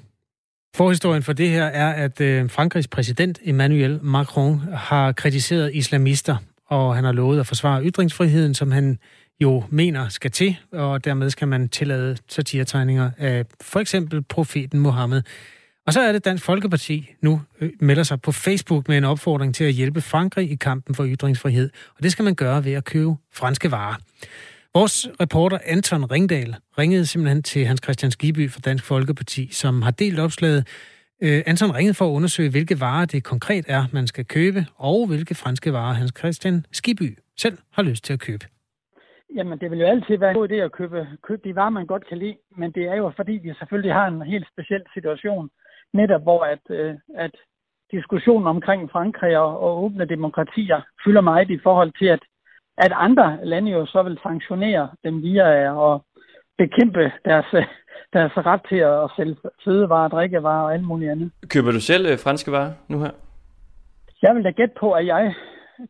Forhistorien 0.75 1.23
for 1.23 1.33
det 1.33 1.49
her 1.49 1.63
er, 1.65 1.93
at 1.93 2.21
øh, 2.21 2.49
Frankrigs 2.49 2.87
præsident 2.87 3.39
Emmanuel 3.43 3.99
Macron 4.03 4.61
har 4.73 5.11
kritiseret 5.11 5.75
islamister, 5.75 6.37
og 6.67 6.95
han 6.95 7.03
har 7.03 7.11
lovet 7.11 7.39
at 7.39 7.47
forsvare 7.47 7.83
ytringsfriheden, 7.83 8.53
som 8.53 8.71
han 8.71 8.99
jo 9.41 9.63
mener 9.69 10.09
skal 10.09 10.31
til, 10.31 10.57
og 10.71 11.05
dermed 11.05 11.29
skal 11.29 11.47
man 11.47 11.69
tillade 11.69 12.17
satiretegninger 12.27 13.11
af 13.17 13.45
for 13.61 13.79
eksempel 13.79 14.21
profeten 14.21 14.79
Mohammed. 14.79 15.21
Og 15.87 15.93
så 15.93 16.01
er 16.01 16.11
det 16.11 16.25
Dansk 16.25 16.45
Folkeparti 16.45 17.09
nu 17.21 17.41
øh, 17.61 17.69
melder 17.79 18.03
sig 18.03 18.21
på 18.21 18.31
Facebook 18.31 18.87
med 18.87 18.97
en 18.97 19.03
opfordring 19.03 19.55
til 19.55 19.63
at 19.63 19.73
hjælpe 19.73 20.01
Frankrig 20.01 20.51
i 20.51 20.55
kampen 20.55 20.95
for 20.95 21.05
ytringsfrihed. 21.07 21.69
Og 21.97 22.03
det 22.03 22.11
skal 22.11 22.23
man 22.23 22.35
gøre 22.35 22.65
ved 22.65 22.73
at 22.73 22.85
købe 22.85 23.15
franske 23.33 23.71
varer. 23.71 23.95
Vores 24.73 25.09
reporter 25.21 25.57
Anton 25.65 26.11
Ringdal 26.11 26.55
ringede 26.77 27.05
simpelthen 27.05 27.43
til 27.43 27.65
Hans 27.65 27.81
Christian 27.83 28.11
Skiby 28.11 28.51
fra 28.51 28.59
Dansk 28.65 28.85
Folkeparti, 28.85 29.47
som 29.51 29.81
har 29.81 29.91
delt 29.91 30.19
opslaget. 30.19 30.67
Øh, 31.21 31.43
Anton 31.45 31.75
ringede 31.75 31.93
for 31.93 32.05
at 32.05 32.11
undersøge, 32.11 32.49
hvilke 32.49 32.79
varer 32.79 33.05
det 33.05 33.23
konkret 33.23 33.65
er, 33.67 33.83
man 33.93 34.07
skal 34.07 34.25
købe, 34.25 34.65
og 34.75 35.07
hvilke 35.07 35.35
franske 35.35 35.73
varer 35.73 35.93
Hans 35.93 36.13
Christian 36.17 36.65
Skiby 36.71 37.17
selv 37.37 37.57
har 37.71 37.83
lyst 37.83 38.03
til 38.03 38.13
at 38.13 38.19
købe. 38.19 38.45
Jamen, 39.35 39.59
det 39.59 39.71
vil 39.71 39.79
jo 39.79 39.85
altid 39.85 40.17
være 40.17 40.31
en 40.31 40.35
god 40.35 40.49
idé 40.49 40.55
at 40.55 40.71
købe, 40.71 41.07
købe 41.27 41.41
de 41.49 41.55
varer, 41.55 41.69
man 41.69 41.85
godt 41.85 42.07
kan 42.09 42.17
lide, 42.17 42.37
men 42.57 42.71
det 42.71 42.83
er 42.83 42.95
jo 42.95 43.11
fordi, 43.15 43.31
vi 43.31 43.53
selvfølgelig 43.59 43.93
har 43.93 44.07
en 44.07 44.21
helt 44.21 44.47
speciel 44.53 44.83
situation, 44.93 45.49
netop 45.95 46.21
hvor 46.21 46.41
at, 46.43 46.63
øh, 46.69 46.95
at 47.15 47.35
diskussionen 47.91 48.47
omkring 48.47 48.91
Frankrig 48.91 49.37
og, 49.37 49.59
og 49.59 49.83
åbne 49.83 50.05
demokratier 50.05 50.81
fylder 51.03 51.21
meget 51.21 51.49
i 51.49 51.59
forhold 51.63 51.91
til, 51.99 52.05
at, 52.05 52.23
at 52.77 52.91
andre 52.95 53.39
lande 53.43 53.71
jo 53.71 53.85
så 53.85 54.03
vil 54.03 54.19
sanktionere 54.23 54.89
dem 55.03 55.21
via 55.21 55.47
at 55.93 56.01
bekæmpe 56.57 57.11
deres, 57.25 57.45
deres 58.13 58.33
ret 58.37 58.61
til 58.69 58.81
at 58.93 59.09
sælge 59.17 59.35
fødevarer, 59.65 60.07
drikkevarer 60.07 60.63
og 60.63 60.73
alt 60.73 60.83
muligt 60.83 61.11
andet. 61.11 61.31
Køber 61.49 61.71
du 61.71 61.79
selv 61.79 62.05
øh, 62.11 62.19
franske 62.19 62.51
varer 62.51 62.71
nu 62.87 62.99
her? 62.99 63.11
Jeg 64.21 64.35
vil 64.35 64.43
da 64.43 64.49
gætte 64.49 64.75
på, 64.79 64.91
at 64.91 65.05
jeg 65.05 65.33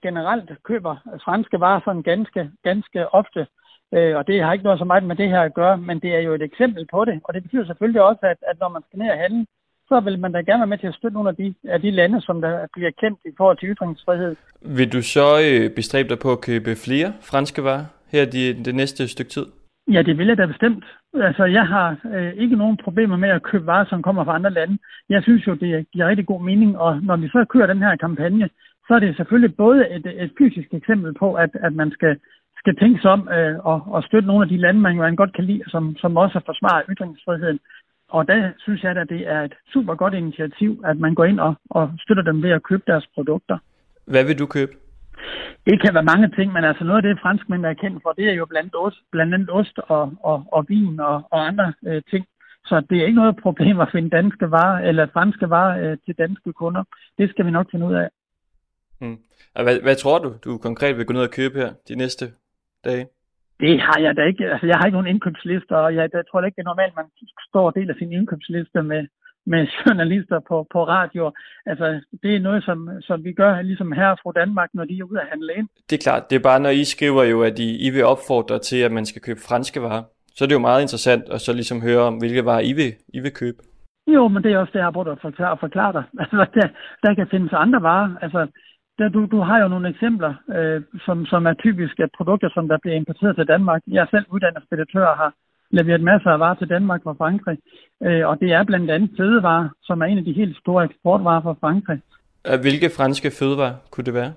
generelt 0.01 0.51
køber 0.63 0.95
franske 1.25 1.59
varer 1.59 1.81
sådan 1.85 2.03
ganske, 2.03 2.51
ganske 2.63 3.13
ofte. 3.13 3.47
Øh, 3.93 4.15
og 4.17 4.27
det 4.27 4.43
har 4.43 4.53
ikke 4.53 4.63
noget 4.63 4.79
så 4.79 4.85
meget 4.85 5.03
med 5.03 5.15
det 5.15 5.29
her 5.29 5.41
at 5.41 5.53
gøre, 5.53 5.77
men 5.77 5.99
det 5.99 6.15
er 6.15 6.19
jo 6.19 6.33
et 6.33 6.41
eksempel 6.41 6.87
på 6.91 7.05
det. 7.05 7.19
Og 7.23 7.33
det 7.33 7.43
betyder 7.43 7.65
selvfølgelig 7.65 8.01
også, 8.01 8.19
at, 8.23 8.37
at 8.49 8.59
når 8.59 8.69
man 8.69 8.83
skal 8.87 8.99
ned 8.99 9.09
og 9.09 9.17
handle, 9.17 9.45
så 9.89 9.99
vil 9.99 10.19
man 10.19 10.31
da 10.31 10.39
gerne 10.41 10.59
være 10.59 10.73
med 10.73 10.77
til 10.77 10.87
at 10.87 10.95
støtte 10.95 11.13
nogle 11.13 11.29
af 11.29 11.35
de, 11.35 11.53
af 11.63 11.81
de 11.81 11.91
lande, 11.91 12.21
som 12.21 12.41
der 12.41 12.67
bliver 12.73 12.91
kendt 13.01 13.19
i 13.25 13.33
forhold 13.37 13.57
til 13.57 13.69
ytringsfrihed. 13.69 14.35
Vil 14.77 14.93
du 14.93 15.01
så 15.01 15.27
øh, 15.45 15.75
bestræbe 15.75 16.09
dig 16.09 16.19
på 16.19 16.31
at 16.31 16.41
købe 16.41 16.75
flere 16.85 17.13
franske 17.21 17.63
varer 17.63 17.85
her 18.11 18.25
de, 18.25 18.63
det 18.65 18.75
næste 18.75 19.07
stykke 19.07 19.31
tid? 19.31 19.45
Ja, 19.91 20.01
det 20.01 20.17
vil 20.17 20.27
jeg 20.27 20.37
da 20.37 20.45
bestemt. 20.45 20.85
Altså, 21.13 21.45
jeg 21.45 21.67
har 21.67 21.97
øh, 22.15 22.33
ikke 22.33 22.55
nogen 22.55 22.77
problemer 22.83 23.17
med 23.17 23.29
at 23.29 23.43
købe 23.43 23.65
varer, 23.65 23.85
som 23.89 24.01
kommer 24.01 24.23
fra 24.25 24.35
andre 24.35 24.49
lande. 24.49 24.77
Jeg 25.09 25.23
synes 25.23 25.47
jo, 25.47 25.53
det 25.53 25.85
giver 25.91 26.07
rigtig 26.07 26.25
god 26.25 26.41
mening, 26.43 26.77
og 26.77 27.01
når 27.01 27.15
vi 27.15 27.27
så 27.27 27.45
kører 27.49 27.67
den 27.67 27.81
her 27.81 27.95
kampagne, 27.95 28.49
så 28.87 28.93
er 28.93 28.99
det 28.99 29.15
selvfølgelig 29.15 29.55
både 29.55 29.89
et, 29.95 30.05
et 30.23 30.31
fysisk 30.37 30.73
eksempel 30.73 31.13
på, 31.13 31.33
at, 31.33 31.49
at 31.53 31.73
man 31.73 31.91
skal, 31.91 32.19
skal 32.57 32.75
tænke 32.75 33.01
sig 33.01 33.11
om 33.11 33.29
øh, 33.37 33.57
og, 33.59 33.79
og 33.87 34.03
støtte 34.03 34.27
nogle 34.27 34.43
af 34.43 34.49
de 34.49 34.57
lande, 34.57 34.79
man, 34.79 34.95
man 34.95 35.15
godt 35.15 35.35
kan 35.35 35.45
lide, 35.45 35.63
som, 35.67 35.95
som 35.97 36.17
også 36.17 36.39
forsvarer 36.45 36.83
ytringsfriheden. 36.89 37.59
Og 38.09 38.27
der 38.27 38.51
synes 38.57 38.83
jeg, 38.83 38.97
at 38.97 39.09
det 39.09 39.27
er 39.27 39.41
et 39.41 39.53
super 39.73 39.95
godt 39.95 40.13
initiativ, 40.13 40.81
at 40.85 40.97
man 40.97 41.15
går 41.15 41.25
ind 41.25 41.39
og, 41.39 41.55
og 41.69 41.91
støtter 41.99 42.23
dem 42.23 42.43
ved 42.43 42.51
at 42.51 42.63
købe 42.63 42.83
deres 42.87 43.07
produkter. 43.15 43.57
Hvad 44.05 44.23
vil 44.23 44.39
du 44.39 44.45
købe? 44.45 44.71
Det 45.65 45.81
kan 45.81 45.93
være 45.93 46.03
mange 46.03 46.29
ting, 46.29 46.53
men 46.53 46.63
altså 46.63 46.83
noget 46.83 46.97
af 46.97 47.03
det, 47.03 47.21
franskmænd 47.21 47.65
er 47.65 47.73
kendt 47.73 48.03
for, 48.03 48.11
det 48.11 48.25
er 48.25 48.33
jo 48.33 48.45
blandt, 48.45 48.75
ost, 48.75 48.97
blandt 49.11 49.33
andet 49.33 49.49
ost 49.49 49.79
og, 49.79 50.13
og, 50.23 50.45
og 50.51 50.65
vin 50.69 50.99
og, 50.99 51.23
og 51.31 51.47
andre 51.47 51.73
øh, 51.87 52.01
ting. 52.09 52.25
Så 52.65 52.81
det 52.89 52.97
er 52.97 53.05
ikke 53.05 53.21
noget 53.21 53.41
problem 53.41 53.79
at 53.79 53.89
finde 53.91 54.09
danske 54.09 54.51
varer 54.51 54.87
eller 54.89 55.07
franske 55.13 55.49
varer 55.49 55.91
øh, 55.91 55.97
til 56.05 56.15
danske 56.17 56.53
kunder. 56.53 56.83
Det 57.17 57.29
skal 57.29 57.45
vi 57.45 57.51
nok 57.51 57.71
finde 57.71 57.85
ud 57.85 57.93
af. 57.93 58.09
Hmm. 58.99 59.17
Hvad, 59.53 59.81
hvad 59.81 59.95
tror 59.95 60.19
du, 60.19 60.33
du 60.45 60.57
konkret 60.57 60.97
vil 60.97 61.05
gå 61.05 61.13
ned 61.13 61.21
og 61.21 61.31
købe 61.31 61.59
her 61.59 61.73
de 61.87 61.95
næste 61.95 62.25
dage? 62.85 63.07
Det 63.59 63.81
har 63.81 63.99
jeg 64.05 64.13
da 64.17 64.23
ikke. 64.31 64.45
Altså, 64.53 64.67
jeg 64.67 64.77
har 64.77 64.85
ikke 64.85 64.97
nogen 64.97 65.13
indkøbslister, 65.13 65.75
og 65.75 65.95
jeg, 65.95 66.09
jeg 66.13 66.23
tror 66.25 66.41
da 66.41 66.45
ikke, 66.45 66.55
det 66.55 66.65
er 66.65 66.73
normalt, 66.73 66.95
man 66.95 67.05
står 67.49 67.65
og 67.69 67.75
deler 67.75 67.93
sin 67.97 68.11
indkøbsliste 68.11 68.83
med, 68.91 69.01
med 69.45 69.67
journalister 69.85 70.39
på, 70.49 70.67
på 70.73 70.79
radio. 70.87 71.31
Altså, 71.65 71.85
det 72.23 72.35
er 72.35 72.39
noget, 72.39 72.63
som, 72.63 72.89
som 73.01 73.23
vi 73.23 73.33
gør 73.33 73.61
ligesom 73.61 73.91
her 73.91 74.15
fra 74.21 74.31
Danmark, 74.41 74.69
når 74.73 74.85
de 74.85 74.97
er 74.97 75.03
ude 75.03 75.21
at 75.21 75.27
handle 75.29 75.53
ind. 75.57 75.67
Det 75.89 75.95
er 75.95 76.03
klart. 76.07 76.29
Det 76.29 76.35
er 76.35 76.49
bare, 76.49 76.59
når 76.59 76.69
I 76.69 76.83
skriver 76.83 77.23
jo, 77.23 77.41
at 77.43 77.59
I, 77.59 77.87
I 77.87 77.89
vil 77.89 78.05
opfordre 78.13 78.59
til, 78.59 78.79
at 78.87 78.91
man 78.91 79.05
skal 79.05 79.21
købe 79.21 79.39
franske 79.47 79.81
varer. 79.81 80.03
Så 80.35 80.43
er 80.43 80.47
det 80.47 80.55
jo 80.55 80.67
meget 80.69 80.81
interessant 80.81 81.23
at 81.29 81.41
så 81.41 81.53
ligesom 81.53 81.81
høre 81.81 82.01
om, 82.09 82.17
hvilke 82.17 82.45
varer 82.45 82.65
I 82.71 82.73
vil, 82.73 82.91
I 83.13 83.19
vil 83.19 83.33
købe. 83.33 83.57
Jo, 84.07 84.27
men 84.27 84.43
det 84.43 84.51
er 84.51 84.57
også 84.57 84.71
det, 84.73 84.79
jeg 84.79 84.85
har 84.85 84.97
brugt 84.97 85.09
at 85.09 85.21
forklare, 85.21 85.57
forklare 85.59 85.93
dig. 85.93 86.03
Altså, 86.23 86.45
der, 86.55 86.67
der 87.03 87.15
kan 87.15 87.27
findes 87.31 87.53
andre 87.53 87.81
varer. 87.81 88.09
Altså, 88.21 88.47
der, 88.97 89.09
du, 89.09 89.25
du 89.25 89.39
har 89.39 89.57
jo 89.61 89.67
nogle 89.67 89.89
eksempler, 89.89 90.33
øh, 90.55 90.81
som, 91.05 91.25
som 91.25 91.45
er 91.45 91.53
typiske 91.53 92.09
produkter, 92.17 92.49
som 92.53 92.67
der 92.67 92.77
bliver 92.77 92.95
importeret 92.95 93.35
til 93.35 93.47
Danmark. 93.47 93.81
Jeg 93.87 94.01
er 94.01 94.07
selv 94.11 94.25
uddannet 94.29 94.63
speditør 94.63 95.05
og 95.05 95.17
har 95.17 95.33
leveret 95.69 96.01
masser 96.01 96.29
af 96.29 96.39
varer 96.39 96.55
til 96.55 96.69
Danmark 96.69 97.03
fra 97.03 97.13
Frankrig. 97.13 97.57
Øh, 98.03 98.27
og 98.27 98.39
det 98.39 98.51
er 98.53 98.63
blandt 98.63 98.91
andet 98.91 99.09
fødevarer, 99.17 99.69
som 99.83 100.01
er 100.01 100.05
en 100.05 100.17
af 100.17 100.25
de 100.25 100.33
helt 100.33 100.57
store 100.57 100.85
eksportvarer 100.85 101.41
fra 101.41 101.55
Frankrig. 101.61 102.01
Hvilke 102.61 102.89
franske 102.97 103.31
fødevarer 103.39 103.75
kunne 103.91 104.03
det 104.03 104.13
være? 104.13 104.33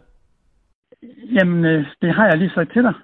Jamen, 1.37 1.65
øh, 1.65 1.87
det 2.03 2.15
har 2.15 2.27
jeg 2.27 2.39
lige 2.39 2.51
sagt 2.55 2.73
til 2.73 2.83
dig. 2.83 2.95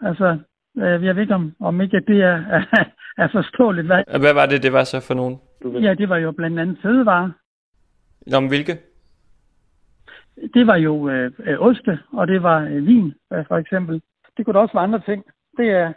Altså, 0.00 0.38
øh, 0.78 1.04
jeg 1.04 1.14
ved 1.14 1.22
ikke, 1.22 1.34
om, 1.34 1.52
om 1.60 1.80
ikke 1.80 2.00
det 2.00 2.22
er, 2.22 2.36
er, 2.56 2.62
er 3.24 3.28
forståeligt. 3.32 3.86
Hvad... 3.86 4.18
Hvad 4.20 4.34
var 4.34 4.46
det, 4.46 4.62
det 4.62 4.72
var 4.72 4.84
så 4.84 5.00
for 5.06 5.14
nogen? 5.14 5.38
Ja, 5.82 5.94
det 5.94 6.08
var 6.08 6.16
jo 6.16 6.32
blandt 6.32 6.60
andet 6.60 6.78
fødevarer. 6.82 7.30
Om 8.34 8.48
hvilke? 8.48 8.78
Det 10.54 10.66
var 10.66 10.76
jo 10.76 11.08
øh, 11.08 11.32
øh, 11.46 11.60
oste, 11.60 11.98
og 12.12 12.26
det 12.28 12.42
var 12.42 12.60
øh, 12.60 12.86
vin, 12.86 13.14
øh, 13.32 13.44
for 13.48 13.56
eksempel. 13.56 14.02
Det 14.36 14.44
kunne 14.44 14.54
da 14.54 14.58
også 14.58 14.74
være 14.74 14.82
andre 14.82 15.00
ting. 15.00 15.24
Det 15.56 15.70
er, 15.70 15.92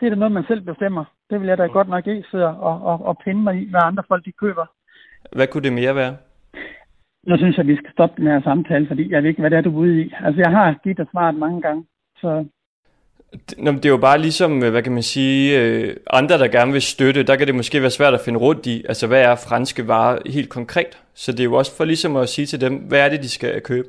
det 0.00 0.06
er 0.06 0.10
da 0.10 0.16
noget, 0.16 0.32
man 0.32 0.44
selv 0.48 0.60
bestemmer. 0.60 1.04
Det 1.30 1.40
vil 1.40 1.48
jeg 1.48 1.58
da 1.58 1.66
godt 1.66 1.88
nok 1.88 2.06
ikke 2.06 2.28
sidde 2.30 2.46
og, 2.46 2.82
og, 2.82 3.06
og 3.06 3.18
pinde 3.24 3.42
mig 3.42 3.62
i, 3.62 3.70
hvad 3.70 3.80
andre 3.82 4.02
folk 4.08 4.24
de 4.24 4.32
køber. 4.32 4.66
Hvad 5.32 5.46
kunne 5.46 5.62
det 5.62 5.72
mere 5.72 5.94
være? 5.94 6.16
Nu 7.26 7.36
synes 7.36 7.56
jeg, 7.56 7.66
vi 7.66 7.76
skal 7.76 7.92
stoppe 7.92 8.22
den 8.22 8.30
her 8.30 8.42
samtale, 8.42 8.86
fordi 8.86 9.10
jeg 9.10 9.22
ved 9.22 9.28
ikke, 9.28 9.40
hvad 9.40 9.50
det 9.50 9.56
er, 9.56 9.62
du 9.62 9.70
er 9.70 9.80
ude 9.80 10.02
i. 10.02 10.12
Altså, 10.24 10.40
jeg 10.40 10.50
har 10.50 10.74
givet 10.84 10.96
dig 10.98 11.06
svaret 11.10 11.34
mange 11.34 11.62
gange, 11.62 11.84
så... 12.20 12.44
Nå, 13.58 13.70
det 13.70 13.84
er 13.84 13.90
jo 13.90 13.96
bare 13.96 14.18
ligesom, 14.18 14.58
hvad 14.58 14.82
kan 14.82 14.92
man 14.92 15.02
sige, 15.02 15.60
øh, 15.60 15.96
andre, 16.10 16.38
der 16.38 16.48
gerne 16.48 16.72
vil 16.72 16.82
støtte, 16.82 17.22
der 17.22 17.36
kan 17.36 17.46
det 17.46 17.54
måske 17.54 17.80
være 17.80 17.90
svært 17.90 18.14
at 18.14 18.20
finde 18.24 18.38
rundt 18.38 18.66
i, 18.66 18.84
altså 18.88 19.06
hvad 19.06 19.22
er 19.22 19.44
franske 19.48 19.88
varer 19.88 20.18
helt 20.26 20.50
konkret? 20.50 21.02
Så 21.22 21.32
det 21.32 21.40
er 21.40 21.50
jo 21.50 21.54
også 21.54 21.76
for 21.76 21.84
ligesom 21.84 22.16
at 22.16 22.28
sige 22.28 22.46
til 22.46 22.60
dem, 22.60 22.74
hvad 22.88 23.00
er 23.04 23.08
det, 23.08 23.20
de 23.22 23.28
skal 23.28 23.62
købe? 23.70 23.88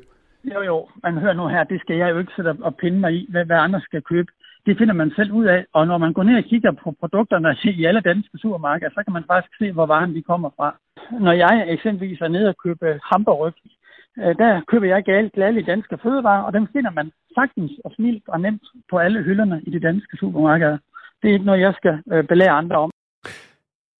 Jo, 0.54 0.60
jo, 0.62 0.88
man 1.02 1.18
hører 1.18 1.32
nu 1.40 1.46
her, 1.48 1.64
det 1.64 1.80
skal 1.80 1.96
jeg 1.96 2.10
jo 2.10 2.18
ikke 2.18 2.32
sætte 2.36 2.56
og 2.60 2.76
pinde 2.76 2.98
mig 2.98 3.12
i, 3.14 3.26
hvad, 3.30 3.44
hvad 3.44 3.56
andre 3.56 3.80
skal 3.80 4.02
købe 4.02 4.30
det 4.68 4.78
finder 4.78 4.94
man 4.94 5.10
selv 5.16 5.32
ud 5.32 5.44
af. 5.44 5.60
Og 5.72 5.86
når 5.86 5.98
man 5.98 6.12
går 6.12 6.22
ned 6.22 6.36
og 6.36 6.44
kigger 6.44 6.72
på 6.82 6.88
produkterne 7.00 7.56
i 7.80 7.84
alle 7.84 8.00
danske 8.00 8.38
supermarkeder, 8.38 8.90
så 8.90 9.02
kan 9.04 9.12
man 9.12 9.24
faktisk 9.30 9.54
se, 9.58 9.72
hvor 9.72 9.86
varen 9.86 10.14
de 10.14 10.22
kommer 10.22 10.50
fra. 10.56 10.68
Når 11.20 11.32
jeg 11.32 11.64
eksempelvis 11.68 12.20
er 12.20 12.28
nede 12.28 12.48
og 12.48 12.56
køber 12.64 12.98
hamburg, 13.12 13.52
øh, 14.22 14.34
der 14.42 14.60
køber 14.70 14.86
jeg 14.86 15.04
galt 15.04 15.32
glædelige 15.32 15.70
danske 15.72 15.98
fødevarer, 16.02 16.42
og 16.42 16.52
dem 16.52 16.66
finder 16.72 16.90
man 16.90 17.12
sagtens 17.34 17.72
og 17.84 17.90
smilt 17.96 18.24
og 18.28 18.40
nemt 18.40 18.66
på 18.90 18.98
alle 18.98 19.22
hylderne 19.22 19.62
i 19.66 19.70
de 19.70 19.80
danske 19.80 20.16
supermarkeder. 20.16 20.78
Det 21.22 21.28
er 21.28 21.32
ikke 21.32 21.50
noget, 21.50 21.60
jeg 21.60 21.74
skal 21.76 21.94
øh, 22.12 22.24
belære 22.24 22.58
andre 22.62 22.76
om. 22.76 22.90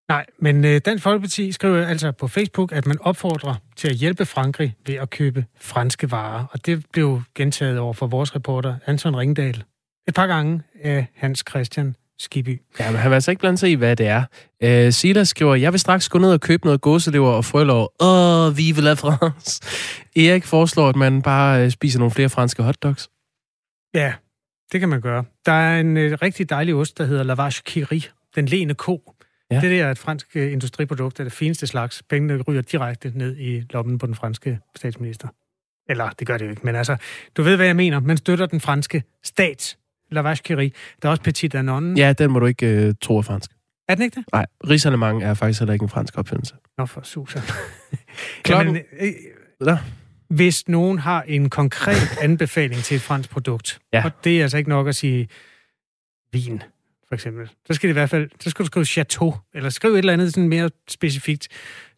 Nej, 0.09 0.27
men 0.39 0.65
øh, 0.65 0.81
Dansk 0.85 1.05
Folkeparti 1.05 1.53
skriver 1.53 1.87
altså 1.87 2.13
på 2.13 2.29
Facebook, 2.29 2.73
at 2.73 2.87
man 2.87 2.99
opfordrer 3.01 3.55
til 3.77 3.89
at 3.89 3.95
hjælpe 3.95 4.27
Frankrig 4.27 4.77
ved 4.87 4.95
at 4.95 5.11
købe 5.11 5.45
franske 5.61 6.11
varer. 6.11 6.45
Og 6.53 6.67
det 6.67 6.87
blev 6.93 7.23
gentaget 7.35 7.79
over 7.79 7.93
for 7.93 8.07
vores 8.07 8.35
reporter 8.35 8.77
Anton 8.87 9.17
Ringdal 9.17 9.65
et 10.09 10.15
par 10.15 10.27
gange 10.27 10.63
af 10.83 11.07
Hans 11.15 11.45
Christian 11.49 11.97
Skiby. 12.19 12.63
Ja, 12.81 12.91
men 12.91 13.01
han 13.01 13.11
vil 13.11 13.15
altså 13.15 13.31
ikke 13.31 13.41
blande 13.41 13.59
sig 13.59 13.71
i, 13.71 13.75
hvad 13.75 13.97
det 13.97 14.07
er. 14.07 14.25
Uh, 14.65 14.93
Silas 14.93 15.29
skriver, 15.29 15.55
jeg 15.55 15.73
vil 15.73 15.81
straks 15.81 16.09
gå 16.09 16.19
ned 16.19 16.33
og 16.33 16.41
købe 16.41 16.65
noget 16.65 16.81
gåselever 16.81 17.31
og 17.31 17.45
frølår. 17.45 17.95
Åh, 18.01 18.57
vive 18.57 18.81
la 18.81 18.93
France. 18.93 19.63
Erik 20.17 20.45
foreslår, 20.45 20.89
at 20.89 20.97
man 20.97 21.23
bare 21.23 21.65
uh, 21.65 21.71
spiser 21.71 21.99
nogle 21.99 22.11
flere 22.11 22.29
franske 22.29 22.63
hotdogs. 22.63 23.09
Ja, 23.95 24.15
det 24.73 24.81
kan 24.81 24.89
man 24.89 25.01
gøre. 25.01 25.25
Der 25.47 25.53
er 25.53 25.81
en 25.81 25.97
uh, 25.97 26.03
rigtig 26.03 26.51
dejlig 26.51 26.75
ost, 26.75 26.99
der 26.99 27.05
hedder 27.05 27.23
Lavage 27.23 27.63
Kiri, 27.65 28.07
den 28.35 28.47
lene 28.47 28.75
ko. 28.75 29.15
Ja. 29.51 29.61
Det 29.61 29.71
der 29.71 29.85
er 29.85 29.91
et 29.91 29.99
fransk 29.99 30.27
uh, 30.35 30.53
industriprodukt 30.53 31.21
af 31.21 31.25
det 31.25 31.33
fineste 31.33 31.67
slags. 31.67 32.03
Pengene 32.03 32.43
ryger 32.43 32.63
direkte 32.63 33.13
ned 33.15 33.37
i 33.37 33.63
lommen 33.71 33.99
på 33.99 34.07
den 34.07 34.15
franske 34.15 34.59
statsminister. 34.77 35.29
Eller, 35.89 36.11
det 36.11 36.27
gør 36.27 36.39
det 36.39 36.45
jo 36.45 36.51
ikke, 36.51 36.63
men 36.65 36.75
altså, 36.75 36.97
du 37.37 37.43
ved, 37.43 37.57
hvad 37.57 37.67
jeg 37.67 37.77
mener. 37.77 38.01
Man 38.01 38.17
støtter 38.17 38.47
den 38.47 38.61
franske 38.61 39.03
stat 39.25 39.77
Lavage 40.11 40.41
Curie. 40.47 40.71
Der 41.03 41.09
er 41.09 41.11
også 41.11 41.23
Petit 41.23 41.53
Danone. 41.53 42.01
Ja, 42.01 42.13
den 42.13 42.31
må 42.31 42.39
du 42.39 42.47
ikke 42.47 42.89
uh, 42.89 42.95
tro 43.01 43.19
er 43.19 43.23
fransk. 43.23 43.51
Er 43.89 43.95
den 43.95 44.05
ikke 44.05 44.15
det? 44.15 44.25
Nej, 44.33 44.47
risalemang 44.71 45.23
er 45.23 45.35
faktisk 45.35 45.61
heller 45.61 45.73
ikke 45.73 45.83
en 45.83 45.89
fransk 45.89 46.19
opfindelse. 46.19 46.55
Nå, 46.79 46.87
for 46.87 47.01
susan. 47.03 47.43
Klokken... 48.45 48.77
Jamen, 48.77 49.15
øh, 49.61 49.79
hvis 50.29 50.69
nogen 50.69 50.99
har 50.99 51.23
en 51.23 51.51
konkret 51.51 52.19
anbefaling 52.21 52.83
til 52.83 52.95
et 52.95 53.01
fransk 53.01 53.31
produkt, 53.31 53.81
ja. 53.93 54.05
og 54.05 54.25
det 54.25 54.39
er 54.39 54.43
altså 54.43 54.59
ikke 54.59 54.71
nok 54.71 54.89
at 54.89 54.97
sige 54.97 55.29
vin, 56.33 56.63
for 57.09 57.15
eksempel. 57.15 57.51
Så 57.67 57.75
skal 57.75 57.89
det 57.89 57.93
i 57.93 57.99
hvert 57.99 58.11
fald, 58.11 58.31
så 58.41 58.51
skal 58.51 58.63
du 58.63 58.67
skrive 58.67 58.85
chateau, 58.85 59.35
eller 59.55 59.71
skrive 59.71 59.95
et 59.95 59.99
eller 59.99 60.13
andet 60.13 60.35
sådan 60.35 60.49
mere 60.49 60.71
specifikt. 60.89 61.49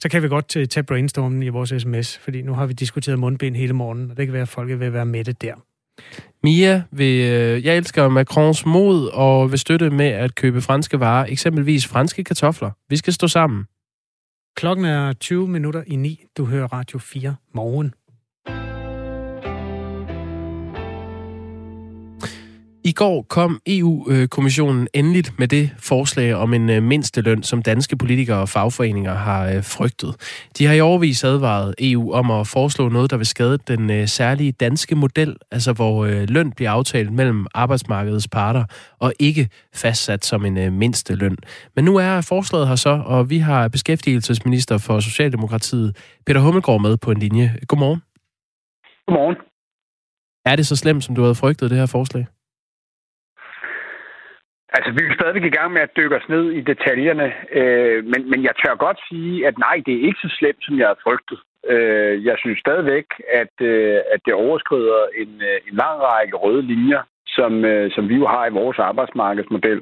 Så 0.00 0.08
kan 0.08 0.22
vi 0.22 0.28
godt 0.28 0.56
øh, 0.56 0.68
tage 0.68 0.84
brainstormen 0.84 1.42
i 1.42 1.48
vores 1.48 1.74
sms, 1.78 2.18
fordi 2.18 2.42
nu 2.42 2.54
har 2.54 2.66
vi 2.66 2.72
diskuteret 2.72 3.18
mundbind 3.18 3.56
hele 3.56 3.72
morgenen, 3.72 4.10
og 4.10 4.16
det 4.16 4.26
kan 4.26 4.32
være, 4.32 4.42
at 4.42 4.48
folk 4.48 4.68
vil 4.80 4.92
være 4.92 5.06
med 5.06 5.24
det 5.24 5.42
der. 5.42 5.54
Mia 6.42 6.82
vil, 6.90 7.30
øh, 7.30 7.64
jeg 7.64 7.76
elsker 7.76 8.08
Macrons 8.08 8.66
mod 8.66 9.08
og 9.08 9.50
vil 9.50 9.58
støtte 9.58 9.90
med 9.90 10.06
at 10.06 10.34
købe 10.34 10.60
franske 10.60 11.00
varer, 11.00 11.26
eksempelvis 11.26 11.86
franske 11.86 12.24
kartofler. 12.24 12.70
Vi 12.88 12.96
skal 12.96 13.12
stå 13.12 13.28
sammen. 13.28 13.64
Klokken 14.56 14.84
er 14.84 15.12
20 15.12 15.48
minutter 15.48 15.82
i 15.86 15.96
9. 15.96 16.24
Du 16.36 16.44
hører 16.44 16.72
Radio 16.72 16.98
4 16.98 17.36
morgen. 17.54 17.94
I 22.90 22.92
går 22.92 23.22
kom 23.22 23.60
EU-kommissionen 23.66 24.88
endeligt 24.94 25.38
med 25.38 25.48
det 25.48 25.70
forslag 25.78 26.34
om 26.34 26.54
en 26.54 26.70
øh, 26.70 26.82
mindsteløn, 26.82 27.42
som 27.42 27.62
danske 27.62 27.96
politikere 27.96 28.40
og 28.40 28.48
fagforeninger 28.48 29.14
har 29.14 29.48
øh, 29.48 29.64
frygtet. 29.64 30.14
De 30.58 30.66
har 30.66 30.74
i 30.74 30.80
overvis 30.80 31.24
advaret 31.24 31.74
EU 31.78 32.12
om 32.12 32.30
at 32.30 32.46
foreslå 32.46 32.88
noget, 32.88 33.10
der 33.10 33.16
vil 33.16 33.26
skade 33.26 33.58
den 33.58 33.90
øh, 33.90 34.08
særlige 34.08 34.52
danske 34.52 34.94
model, 34.94 35.36
altså 35.50 35.72
hvor 35.72 36.06
løn 36.06 36.52
bliver 36.52 36.70
aftalt 36.70 37.12
mellem 37.12 37.46
arbejdsmarkedets 37.54 38.28
parter 38.28 38.64
og 38.98 39.12
ikke 39.18 39.48
fastsat 39.74 40.24
som 40.24 40.44
en 40.44 40.78
mindsteløn. 40.78 41.36
Men 41.76 41.84
nu 41.84 41.96
er 41.96 42.20
forslaget 42.20 42.68
her 42.68 42.76
så, 42.76 43.02
og 43.06 43.30
vi 43.30 43.38
har 43.38 43.68
beskæftigelsesminister 43.68 44.78
for 44.78 45.00
Socialdemokratiet, 45.00 45.96
Peter 46.26 46.40
Hummelgaard, 46.40 46.80
med 46.80 46.96
på 46.96 47.10
en 47.10 47.18
linje. 47.18 47.56
Godmorgen. 47.68 48.00
Godmorgen. 49.06 49.36
Er 50.44 50.56
det 50.56 50.66
så 50.66 50.76
slemt, 50.76 51.04
som 51.04 51.14
du 51.14 51.22
havde 51.22 51.34
frygtet, 51.34 51.70
det 51.70 51.78
her 51.78 51.86
forslag? 51.86 52.26
Altså, 54.76 54.90
vi 54.92 55.00
er 55.04 55.14
stadigvæk 55.18 55.44
i 55.44 55.56
gang 55.58 55.72
med 55.72 55.82
at 55.82 55.96
dykke 55.96 56.16
os 56.16 56.28
ned 56.28 56.44
i 56.58 56.60
detaljerne, 56.60 57.32
øh, 57.60 58.04
men, 58.04 58.30
men 58.30 58.40
jeg 58.44 58.54
tør 58.56 58.84
godt 58.86 59.00
sige, 59.08 59.46
at 59.48 59.58
nej, 59.58 59.76
det 59.86 59.94
er 59.94 60.06
ikke 60.06 60.24
så 60.24 60.30
slemt, 60.38 60.62
som 60.64 60.78
jeg 60.78 60.86
havde 60.86 61.04
frygtet. 61.06 61.38
Øh, 61.72 62.24
jeg 62.24 62.36
synes 62.38 62.58
stadigvæk, 62.58 63.06
at, 63.42 63.54
øh, 63.60 63.98
at 64.14 64.20
det 64.26 64.34
overskrider 64.34 65.00
en, 65.22 65.32
øh, 65.48 65.56
en 65.68 65.74
lang 65.82 65.96
række 66.10 66.36
røde 66.36 66.62
linjer, 66.62 67.02
som, 67.26 67.64
øh, 67.64 67.90
som 67.94 68.08
vi 68.08 68.16
jo 68.22 68.26
har 68.26 68.46
i 68.46 68.56
vores 68.60 68.78
arbejdsmarkedsmodel. 68.78 69.80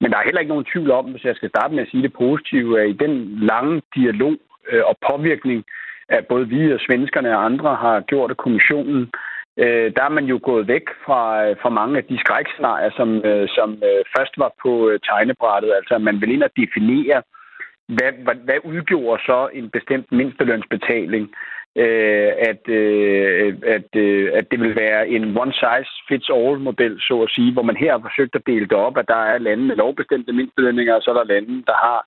Men 0.00 0.10
der 0.10 0.18
er 0.18 0.24
heller 0.24 0.40
ikke 0.40 0.54
nogen 0.54 0.70
tvivl 0.72 0.90
om, 0.90 1.04
hvis 1.04 1.24
jeg 1.24 1.36
skal 1.36 1.48
starte 1.48 1.74
med 1.74 1.82
at 1.82 1.90
sige 1.90 2.02
det 2.02 2.12
positive, 2.12 2.80
at 2.80 2.88
i 2.88 2.92
den 3.04 3.14
lange 3.50 3.82
dialog 3.94 4.36
øh, 4.70 4.82
og 4.90 4.96
påvirkning, 5.10 5.64
at 6.08 6.26
både 6.26 6.48
vi 6.48 6.72
og 6.72 6.80
svenskerne 6.80 7.36
og 7.36 7.44
andre 7.44 7.74
har 7.74 8.00
gjort 8.00 8.30
af 8.30 8.36
kommissionen, 8.36 9.02
øh, 9.02 9.31
øh, 9.56 9.92
der 9.96 10.02
er 10.04 10.08
man 10.18 10.24
jo 10.24 10.40
gået 10.42 10.68
væk 10.68 10.86
fra, 11.04 11.46
øh, 11.46 11.56
fra 11.62 11.68
mange 11.68 11.98
af 11.98 12.04
de 12.04 12.18
skrækscenarier, 12.18 12.90
som, 12.96 13.24
øh, 13.24 13.48
som 13.48 13.70
øh, 13.88 14.04
først 14.16 14.34
var 14.38 14.52
på 14.62 14.88
øh, 14.88 15.00
tegnebrættet. 15.08 15.72
Altså, 15.72 15.98
man 15.98 16.20
vil 16.20 16.32
ind 16.32 16.42
og 16.42 16.50
definere, 16.56 17.22
hvad, 17.88 18.12
hvad, 18.24 18.34
hvad 18.34 18.58
udgjorde 18.64 19.22
så 19.22 19.48
en 19.52 19.70
bestemt 19.70 20.12
mindstelønsbetaling? 20.12 21.30
Øh, 21.76 22.32
at, 22.50 22.68
øh, 22.68 23.54
at, 23.66 23.96
øh, 23.96 24.30
at 24.34 24.50
det 24.50 24.60
vil 24.60 24.76
være 24.76 25.08
en 25.08 25.36
one-size-fits-all-model, 25.36 27.00
så 27.00 27.22
at 27.22 27.30
sige, 27.30 27.52
hvor 27.52 27.62
man 27.62 27.76
her 27.76 27.92
har 27.92 28.02
forsøgt 28.08 28.34
at 28.34 28.46
dele 28.46 28.66
det 28.68 28.78
op, 28.86 28.98
at 28.98 29.08
der 29.08 29.22
er 29.32 29.38
lande 29.38 29.64
med 29.64 29.76
lovbestemte 29.76 30.32
mindstelønninger, 30.32 30.94
og 30.94 31.02
så 31.02 31.10
er 31.10 31.14
der 31.14 31.24
lande, 31.24 31.62
der 31.66 31.76
har 31.86 32.00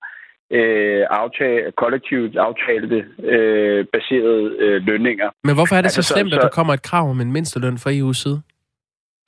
øh, 0.50 1.06
aftale, 1.10 1.72
kollektivt 1.72 2.36
aftalte 2.36 3.04
øh, 3.18 3.86
baserede 3.92 4.56
øh, 4.58 4.82
lønninger. 4.86 5.30
Men 5.44 5.54
hvorfor 5.54 5.74
er 5.76 5.82
det 5.82 5.86
altså, 5.86 6.02
så 6.02 6.14
slemt, 6.14 6.30
så, 6.32 6.36
at 6.36 6.42
der 6.42 6.56
kommer 6.58 6.74
et 6.74 6.82
krav 6.82 7.10
om 7.10 7.20
en 7.20 7.32
mindsteløn 7.32 7.78
fra 7.78 7.90
EU's 7.90 8.18
side? 8.22 8.42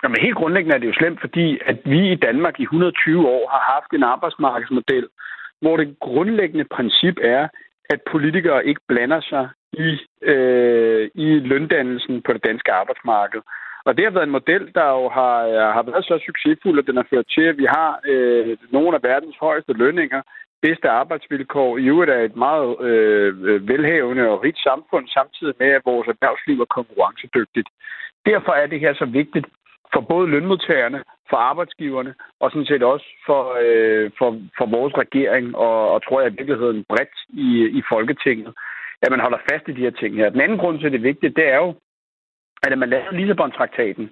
Jamen 0.03 0.19
helt 0.21 0.37
grundlæggende 0.37 0.75
er 0.75 0.81
det 0.81 0.87
jo 0.87 1.01
slemt, 1.01 1.21
fordi 1.21 1.59
at 1.67 1.79
vi 1.85 2.13
i 2.13 2.15
Danmark 2.15 2.61
i 2.61 2.63
120 2.63 3.29
år 3.29 3.49
har 3.55 3.63
haft 3.75 3.91
en 3.93 4.03
arbejdsmarkedsmodel, 4.03 5.07
hvor 5.61 5.77
det 5.77 5.97
grundlæggende 6.01 6.67
princip 6.77 7.17
er, 7.23 7.49
at 7.91 8.01
politikere 8.11 8.67
ikke 8.67 8.81
blander 8.89 9.21
sig 9.21 9.49
i, 9.73 9.91
øh, 10.23 11.11
i 11.15 11.29
løndannelsen 11.53 12.23
på 12.23 12.33
det 12.33 12.45
danske 12.45 12.73
arbejdsmarked. 12.73 13.41
Og 13.85 13.97
det 13.97 14.05
har 14.05 14.11
været 14.11 14.29
en 14.29 14.39
model, 14.39 14.65
der 14.75 14.89
jo 14.99 15.09
har, 15.09 15.37
har 15.77 15.83
været 15.83 16.05
så 16.05 16.17
succesfuld, 16.27 16.79
at 16.79 16.87
den 16.87 16.97
har 16.97 17.07
ført 17.11 17.27
til, 17.35 17.45
at 17.53 17.59
vi 17.59 17.67
har 17.77 18.01
øh, 18.13 18.57
nogle 18.71 18.97
af 18.97 19.03
verdens 19.03 19.37
højeste 19.41 19.73
lønninger 19.73 20.23
bedste 20.63 20.89
arbejdsvilkår. 20.91 21.79
I 21.79 21.85
øvrigt 21.85 22.11
er 22.11 22.21
et 22.21 22.37
meget 22.37 22.81
øh, 22.81 23.69
velhavende 23.69 24.29
og 24.29 24.43
rigt 24.45 24.59
samfund, 24.59 25.09
samtidig 25.09 25.55
med, 25.59 25.67
at 25.67 25.83
vores 25.85 26.09
erhvervsliv 26.09 26.61
er 26.61 26.75
konkurrencedygtigt. 26.79 27.69
Derfor 28.27 28.53
er 28.53 28.67
det 28.67 28.81
her 28.81 28.95
så 28.95 29.05
vigtigt 29.05 29.47
for 29.93 30.01
både 30.01 30.29
lønmodtagerne, 30.29 31.03
for 31.31 31.37
arbejdsgiverne 31.37 32.15
og 32.41 32.51
sådan 32.51 32.67
set 32.67 32.83
også 32.83 33.07
for, 33.27 33.43
øh, 33.65 34.11
for, 34.19 34.41
for 34.59 34.67
vores 34.67 34.95
regering 34.99 35.57
og, 35.57 35.91
og 35.93 36.03
tror 36.03 36.21
jeg 36.21 36.31
i 36.31 36.37
virkeligheden 36.39 36.85
bredt 36.89 37.17
i, 37.29 37.49
i 37.79 37.83
Folketinget, 37.89 38.55
at 39.03 39.11
man 39.11 39.21
holder 39.21 39.39
fast 39.51 39.69
i 39.69 39.73
de 39.73 39.87
her 39.87 39.91
ting 39.91 40.17
her. 40.17 40.31
Den 40.31 40.41
anden 40.41 40.59
grund 40.59 40.79
til, 40.79 40.87
at 40.87 40.93
det 40.93 40.99
er 40.99 41.11
vigtigt, 41.13 41.37
det 41.37 41.49
er 41.49 41.57
jo, 41.57 41.75
at 42.63 42.71
da 42.71 42.77
man 42.77 42.91
lavede 42.91 43.17
Lissabon-traktaten, 43.17 44.07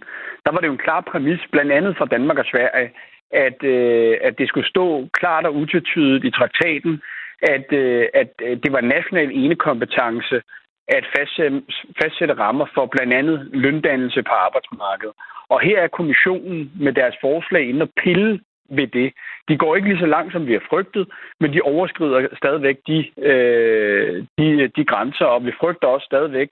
der 0.45 0.51
var 0.53 0.61
det 0.61 0.67
jo 0.67 0.73
en 0.73 0.87
klar 0.87 1.01
præmis, 1.01 1.41
blandt 1.53 1.73
andet 1.73 1.97
for 1.99 2.05
Danmark 2.05 2.39
og 2.39 2.45
Sverige, 2.45 2.91
at, 3.31 3.63
øh, 3.63 4.19
at 4.23 4.39
det 4.39 4.49
skulle 4.49 4.69
stå 4.69 5.09
klart 5.13 5.47
og 5.47 5.55
utvetydigt 5.55 6.25
i 6.25 6.31
traktaten, 6.31 7.03
at, 7.43 7.73
øh, 7.73 8.07
at 8.15 8.31
øh, 8.43 8.57
det 8.63 8.73
var 8.73 8.81
national 8.81 9.31
enekompetence 9.33 10.43
at 10.89 11.05
fastsætte, 11.19 11.63
fastsætte 12.03 12.35
rammer 12.35 12.67
for 12.75 12.87
blandt 12.87 13.13
andet 13.13 13.49
løndannelse 13.53 14.23
på 14.23 14.33
arbejdsmarkedet. 14.33 15.15
Og 15.49 15.61
her 15.61 15.79
er 15.81 15.89
kommissionen 15.89 16.73
med 16.81 16.93
deres 16.93 17.17
forslag 17.21 17.69
inde 17.69 17.83
og 17.83 17.91
pille 18.03 18.41
ved 18.71 18.87
det. 18.87 19.13
De 19.49 19.59
går 19.59 19.77
ikke 19.77 19.89
lige 19.89 20.01
så 20.01 20.07
langt, 20.07 20.33
som 20.33 20.47
vi 20.47 20.53
har 20.53 20.65
frygtet, 20.71 21.09
men 21.41 21.53
de 21.53 21.61
overskrider 21.61 22.29
stadigvæk 22.37 22.77
de, 22.87 22.99
øh, 23.31 24.25
de, 24.39 24.69
de 24.77 24.85
grænser, 24.85 25.25
og 25.25 25.47
vi 25.47 25.53
frygter 25.61 25.89
også 25.89 26.05
stadigvæk, 26.05 26.49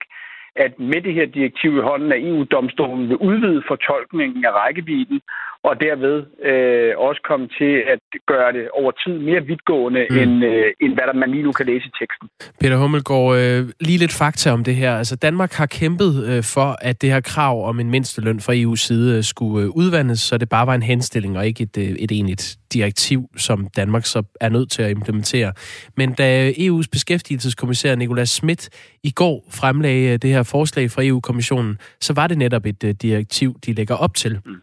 at 0.55 0.79
med 0.79 1.01
det 1.01 1.13
her 1.13 1.25
direktiv 1.25 1.77
i 1.77 1.81
hånden 1.89 2.11
af 2.11 2.17
EU-domstolen 2.17 3.09
vil 3.09 3.17
udvide 3.17 3.63
fortolkningen 3.67 4.45
af 4.45 4.51
rækkevidden, 4.51 5.21
og 5.69 5.73
derved 5.85 6.17
øh, 6.49 6.91
også 7.07 7.21
komme 7.29 7.45
til 7.59 7.73
at 7.93 7.99
gøre 8.27 8.51
det 8.57 8.65
over 8.79 8.91
tid 8.91 9.15
mere 9.29 9.41
vidtgående, 9.49 10.07
mm. 10.09 10.17
end, 10.17 10.33
øh, 10.45 10.67
end 10.81 10.93
hvad 10.93 11.05
der 11.07 11.13
man 11.13 11.31
lige 11.31 11.43
nu 11.43 11.51
kan 11.51 11.65
læse 11.65 11.85
i 11.85 11.93
teksten. 11.99 12.27
Peter 12.61 12.77
Hummelgaard, 12.77 13.37
øh, 13.37 13.69
lige 13.79 13.97
lidt 13.97 14.13
fakta 14.13 14.51
om 14.51 14.63
det 14.63 14.75
her. 14.75 14.91
Altså 15.01 15.15
Danmark 15.15 15.53
har 15.53 15.65
kæmpet 15.65 16.11
øh, 16.29 16.43
for, 16.55 16.69
at 16.81 17.01
det 17.01 17.09
her 17.13 17.21
krav 17.21 17.55
om 17.69 17.79
en 17.79 17.89
mindsteløn 17.89 18.39
fra 18.39 18.53
EU's 18.53 18.81
side 18.87 19.17
øh, 19.17 19.23
skulle 19.23 19.63
øh, 19.63 19.69
udvandes, 19.69 20.19
så 20.19 20.37
det 20.37 20.49
bare 20.49 20.67
var 20.67 20.75
en 20.75 20.83
henstilling 20.83 21.37
og 21.37 21.47
ikke 21.47 21.63
et, 21.63 21.77
øh, 21.77 21.83
et 21.83 22.11
enigt 22.11 22.57
direktiv, 22.73 23.19
som 23.37 23.67
Danmark 23.75 24.05
så 24.05 24.23
er 24.41 24.49
nødt 24.49 24.71
til 24.71 24.81
at 24.81 24.91
implementere. 24.91 25.53
Men 25.97 26.13
da 26.13 26.51
EU's 26.51 26.87
beskæftigelseskommissær 26.91 27.95
Nicolas 27.95 28.29
Schmidt 28.29 28.69
i 29.03 29.11
går 29.11 29.47
fremlagde 29.53 30.13
øh, 30.13 30.19
det 30.21 30.29
her 30.29 30.43
forslag 30.43 30.91
fra 30.91 31.05
EU-kommissionen, 31.05 31.77
så 32.01 32.13
var 32.13 32.27
det 32.27 32.37
netop 32.37 32.65
et 32.65 32.83
øh, 32.83 32.89
direktiv, 32.89 33.55
de 33.65 33.73
lægger 33.73 33.95
op 33.95 34.13
til. 34.13 34.39
Mm. 34.45 34.55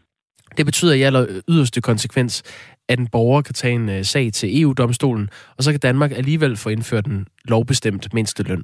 Det 0.57 0.65
betyder 0.65 0.93
i 0.93 1.01
aller 1.01 1.41
yderste 1.49 1.81
konsekvens, 1.81 2.43
at 2.87 2.99
en 2.99 3.07
borger 3.07 3.41
kan 3.41 3.53
tage 3.53 3.73
en 3.73 3.89
øh, 3.89 4.05
sag 4.05 4.33
til 4.33 4.61
EU-domstolen, 4.61 5.29
og 5.57 5.63
så 5.63 5.71
kan 5.71 5.79
Danmark 5.79 6.11
alligevel 6.11 6.57
få 6.57 6.69
indført 6.69 7.05
en 7.05 7.27
lovbestemt 7.45 8.13
mindsteløn. 8.13 8.63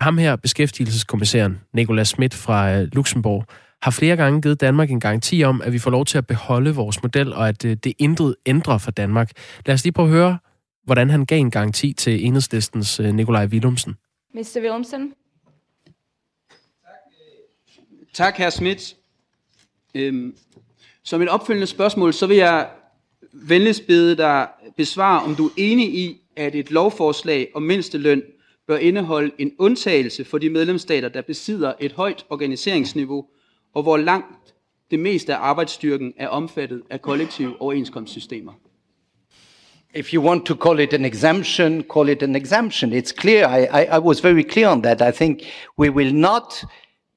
Ham 0.00 0.18
her, 0.18 0.36
beskæftigelseskommissæren 0.36 1.60
Nicolas 1.72 2.08
Schmidt 2.08 2.34
fra 2.34 2.72
øh, 2.72 2.88
Luxembourg, 2.92 3.46
har 3.82 3.90
flere 3.90 4.16
gange 4.16 4.42
givet 4.42 4.60
Danmark 4.60 4.90
en 4.90 5.00
garanti 5.00 5.42
om, 5.44 5.62
at 5.62 5.72
vi 5.72 5.78
får 5.78 5.90
lov 5.90 6.04
til 6.04 6.18
at 6.18 6.26
beholde 6.26 6.74
vores 6.74 7.02
model, 7.02 7.32
og 7.32 7.48
at 7.48 7.64
øh, 7.64 7.76
det 7.84 7.92
intet 7.98 8.36
ændrer 8.46 8.78
for 8.78 8.90
Danmark. 8.90 9.30
Lad 9.66 9.74
os 9.74 9.84
lige 9.84 9.92
prøve 9.92 10.08
at 10.08 10.14
høre, 10.14 10.38
hvordan 10.84 11.10
han 11.10 11.24
gav 11.24 11.38
en 11.38 11.50
garanti 11.50 11.92
til 11.92 12.26
enhedslistens 12.26 13.00
Nikolaj 13.00 13.46
Willumsen. 13.46 13.96
Mr. 14.34 14.60
Willumsen. 14.60 15.12
Tak, 18.14 18.36
herr 18.36 18.50
Schmidt. 18.50 18.96
Øhm, 19.94 20.36
som 21.10 21.22
et 21.22 21.28
opfølgende 21.28 21.66
spørgsmål, 21.66 22.12
så 22.12 22.26
vil 22.26 22.36
jeg 22.36 22.68
venligst 23.32 23.86
bede 23.86 24.16
dig 24.16 24.48
besvare, 24.76 25.22
om 25.22 25.34
du 25.34 25.46
er 25.46 25.50
enig 25.56 25.94
i, 25.94 26.20
at 26.36 26.54
et 26.54 26.70
lovforslag 26.70 27.48
om 27.54 27.62
mindsteløn 27.62 28.22
bør 28.66 28.76
indeholde 28.76 29.30
en 29.38 29.52
undtagelse 29.58 30.24
for 30.24 30.38
de 30.38 30.50
medlemsstater, 30.50 31.08
der 31.08 31.22
besidder 31.22 31.72
et 31.80 31.92
højt 31.92 32.26
organiseringsniveau, 32.30 33.24
og 33.74 33.82
hvor 33.82 33.96
langt 33.96 34.54
det 34.90 34.98
meste 34.98 35.34
af 35.34 35.38
arbejdsstyrken 35.38 36.12
er 36.16 36.28
omfattet 36.28 36.82
af 36.90 37.02
kollektive 37.02 37.60
overenskomstsystemer. 37.60 38.52
If 39.94 40.14
you 40.14 40.24
want 40.24 40.46
to 40.46 40.54
call 40.54 40.80
it 40.80 40.92
an 40.92 41.04
exemption, 41.04 41.84
call 41.94 42.08
it 42.08 42.22
an 42.22 42.36
exemption. 42.36 42.92
It's 42.92 43.12
clear. 43.20 43.58
I, 43.58 43.82
I, 43.82 43.96
I 43.96 43.98
was 43.98 44.24
very 44.24 44.42
clear 44.50 44.68
on 44.68 44.82
that. 44.82 45.14
I 45.14 45.16
think 45.16 45.40
we 45.78 45.90
will 45.90 46.14
not 46.14 46.64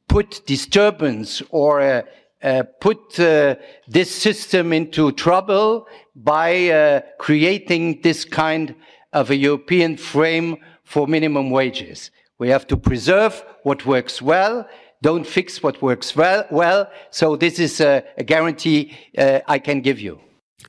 put 0.09 0.47
disturbance 0.47 1.45
or 1.49 1.79
uh, 1.79 2.01
uh, 2.43 2.63
put 2.79 3.19
uh, 3.19 3.55
this 3.93 4.21
system 4.21 4.73
into 4.73 5.11
trouble 5.11 5.85
by 6.15 6.69
uh, 6.69 7.01
creating 7.17 8.01
this 8.01 8.25
kind 8.25 8.73
of 9.13 9.29
a 9.29 9.35
European 9.35 9.97
frame 9.97 10.57
for 10.85 11.07
minimum 11.07 11.51
wages. 11.51 12.11
We 12.39 12.49
have 12.49 12.65
to 12.67 12.77
preserve 12.77 13.33
what 13.63 13.85
works 13.85 14.21
well, 14.21 14.65
don't 15.03 15.27
fix 15.27 15.63
what 15.63 15.81
works 15.81 16.17
well. 16.17 16.43
well. 16.51 16.85
So 17.11 17.35
this 17.35 17.59
is 17.59 17.81
a, 17.81 18.01
a 18.17 18.23
guarantee 18.23 18.91
uh, 19.17 19.39
I 19.47 19.59
can 19.59 19.81
give 19.81 19.99
you. 19.99 20.17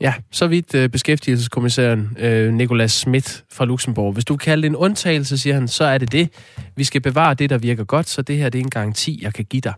Ja, 0.00 0.14
så 0.32 0.46
vidt 0.46 0.74
uh, 0.74 0.86
beskæftigelseskommissæren 0.86 2.16
uh, 2.22 2.54
Nicolas 2.54 2.92
Schmidt 2.92 3.44
fra 3.52 3.64
Luxembourg. 3.64 4.12
Hvis 4.12 4.24
du 4.24 4.36
kalder 4.36 4.62
det 4.62 4.68
en 4.68 4.76
undtagelse, 4.76 5.38
siger 5.38 5.54
han, 5.54 5.68
så 5.68 5.84
er 5.84 5.98
det 5.98 6.12
det. 6.12 6.28
Vi 6.76 6.84
skal 6.84 7.00
bevare 7.00 7.34
det, 7.34 7.50
der 7.50 7.58
virker 7.58 7.84
godt, 7.84 8.08
så 8.08 8.22
det 8.22 8.36
her 8.36 8.48
det 8.48 8.58
er 8.58 8.62
en 8.64 8.70
garanti, 8.70 9.18
jeg 9.22 9.34
kan 9.34 9.44
give 9.44 9.60
dig. 9.60 9.74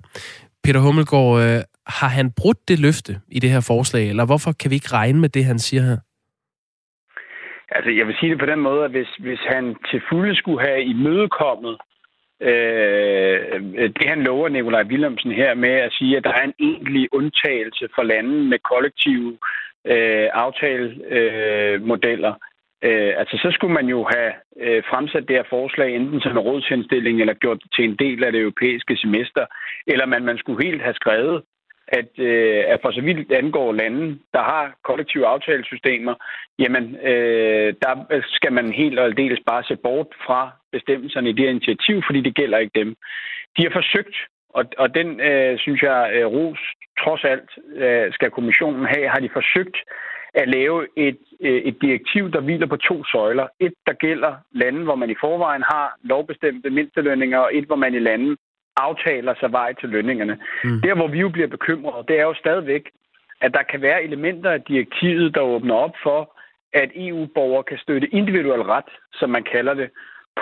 Peter 0.65 0.81
Hummelgaard, 0.81 1.57
uh, 1.57 1.63
har 1.87 2.09
han 2.09 2.33
brudt 2.41 2.69
det 2.69 2.79
løfte 2.79 3.21
i 3.29 3.41
det 3.41 3.51
her 3.51 3.65
forslag, 3.67 4.09
eller 4.09 4.27
hvorfor 4.27 4.53
kan 4.61 4.71
vi 4.71 4.75
ikke 4.75 4.93
regne 4.93 5.21
med 5.21 5.29
det, 5.29 5.45
han 5.45 5.59
siger 5.59 5.83
her? 5.83 5.97
Altså, 7.69 7.91
jeg 7.91 8.07
vil 8.07 8.17
sige 8.21 8.31
det 8.31 8.39
på 8.39 8.47
den 8.47 8.61
måde, 8.61 8.85
at 8.85 8.91
hvis, 8.91 9.09
hvis 9.19 9.41
han 9.49 9.77
til 9.91 10.03
fulde 10.09 10.37
skulle 10.37 10.67
have 10.69 10.85
imødekommet 10.85 11.79
øh, 12.41 13.61
det, 13.97 14.09
han 14.09 14.23
lover 14.23 14.49
Nikolaj 14.49 14.83
Willemsen 14.83 15.33
her 15.33 15.55
med 15.55 15.71
at 15.71 15.93
sige, 15.93 16.17
at 16.17 16.25
der 16.25 16.33
er 16.33 16.45
en 16.45 16.55
egentlig 16.59 17.09
undtagelse 17.13 17.89
for 17.95 18.03
lande 18.03 18.45
med 18.45 18.59
kollektive 18.59 19.39
øh, 19.87 20.29
aftalemodeller, 20.33 22.35
øh, 22.83 22.91
øh, 22.91 23.13
altså 23.21 23.39
så 23.43 23.49
skulle 23.53 23.75
man 23.75 23.87
jo 23.87 24.09
have 24.15 24.33
øh, 24.61 24.83
fremsat 24.91 25.29
det 25.29 25.37
her 25.37 25.45
forslag 25.51 25.97
enten 25.97 26.21
som 26.21 26.33
en 26.33 26.39
rådsindstilling, 26.39 27.21
eller 27.21 27.35
gjort 27.35 27.63
det 27.63 27.73
til 27.73 27.85
en 27.85 27.97
del 27.97 28.25
af 28.25 28.33
det 28.33 28.41
europæiske 28.41 28.97
semester, 28.97 29.47
eller 29.87 30.07
man, 30.07 30.25
man 30.25 30.39
skulle 30.39 30.65
helt 30.65 30.83
have 30.83 30.95
skrevet, 30.95 31.43
at, 31.89 32.19
øh, 32.19 32.65
at 32.67 32.79
for 32.83 32.91
så 32.91 33.01
vidt 33.01 33.33
angår 33.33 33.73
lande, 33.73 34.19
der 34.35 34.43
har 34.43 34.75
kollektive 34.85 35.27
aftalesystemer, 35.27 36.15
jamen 36.59 36.97
øh, 36.97 37.75
der 37.83 38.23
skal 38.37 38.53
man 38.53 38.73
helt 38.73 38.99
og 38.99 39.05
aldeles 39.05 39.41
bare 39.47 39.65
se 39.65 39.77
bort 39.77 40.07
fra 40.27 40.51
bestemmelserne 40.73 41.31
i 41.31 41.33
det 41.33 41.45
her 41.45 41.51
initiativ, 41.51 42.03
fordi 42.07 42.21
det 42.21 42.35
gælder 42.35 42.59
ikke 42.59 42.79
dem. 42.81 42.97
De 43.57 43.63
har 43.63 43.73
forsøgt, 43.81 44.17
og, 44.51 44.65
og 44.79 44.95
den 44.95 45.21
øh, 45.21 45.59
synes 45.59 45.83
jeg, 45.83 46.11
øh, 46.15 46.27
ros 46.27 46.59
trods 47.05 47.25
alt 47.25 47.51
øh, 47.77 48.13
skal 48.13 48.31
kommissionen 48.31 48.87
have, 48.87 49.09
har 49.09 49.21
de 49.21 49.31
forsøgt 49.33 49.77
at 50.35 50.49
lave 50.49 50.87
et, 50.97 51.19
øh, 51.41 51.61
et 51.69 51.77
direktiv, 51.83 52.33
der 52.33 52.41
hviler 52.41 52.67
på 52.67 52.77
to 52.77 53.05
søjler. 53.05 53.47
Et, 53.61 53.75
der 53.87 53.93
gælder 53.93 54.33
lande, 54.53 54.85
hvor 54.85 54.95
man 54.95 55.11
i 55.11 55.21
forvejen 55.21 55.63
har 55.73 55.97
lovbestemte 56.03 56.71
mindstelønninger, 56.71 57.39
og 57.39 57.51
et, 57.57 57.65
hvor 57.65 57.77
man 57.77 57.95
i 57.95 57.99
lande 57.99 58.37
aftaler 58.77 59.35
sig 59.41 59.53
vej 59.53 59.73
til 59.73 59.89
lønningerne. 59.89 60.39
Mm. 60.65 60.81
Der, 60.81 60.95
hvor 60.95 61.09
vi 61.09 61.19
jo 61.21 61.29
bliver 61.29 61.49
bekymrede, 61.49 62.07
det 62.09 62.19
er 62.19 62.23
jo 62.23 62.35
stadigvæk, 62.35 62.91
at 63.41 63.55
der 63.55 63.63
kan 63.63 63.83
være 63.83 64.05
elementer 64.05 64.51
af 64.51 64.63
direktivet, 64.63 65.35
der 65.35 65.41
åbner 65.41 65.75
op 65.75 65.95
for, 66.03 66.37
at 66.73 66.91
EU-borgere 66.95 67.65
kan 67.65 67.79
støtte 67.79 68.15
individuel 68.15 68.63
ret, 68.63 68.91
som 69.13 69.31
man 69.31 69.45
kalder 69.45 69.75
det, 69.75 69.91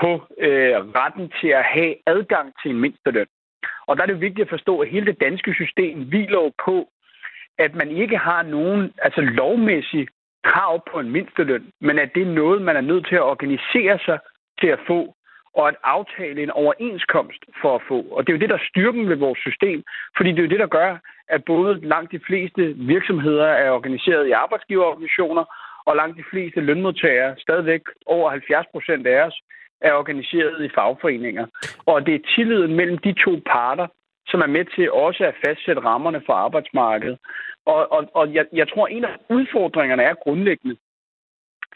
på 0.01 0.11
øh, 0.39 0.77
retten 0.99 1.33
til 1.41 1.49
at 1.49 1.65
have 1.65 1.95
adgang 2.07 2.53
til 2.63 2.71
en 2.71 2.81
mindsteløn. 2.81 3.27
Og 3.87 3.97
der 3.97 4.03
er 4.03 4.07
det 4.07 4.21
vigtigt 4.21 4.47
at 4.47 4.55
forstå, 4.57 4.79
at 4.79 4.89
hele 4.89 5.07
det 5.07 5.21
danske 5.21 5.55
system 5.55 6.03
hviler 6.03 6.51
på, 6.65 6.89
at 7.59 7.75
man 7.75 7.91
ikke 7.91 8.19
har 8.19 8.43
nogen 8.43 8.93
altså 9.03 9.21
lovmæssig 9.21 10.09
krav 10.45 10.83
på 10.93 10.99
en 11.01 11.11
mindsteløn, 11.11 11.67
men 11.81 11.99
at 11.99 12.11
det 12.15 12.23
er 12.23 12.35
noget, 12.43 12.63
man 12.63 12.77
er 12.77 12.81
nødt 12.81 13.07
til 13.09 13.15
at 13.15 13.23
organisere 13.33 13.99
sig 13.99 14.19
til 14.61 14.67
at 14.67 14.81
få, 14.87 15.15
og 15.55 15.69
at 15.69 15.77
aftale 15.85 16.43
en 16.43 16.51
overenskomst 16.51 17.43
for 17.63 17.75
at 17.75 17.83
få. 17.89 17.99
Og 18.15 18.27
det 18.27 18.33
er 18.33 18.37
jo 18.37 18.41
det, 18.41 18.49
der 18.49 18.59
er 18.59 18.71
styrken 18.71 19.09
ved 19.09 19.17
vores 19.17 19.39
system, 19.39 19.85
fordi 20.17 20.31
det 20.31 20.39
er 20.39 20.43
jo 20.43 20.55
det, 20.55 20.59
der 20.59 20.77
gør, 20.79 20.99
at 21.29 21.45
både 21.45 21.81
langt 21.89 22.13
de 22.13 22.21
fleste 22.27 22.63
virksomheder 22.77 23.47
er 23.47 23.71
organiseret 23.71 24.27
i 24.27 24.31
arbejdsgiverorganisationer, 24.31 25.45
og 25.87 25.97
langt 25.97 26.19
de 26.19 26.25
fleste 26.31 26.61
lønmodtagere, 26.61 27.35
stadigvæk 27.39 27.83
over 28.07 28.31
70 28.31 28.67
procent 28.73 29.07
af 29.07 29.27
os, 29.27 29.41
er 29.81 29.93
organiseret 29.93 30.65
i 30.65 30.75
fagforeninger. 30.75 31.47
Og 31.87 32.07
det 32.07 32.15
er 32.15 32.29
tilliden 32.35 32.75
mellem 32.77 32.99
de 32.99 33.13
to 33.25 33.43
parter, 33.47 33.87
som 34.27 34.41
er 34.41 34.47
med 34.47 34.65
til 34.65 34.93
også 34.93 35.25
at 35.25 35.35
fastsætte 35.47 35.83
rammerne 35.83 36.23
for 36.27 36.33
arbejdsmarkedet. 36.33 37.19
Og, 37.67 37.93
og, 37.93 38.11
og 38.15 38.35
jeg, 38.35 38.47
jeg 38.53 38.69
tror, 38.69 38.87
en 38.87 39.05
af 39.05 39.17
udfordringerne 39.31 40.03
er 40.03 40.15
grundlæggende, 40.15 40.77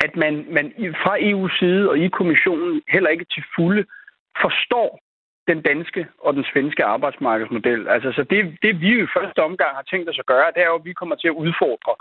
at 0.04 0.16
man, 0.16 0.46
man 0.56 0.66
fra 1.02 1.14
EU's 1.18 1.58
side 1.58 1.90
og 1.90 1.98
i 1.98 2.08
kommissionen 2.08 2.82
heller 2.88 3.10
ikke 3.10 3.26
til 3.34 3.44
fulde 3.56 3.84
forstår 4.42 5.00
den 5.50 5.62
danske 5.62 6.06
og 6.18 6.34
den 6.34 6.44
svenske 6.52 6.84
arbejdsmarkedsmodel. 6.84 7.88
Altså, 7.88 8.12
så 8.12 8.22
det, 8.22 8.58
det 8.62 8.80
vi 8.80 9.02
i 9.02 9.12
første 9.16 9.40
omgang 9.48 9.72
har 9.76 9.86
tænkt 9.90 10.08
os 10.10 10.18
at 10.18 10.26
gøre, 10.26 10.52
det 10.54 10.62
er 10.62 10.70
jo, 10.72 10.74
at 10.74 10.84
vi 10.84 10.92
kommer 10.92 11.16
til 11.16 11.28
at 11.28 11.40
udfordre 11.44 11.94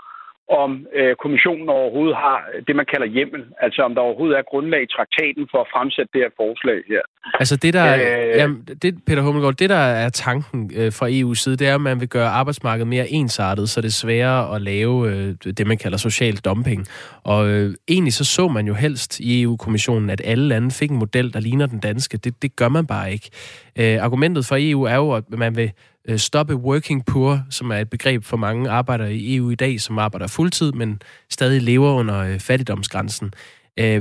om 0.50 0.86
øh, 0.94 1.16
kommissionen 1.22 1.68
overhovedet 1.68 2.16
har 2.16 2.38
det, 2.66 2.76
man 2.76 2.86
kalder 2.92 3.06
hjemmel. 3.06 3.42
Altså 3.60 3.82
om 3.82 3.94
der 3.94 4.02
overhovedet 4.02 4.38
er 4.38 4.42
grundlag 4.42 4.82
i 4.82 4.92
traktaten 4.96 5.48
for 5.50 5.58
at 5.60 5.68
fremsætte 5.72 6.10
det 6.12 6.20
her 6.20 6.30
forslag 6.36 6.78
her. 6.88 7.02
Altså 7.34 7.56
det, 7.56 7.74
der, 7.74 7.94
øh, 7.94 8.36
jamen, 8.40 8.68
det, 8.82 9.04
Peter 9.06 9.22
Hummelgaard, 9.22 9.54
det 9.54 9.70
der 9.70 9.84
er 10.04 10.08
tanken 10.08 10.70
øh, 10.76 10.92
fra 10.92 11.06
EU's 11.08 11.34
side, 11.42 11.56
det 11.56 11.68
er, 11.68 11.74
at 11.74 11.80
man 11.80 12.00
vil 12.00 12.08
gøre 12.08 12.28
arbejdsmarkedet 12.28 12.88
mere 12.88 13.08
ensartet, 13.08 13.68
så 13.68 13.80
det 13.80 13.88
er 13.88 13.92
sværere 13.92 14.54
at 14.54 14.62
lave 14.62 15.10
øh, 15.10 15.52
det, 15.58 15.66
man 15.66 15.78
kalder 15.78 15.98
social 15.98 16.36
dumping. 16.36 16.86
Og 17.24 17.48
øh, 17.48 17.74
egentlig 17.88 18.12
så 18.12 18.24
så 18.24 18.48
man 18.48 18.66
jo 18.66 18.74
helst 18.74 19.20
i 19.20 19.42
EU-kommissionen, 19.42 20.10
at 20.10 20.20
alle 20.24 20.48
lande 20.48 20.70
fik 20.70 20.90
en 20.90 20.98
model, 20.98 21.32
der 21.32 21.40
ligner 21.40 21.66
den 21.66 21.80
danske. 21.80 22.16
Det, 22.16 22.42
det 22.42 22.56
gør 22.56 22.68
man 22.68 22.86
bare 22.86 23.12
ikke. 23.12 23.30
Øh, 23.78 24.04
argumentet 24.04 24.46
fra 24.46 24.56
EU 24.60 24.82
er 24.82 24.96
jo, 24.96 25.12
at 25.12 25.24
man 25.30 25.56
vil 25.56 25.72
øh, 26.08 26.16
stoppe 26.16 26.54
working 26.54 27.06
poor, 27.06 27.38
som 27.50 27.70
er 27.70 27.76
et 27.76 27.90
begreb 27.90 28.22
for 28.24 28.36
mange 28.36 28.70
arbejdere 28.70 29.14
i 29.14 29.36
EU 29.36 29.50
i 29.50 29.54
dag, 29.54 29.80
som 29.80 29.98
arbejder 29.98 30.34
fuldtid, 30.36 30.72
men 30.72 31.02
stadig 31.30 31.62
lever 31.62 31.92
under 31.92 32.18
øh, 32.18 32.38
fattigdomsgrænsen. 32.48 33.32
Øh, 33.80 34.00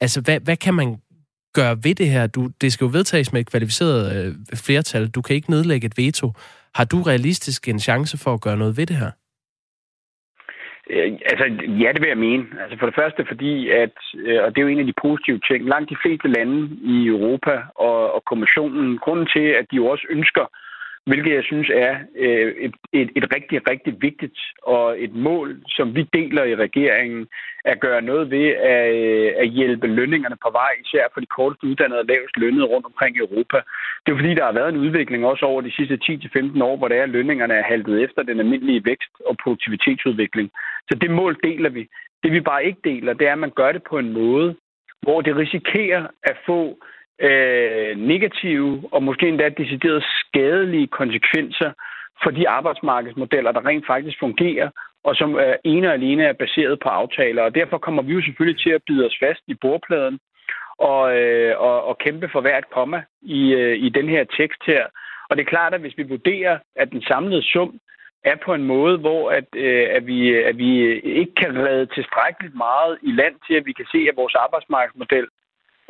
altså, 0.00 0.22
hvad, 0.24 0.40
hvad 0.40 0.56
kan 0.56 0.74
man 0.74 0.96
gøre 1.54 1.76
ved 1.84 1.94
det 1.94 2.08
her? 2.08 2.26
Du, 2.26 2.48
det 2.60 2.72
skal 2.72 2.84
jo 2.84 2.90
vedtages 2.92 3.32
med 3.32 3.40
et 3.40 3.50
kvalificeret 3.50 4.02
øh, 4.16 4.34
flertal. 4.66 5.08
Du 5.08 5.22
kan 5.22 5.36
ikke 5.36 5.50
nedlægge 5.50 5.86
et 5.86 5.98
veto. 5.98 6.32
Har 6.74 6.84
du 6.84 7.02
realistisk 7.02 7.68
en 7.68 7.80
chance 7.80 8.18
for 8.18 8.34
at 8.34 8.40
gøre 8.40 8.56
noget 8.56 8.76
ved 8.76 8.86
det 8.86 8.96
her? 8.96 9.10
Øh, 10.90 11.12
altså, 11.32 11.44
ja, 11.82 11.88
det 11.92 12.00
vil 12.00 12.12
jeg 12.14 12.24
mene. 12.28 12.44
Altså 12.62 12.76
for 12.78 12.86
det 12.86 12.94
første 12.94 13.24
fordi, 13.28 13.70
at, 13.70 13.96
øh, 14.14 14.42
og 14.44 14.48
det 14.50 14.58
er 14.58 14.66
jo 14.66 14.74
en 14.74 14.84
af 14.84 14.90
de 14.90 15.00
positive 15.02 15.40
ting, 15.48 15.60
langt 15.64 15.90
de 15.90 16.02
fleste 16.04 16.28
lande 16.28 16.58
i 16.94 16.96
Europa 17.06 17.54
og, 17.74 18.14
og 18.14 18.22
kommissionen, 18.30 18.98
grunden 18.98 19.26
til, 19.34 19.46
at 19.60 19.66
de 19.70 19.76
jo 19.76 19.86
også 19.86 20.06
ønsker 20.10 20.46
hvilket 21.06 21.34
jeg 21.34 21.44
synes 21.44 21.70
er 21.74 21.94
øh, 22.16 22.52
et, 22.66 22.74
et, 22.92 23.10
et 23.16 23.26
rigtig, 23.34 23.70
rigtig 23.70 23.92
vigtigt 24.00 24.38
og 24.62 25.02
et 25.02 25.14
mål, 25.14 25.62
som 25.66 25.94
vi 25.96 26.02
deler 26.12 26.44
i 26.44 26.56
regeringen, 26.56 27.26
at 27.64 27.80
gøre 27.80 28.02
noget 28.02 28.30
ved 28.30 28.46
at, 28.46 28.94
øh, 28.94 29.32
at 29.36 29.48
hjælpe 29.48 29.86
lønningerne 29.86 30.36
på 30.44 30.50
vej, 30.52 30.72
især 30.84 31.04
for 31.12 31.20
de 31.20 31.26
kortest 31.26 31.62
uddannede 31.62 32.00
og 32.00 32.06
lavest 32.06 32.36
lønnede 32.36 32.66
rundt 32.66 32.86
omkring 32.86 33.16
i 33.16 33.24
Europa. 33.26 33.58
Det 34.02 34.12
er 34.12 34.16
fordi, 34.16 34.34
der 34.34 34.44
har 34.44 34.52
været 34.52 34.68
en 34.68 34.82
udvikling 34.84 35.26
også 35.26 35.44
over 35.46 35.60
de 35.60 35.76
sidste 35.76 35.98
10-15 36.04 36.64
år, 36.64 36.76
hvor 36.76 36.88
det 36.88 36.96
er, 36.96 37.06
lønningerne 37.06 37.54
er 37.54 37.62
haltet 37.62 38.02
efter 38.04 38.22
den 38.22 38.40
almindelige 38.40 38.84
vækst 38.84 39.12
og 39.26 39.36
produktivitetsudvikling. 39.42 40.50
Så 40.88 40.98
det 41.00 41.10
mål 41.10 41.36
deler 41.44 41.70
vi. 41.70 41.88
Det 42.22 42.32
vi 42.32 42.40
bare 42.40 42.64
ikke 42.64 42.80
deler, 42.84 43.12
det 43.12 43.28
er, 43.28 43.32
at 43.32 43.38
man 43.38 43.56
gør 43.60 43.72
det 43.72 43.82
på 43.90 43.98
en 43.98 44.12
måde, 44.12 44.56
hvor 45.02 45.20
det 45.20 45.36
risikerer 45.36 46.06
at 46.22 46.36
få 46.46 46.78
øh, 47.20 47.96
negative 47.98 48.82
og 48.92 49.02
måske 49.02 49.28
endda 49.28 49.48
decideret 49.48 50.04
skadelige 50.20 50.86
konsekvenser 50.86 51.72
for 52.22 52.30
de 52.30 52.48
arbejdsmarkedsmodeller, 52.48 53.52
der 53.52 53.66
rent 53.66 53.86
faktisk 53.86 54.18
fungerer, 54.20 54.70
og 55.04 55.16
som 55.16 55.34
er 55.34 55.56
ene 55.64 55.88
og 55.88 55.94
alene 55.94 56.24
er 56.24 56.32
baseret 56.32 56.80
på 56.80 56.88
aftaler. 56.88 57.42
Og 57.42 57.54
derfor 57.54 57.78
kommer 57.78 58.02
vi 58.02 58.12
jo 58.12 58.22
selvfølgelig 58.22 58.62
til 58.62 58.70
at 58.70 58.82
bide 58.86 59.06
os 59.06 59.16
fast 59.22 59.42
i 59.46 59.54
bordpladen 59.54 60.18
og, 60.78 61.16
øh, 61.18 61.60
og, 61.60 61.84
og 61.84 61.98
kæmpe 61.98 62.28
for 62.32 62.40
hvert 62.40 62.70
komma 62.70 63.02
i, 63.22 63.52
øh, 63.52 63.76
i 63.76 63.88
den 63.88 64.08
her 64.08 64.24
tekst 64.38 64.62
her. 64.66 64.84
Og 65.30 65.36
det 65.36 65.42
er 65.42 65.54
klart, 65.54 65.74
at 65.74 65.80
hvis 65.80 65.98
vi 65.98 66.02
vurderer, 66.02 66.58
at 66.76 66.90
den 66.90 67.02
samlede 67.02 67.42
sum 67.42 67.78
er 68.24 68.36
på 68.44 68.54
en 68.54 68.64
måde, 68.64 68.98
hvor 68.98 69.30
at, 69.30 69.44
øh, 69.56 69.88
at, 69.90 70.06
vi, 70.06 70.34
at 70.34 70.58
vi 70.58 71.00
ikke 71.00 71.34
kan 71.34 71.58
redde 71.58 71.86
tilstrækkeligt 71.86 72.54
meget 72.54 72.98
i 73.02 73.12
land 73.12 73.34
til, 73.46 73.54
at 73.54 73.66
vi 73.66 73.72
kan 73.72 73.86
se, 73.92 73.98
at 74.08 74.16
vores 74.16 74.34
arbejdsmarkedsmodel 74.34 75.26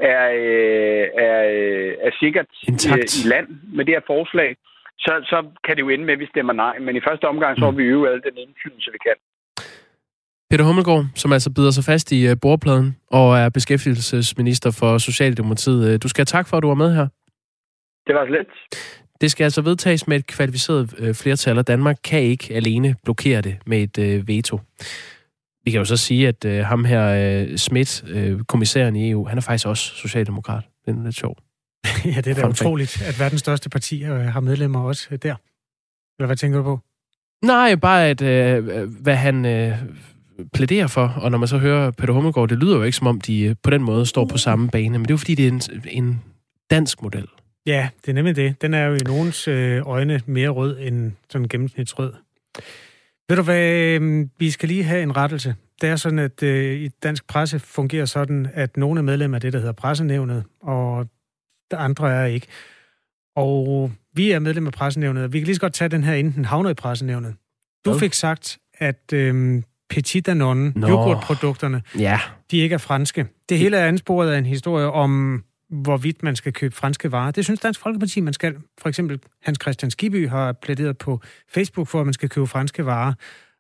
er, 0.03 0.25
øh, 0.45 1.05
er, 1.27 1.39
øh, 1.59 1.93
er 2.07 2.11
sikkert 2.21 2.51
Intakt. 2.69 3.25
i 3.25 3.29
land 3.29 3.49
med 3.77 3.85
det 3.85 3.95
her 3.95 4.05
forslag, 4.07 4.57
så, 4.99 5.13
så 5.31 5.39
kan 5.65 5.77
det 5.77 5.83
jo 5.83 5.89
ende 5.89 6.05
med, 6.05 6.15
at 6.15 6.21
vi 6.21 6.27
stemmer 6.27 6.53
nej. 6.53 6.79
Men 6.79 6.97
i 6.97 7.01
første 7.09 7.25
omgang, 7.25 7.59
så 7.59 7.65
har 7.65 7.73
vi 7.73 7.85
øvet 7.85 8.09
alle 8.09 8.23
den 8.29 8.37
indflydelse, 8.37 8.91
vi 8.93 8.99
kan. 9.07 9.17
Peter 10.51 10.65
Hummelgaard, 10.65 11.05
som 11.15 11.33
altså 11.33 11.51
bider 11.57 11.71
sig 11.71 11.85
fast 11.85 12.13
i 12.13 12.29
øh, 12.29 12.37
bordpladen 12.43 12.97
og 13.11 13.39
er 13.39 13.49
beskæftigelsesminister 13.49 14.71
for 14.81 14.99
Socialdemokratiet. 14.99 16.03
Du 16.03 16.09
skal 16.09 16.21
have 16.21 16.37
tak 16.37 16.49
for, 16.49 16.57
at 16.57 16.63
du 16.63 16.69
var 16.69 16.75
med 16.75 16.95
her. 16.95 17.07
Det 18.07 18.15
var 18.15 18.27
så 18.27 18.33
let. 18.33 18.47
Det 19.21 19.31
skal 19.31 19.45
altså 19.45 19.63
vedtages 19.63 20.09
med 20.09 20.17
et 20.17 20.27
kvalificeret 20.27 21.17
flertal, 21.23 21.59
og 21.59 21.67
Danmark 21.67 21.97
kan 22.05 22.21
ikke 22.21 22.55
alene 22.55 22.95
blokere 23.05 23.41
det 23.41 23.59
med 23.67 23.99
et 23.99 24.29
veto. 24.29 24.59
Vi 25.71 25.73
kan 25.73 25.79
jo 25.79 25.85
så 25.85 25.97
sige, 25.97 26.29
at 26.29 26.45
øh, 26.45 26.65
ham 26.65 26.85
her, 26.85 27.07
øh, 27.07 27.57
Schmidt, 27.57 28.05
øh, 28.09 28.41
kommissæren 28.41 28.97
i 28.97 29.11
EU, 29.11 29.27
han 29.27 29.39
er 29.39 29.43
faktisk 29.43 29.67
også 29.67 29.83
socialdemokrat. 29.95 30.65
Det 30.87 30.97
er 30.97 31.05
lidt 31.05 31.17
sjovt. 31.17 31.39
ja, 32.15 32.21
det 32.21 32.27
er 32.27 32.35
da 32.35 32.49
utroligt, 32.49 33.03
at 33.03 33.21
verdens 33.21 33.41
største 33.41 33.69
parti 33.69 34.05
øh, 34.05 34.21
har 34.21 34.41
medlemmer 34.41 34.81
også 34.81 35.09
øh, 35.11 35.19
der. 35.23 35.35
Eller 36.19 36.27
hvad 36.27 36.37
tænker 36.37 36.59
du 36.59 36.65
på? 36.65 36.81
Nej, 37.45 37.75
bare 37.75 38.09
at, 38.09 38.23
øh, 38.23 38.89
hvad 39.03 39.17
han 39.17 39.45
øh, 39.47 39.79
plæderer 40.53 40.87
for, 40.87 41.09
og 41.23 41.31
når 41.31 41.39
man 41.39 41.49
så 41.49 41.59
hører 41.59 41.91
Peter 41.91 42.13
Hummelgaard, 42.13 42.49
det 42.49 42.59
lyder 42.59 42.77
jo 42.77 42.83
ikke 42.83 42.97
som 42.97 43.07
om, 43.07 43.21
de 43.21 43.43
øh, 43.43 43.55
på 43.63 43.71
den 43.71 43.83
måde 43.83 44.07
står 44.07 44.25
på 44.25 44.39
samme 44.39 44.69
bane, 44.69 44.91
men 44.91 45.03
det 45.03 45.11
er 45.11 45.15
jo 45.15 45.19
fordi, 45.19 45.35
det 45.35 45.45
er 45.45 45.53
en, 45.53 45.63
en 45.91 46.23
dansk 46.71 47.03
model. 47.03 47.27
Ja, 47.67 47.89
det 48.03 48.09
er 48.09 48.15
nemlig 48.15 48.37
det. 48.37 48.63
Den 48.63 48.75
er 48.75 48.85
jo 48.85 48.95
i 48.95 49.05
nogens 49.05 49.49
øh, 49.49 49.83
øjne 49.87 50.21
mere 50.27 50.49
rød 50.49 50.79
end 50.81 51.13
sådan 51.31 51.49
gennemsnitsrød. 51.49 52.13
Ved 53.31 53.37
du 53.37 53.43
hvad, 53.43 53.71
øhm, 53.73 54.31
vi 54.39 54.51
skal 54.51 54.69
lige 54.69 54.85
have 54.85 55.03
en 55.03 55.17
rettelse. 55.17 55.55
Det 55.81 55.89
er 55.89 55.97
sådan, 55.97 56.19
at 56.19 56.43
øh, 56.43 56.81
i 56.81 56.89
dansk 56.89 57.27
presse 57.27 57.59
fungerer 57.59 58.05
sådan, 58.05 58.49
at 58.55 58.77
nogle 58.77 58.99
er 58.99 59.03
medlemmer 59.03 59.37
af 59.37 59.41
det, 59.41 59.53
der 59.53 59.59
hedder 59.59 59.73
pressenævnet, 59.73 60.45
og 60.63 61.07
der 61.71 61.77
andre 61.77 62.13
er 62.15 62.25
ikke. 62.25 62.47
Og 63.37 63.91
vi 64.15 64.31
er 64.31 64.39
medlem 64.39 64.67
af 64.67 64.73
pressenævnet, 64.73 65.25
og 65.25 65.33
vi 65.33 65.39
kan 65.39 65.47
lige 65.47 65.55
så 65.55 65.61
godt 65.61 65.73
tage 65.73 65.89
den 65.89 66.05
her, 66.05 66.15
inden 66.15 66.35
den 66.35 66.45
havner 66.45 66.71
i 66.71 66.75
pressenævnet. 66.75 67.35
Du 67.85 67.99
fik 67.99 68.15
sagt, 68.15 68.59
at 68.75 69.13
øh, 69.13 69.63
Petit 69.91 70.27
Danone, 70.27 70.73
Nå. 70.77 70.89
yoghurtprodukterne, 70.89 71.83
Ja. 71.99 72.21
de 72.51 72.59
ikke 72.59 72.75
er 72.75 72.79
franske. 72.79 73.27
Det 73.49 73.59
hele 73.59 73.77
er 73.77 73.87
ansporet 73.87 74.31
af 74.31 74.39
en 74.39 74.47
historie 74.47 74.87
om, 74.87 75.45
hvorvidt 75.71 76.23
man 76.23 76.37
skal 76.37 76.53
købe 76.53 76.75
franske 76.75 77.13
varer. 77.13 77.31
Det 77.31 77.45
synes 77.45 77.61
Dansk 77.61 77.81
Folkeparti, 77.81 78.21
man 78.21 78.33
skal. 78.33 78.57
For 78.79 78.89
eksempel 78.89 79.21
Hans 79.43 79.59
Christian 79.63 79.91
Skiby 79.91 80.29
har 80.29 80.53
plæderet 80.53 80.99
på 80.99 81.21
Facebook 81.49 81.89
for, 81.89 82.01
at 82.01 82.07
man 82.07 82.15
skal 82.15 82.29
købe 82.29 82.47
franske 82.47 82.87
varer. 82.87 83.13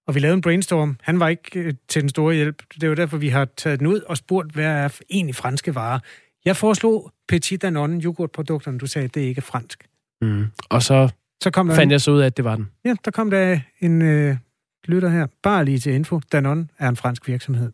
Og 0.06 0.14
vi 0.14 0.20
lavede 0.20 0.34
en 0.34 0.40
brainstorm. 0.40 0.96
Han 1.02 1.20
var 1.20 1.28
ikke 1.28 1.60
øh, 1.60 1.74
til 1.88 2.02
den 2.02 2.08
store 2.08 2.34
hjælp. 2.34 2.62
Det 2.74 2.82
er 2.82 2.88
jo 2.88 2.94
derfor, 2.94 3.16
vi 3.16 3.28
har 3.28 3.48
taget 3.56 3.78
den 3.78 3.86
ud 3.86 4.00
og 4.00 4.16
spurgt, 4.16 4.52
hvad 4.52 4.64
er 4.64 5.00
egentlig 5.10 5.34
franske 5.34 5.74
varer. 5.74 5.98
Jeg 6.44 6.56
foreslog 6.56 7.12
Petit 7.28 7.62
Danone, 7.62 8.02
yoghurtprodukterne. 8.02 8.78
Du 8.78 8.86
sagde, 8.86 9.04
at 9.04 9.14
det 9.14 9.20
ikke 9.20 9.38
er 9.38 9.42
fransk. 9.42 9.86
Mm. 10.22 10.46
Og 10.70 10.82
så, 10.82 11.08
så 11.42 11.50
kom 11.50 11.68
der 11.68 11.74
fandt 11.74 11.88
en, 11.88 11.90
jeg 11.90 12.00
så 12.00 12.10
ud 12.10 12.20
af, 12.20 12.26
at 12.26 12.36
det 12.36 12.44
var 12.44 12.56
den. 12.56 12.68
Ja, 12.84 12.94
der 13.04 13.10
kom 13.10 13.30
der 13.30 13.60
en 13.80 14.02
øh, 14.02 14.36
lytter 14.84 15.08
her. 15.08 15.26
Bare 15.42 15.64
lige 15.64 15.78
til 15.78 15.92
info. 15.92 16.20
Danone 16.32 16.68
er 16.78 16.88
en 16.88 16.96
fransk 16.96 17.28
virksomhed. 17.28 17.72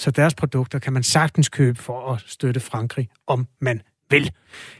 Så 0.00 0.10
deres 0.10 0.34
produkter 0.34 0.78
kan 0.78 0.92
man 0.92 1.02
sagtens 1.02 1.48
købe 1.48 1.78
for 1.78 2.12
at 2.12 2.24
støtte 2.26 2.60
Frankrig, 2.60 3.08
om 3.26 3.46
man 3.60 3.82
vil. 4.10 4.32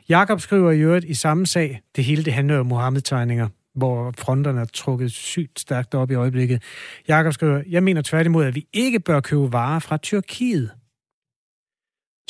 Jakob 0.08 0.40
skriver 0.40 0.70
i 0.70 0.80
øvrigt 0.80 1.04
i 1.04 1.14
samme 1.14 1.46
sag, 1.46 1.80
det 1.96 2.04
hele 2.04 2.24
det 2.24 2.32
handler 2.32 2.58
om 2.58 2.66
Mohammed-tegninger, 2.66 3.48
hvor 3.74 4.14
fronterne 4.18 4.60
er 4.60 4.64
trukket 4.64 5.12
sygt 5.12 5.60
stærkt 5.60 5.94
op 5.94 6.10
i 6.10 6.14
øjeblikket. 6.14 6.62
Jakob 7.08 7.32
skriver, 7.32 7.62
jeg 7.66 7.82
mener 7.82 8.02
tværtimod, 8.02 8.44
at 8.44 8.54
vi 8.54 8.66
ikke 8.72 9.00
bør 9.00 9.20
købe 9.20 9.52
varer 9.52 9.78
fra 9.78 9.96
Tyrkiet. 9.96 10.70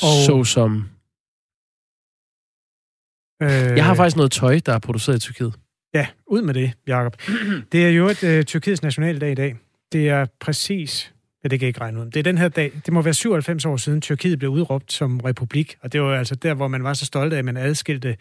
Og... 0.01 0.25
Så 0.25 0.43
som... 0.43 0.89
Øh, 3.41 3.77
Jeg 3.77 3.85
har 3.85 3.95
faktisk 3.95 4.17
noget 4.17 4.31
tøj, 4.31 4.59
der 4.65 4.73
er 4.73 4.79
produceret 4.79 5.17
i 5.17 5.19
Tyrkiet. 5.19 5.53
Ja, 5.93 6.07
ud 6.27 6.41
med 6.41 6.53
det, 6.53 6.73
Jacob. 6.87 7.21
Det 7.71 7.85
er 7.85 7.89
jo 7.89 8.07
et 8.07 8.23
uh, 8.23 8.43
Tyrkiets 8.43 8.83
nationaldag 8.83 9.31
i 9.31 9.35
dag. 9.35 9.57
Det 9.91 10.09
er 10.09 10.25
præcis... 10.39 11.13
Ja, 11.43 11.49
det 11.49 11.59
kan 11.59 11.65
jeg 11.65 11.67
ikke 11.67 11.81
regne 11.81 11.99
ud. 11.99 12.05
Det 12.05 12.17
er 12.17 12.23
den 12.23 12.37
her 12.37 12.47
dag. 12.47 12.71
Det 12.85 12.93
må 12.93 13.01
være 13.01 13.13
97 13.13 13.65
år 13.65 13.77
siden, 13.77 14.01
Tyrkiet 14.01 14.39
blev 14.39 14.51
udråbt 14.51 14.93
som 14.93 15.19
republik. 15.19 15.77
Og 15.81 15.93
det 15.93 16.01
var 16.01 16.15
altså 16.15 16.35
der, 16.35 16.53
hvor 16.53 16.67
man 16.67 16.83
var 16.83 16.93
så 16.93 17.05
stolt 17.05 17.33
af, 17.33 17.37
at 17.37 17.45
man 17.45 17.57
adskilte 17.57 18.17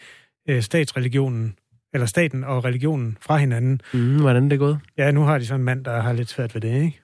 uh, 0.51 0.61
statsreligionen, 0.61 1.57
eller 1.95 2.07
staten 2.07 2.45
og 2.45 2.65
religionen 2.65 3.19
fra 3.21 3.37
hinanden. 3.37 3.81
Mm, 3.93 4.21
hvordan 4.21 4.45
er 4.45 4.49
det 4.49 4.59
gået? 4.59 4.79
Ja, 4.99 5.11
nu 5.11 5.23
har 5.23 5.39
de 5.39 5.47
sådan 5.47 5.61
en 5.61 5.65
mand, 5.65 5.85
der 5.85 6.01
har 6.01 6.13
lidt 6.13 6.29
svært 6.29 6.55
ved 6.55 6.61
det, 6.61 6.83
ikke? 6.83 7.01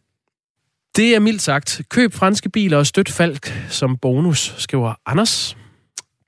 Det 0.97 1.15
er 1.15 1.21
mildt 1.21 1.43
sagt. 1.43 1.81
Køb 1.91 2.13
franske 2.13 2.49
biler 2.49 2.79
og 2.79 2.87
støt 2.87 3.09
Falk 3.09 3.67
som 3.69 3.97
bonus, 3.97 4.55
skriver 4.59 4.95
Anders. 5.07 5.57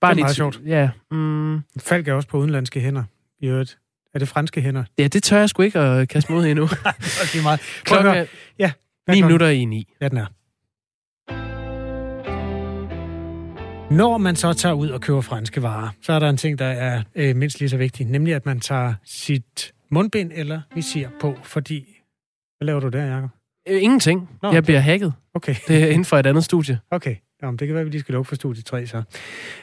Bare 0.01 0.11
det 0.11 0.13
er 0.13 0.15
lige 0.15 0.25
meget 0.25 0.37
sjovt. 0.37 0.61
Ja. 0.67 0.91
Mm, 1.11 1.61
Falk 1.79 2.09
er 2.09 2.13
også 2.13 2.29
på 2.29 2.39
udenlandske 2.39 2.81
hænder, 2.81 3.05
i 3.41 3.47
øvrigt. 3.47 3.79
Er 4.15 4.19
det 4.19 4.29
franske 4.29 4.61
hænder? 4.61 4.85
ja, 4.99 5.07
det 5.07 5.23
tør 5.23 5.39
jeg 5.39 5.49
sgu 5.49 5.63
ikke 5.63 5.79
at 5.79 6.09
kaste 6.09 6.33
mod 6.33 6.47
endnu. 6.47 6.65
det 7.33 7.39
er 7.39 7.43
meget. 7.43 7.61
Klokken 7.85 8.13
høre. 8.13 8.19
er 8.23 8.27
Ja. 8.59 8.73
9 9.09 9.23
minutter 9.23 9.49
i 9.49 9.65
9. 9.65 9.95
Ja, 10.01 10.09
den 10.09 10.19
er. 10.19 10.27
Når 13.95 14.19
man 14.19 14.37
så 14.37 14.53
tager 14.53 14.73
ud 14.73 14.89
og 14.89 15.01
køber 15.01 15.21
franske 15.21 15.63
varer, 15.63 15.89
så 16.03 16.13
er 16.13 16.19
der 16.19 16.29
en 16.29 16.37
ting, 16.37 16.59
der 16.59 16.65
er 16.65 17.03
øh, 17.15 17.37
mindst 17.37 17.61
lige 17.61 17.69
så 17.69 17.77
vigtig, 17.77 18.07
nemlig 18.07 18.35
at 18.35 18.47
man 18.47 18.61
tager 18.61 18.95
sit 19.05 19.73
mundbind 19.91 20.33
eller 20.35 20.61
visir 20.75 21.09
på, 21.21 21.35
fordi... 21.43 21.87
Hvad 22.59 22.67
laver 22.67 22.81
du 22.81 22.89
der, 22.89 23.05
Jacob? 23.05 23.31
Øh, 23.69 23.83
ingenting. 23.83 24.31
Nå, 24.43 24.53
jeg 24.53 24.63
bliver 24.65 24.81
hacket. 24.81 25.13
Okay. 25.35 25.55
Det 25.69 25.83
er 25.83 25.87
inden 25.87 26.05
for 26.05 26.17
et 26.17 26.27
andet 26.27 26.45
studie. 26.45 26.79
Okay, 26.91 27.17
Jamen, 27.43 27.59
det 27.59 27.69
kan 27.69 27.75
være, 27.75 27.81
at 27.81 27.87
vi 27.87 27.91
lige 27.91 28.01
skal 28.01 28.13
lukke 28.13 28.29
for 28.29 28.35
studie 28.35 28.63
3 28.63 28.87
så. 28.87 29.03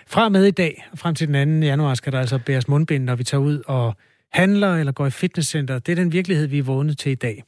Fra 0.08 0.30
med 0.30 0.46
i 0.46 0.52
dag, 0.52 0.88
og 0.92 1.00
frem 1.00 1.16
til 1.16 1.28
den 1.28 1.62
2. 1.62 1.66
januar, 1.66 1.94
skal 1.94 2.14
der 2.14 2.20
altså 2.20 2.40
bæres 2.46 2.68
mundbind, 2.68 3.04
når 3.04 3.16
vi 3.16 3.24
tager 3.24 3.42
ud 3.42 3.62
og 3.68 3.96
handler 4.32 4.76
eller 4.76 4.92
går 4.92 5.08
i 5.08 5.10
fitnesscenter. 5.10 5.80
Det 5.80 5.92
er 5.92 5.96
den 5.96 6.12
virkelighed, 6.12 6.48
vi 6.48 6.60
er 6.60 6.64
vågnet 6.64 6.98
til 6.98 7.12
i 7.12 7.16
dag. 7.16 7.44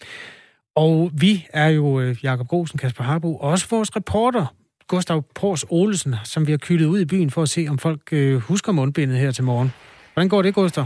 Og 0.76 1.11
vi 1.13 1.47
er 1.53 1.67
jo 1.67 1.99
øh, 1.99 2.15
Jakob 2.24 2.47
Grosen, 2.47 2.80
Kasper 2.80 3.03
Harbo, 3.03 3.36
og 3.36 3.49
også 3.49 3.67
vores 3.69 3.95
reporter, 3.95 4.45
Gustav 4.88 5.24
Pors 5.36 5.65
Olesen, 5.69 6.15
som 6.24 6.47
vi 6.47 6.51
har 6.51 6.57
kyldet 6.57 6.86
ud 6.86 6.99
i 6.99 7.05
byen 7.05 7.32
for 7.32 7.41
at 7.41 7.49
se, 7.49 7.65
om 7.69 7.80
folk 7.80 8.01
øh, 8.11 8.38
husker 8.38 8.71
mundbindet 8.71 9.17
her 9.17 9.32
til 9.32 9.43
morgen. 9.43 9.74
Hvordan 10.13 10.30
går 10.30 10.41
det, 10.41 10.53
Gustav? 10.53 10.86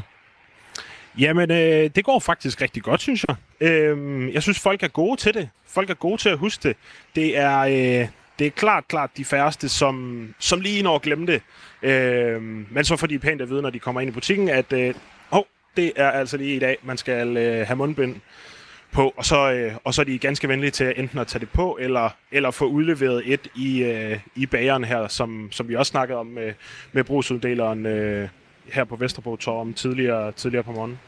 Jamen, 1.20 1.52
øh, 1.52 1.90
det 1.96 2.06
går 2.06 2.20
faktisk 2.20 2.62
rigtig 2.62 2.84
godt, 2.84 3.02
synes 3.02 3.26
jeg. 3.28 3.36
Øh, 3.70 4.34
jeg 4.34 4.44
synes, 4.44 4.60
folk 4.60 4.84
er 4.84 4.88
gode 4.88 5.18
til 5.18 5.34
det. 5.34 5.50
Folk 5.68 5.90
er 5.90 5.94
gode 5.94 6.22
til 6.22 6.30
at 6.30 6.38
huske 6.38 6.68
det. 6.68 6.78
Det 7.16 7.38
er, 7.38 7.60
øh, 7.60 8.08
det 8.40 8.48
er 8.48 8.52
klart, 8.52 8.88
klart 8.88 9.10
de 9.18 9.26
færreste, 9.26 9.70
som, 9.70 10.28
som 10.40 10.62
lige 10.62 10.84
når 10.84 10.96
at 10.96 11.02
glemme 11.02 11.28
det. 11.28 11.42
Øh, 11.82 12.42
men 12.72 12.84
så 12.84 12.96
får 12.96 13.08
de 13.08 13.20
pænt 13.20 13.42
at 13.42 13.50
vide, 13.50 13.62
når 13.62 13.70
de 13.70 13.80
kommer 13.80 14.02
ind 14.02 14.10
i 14.10 14.14
butikken, 14.14 14.50
at 14.50 14.74
øh, 14.74 14.94
oh, 15.32 15.44
det 15.78 15.92
er 15.96 16.12
altså 16.12 16.38
lige 16.38 16.56
i 16.56 16.60
dag, 16.60 16.78
man 16.84 16.98
skal 16.98 17.38
øh, 17.38 17.68
have 17.68 17.78
mundbind 17.78 18.16
på. 18.98 19.14
Og 19.18 19.26
så, 19.26 19.52
øh, 19.52 19.74
og 19.84 19.94
så 19.94 20.02
er 20.02 20.06
de 20.06 20.20
ganske 20.20 20.48
venlige 20.48 20.72
til 20.72 20.94
enten 20.98 21.20
at 21.20 21.28
tage 21.28 21.40
det 21.40 21.50
på, 21.50 21.78
eller, 21.82 22.10
eller 22.32 22.52
få 22.52 22.66
udleveret 22.66 23.22
et 23.26 23.48
i, 23.56 23.84
øh, 23.84 24.20
i 24.36 24.46
bageren 24.46 24.84
her, 24.84 25.08
som, 25.08 25.48
som 25.52 25.68
vi 25.70 25.76
også 25.76 25.90
snakkede 25.90 26.20
om 26.20 26.26
med, 26.26 26.54
med 26.92 27.04
brugsuddeleren 27.04 27.86
øh, 27.86 28.30
her 28.74 28.84
på 28.84 28.96
Vesterbro 28.96 29.36
Torv 29.36 29.74
tidligere, 29.74 30.32
tidligere 30.32 30.64
på 30.64 30.72
morgenen. 30.72 31.00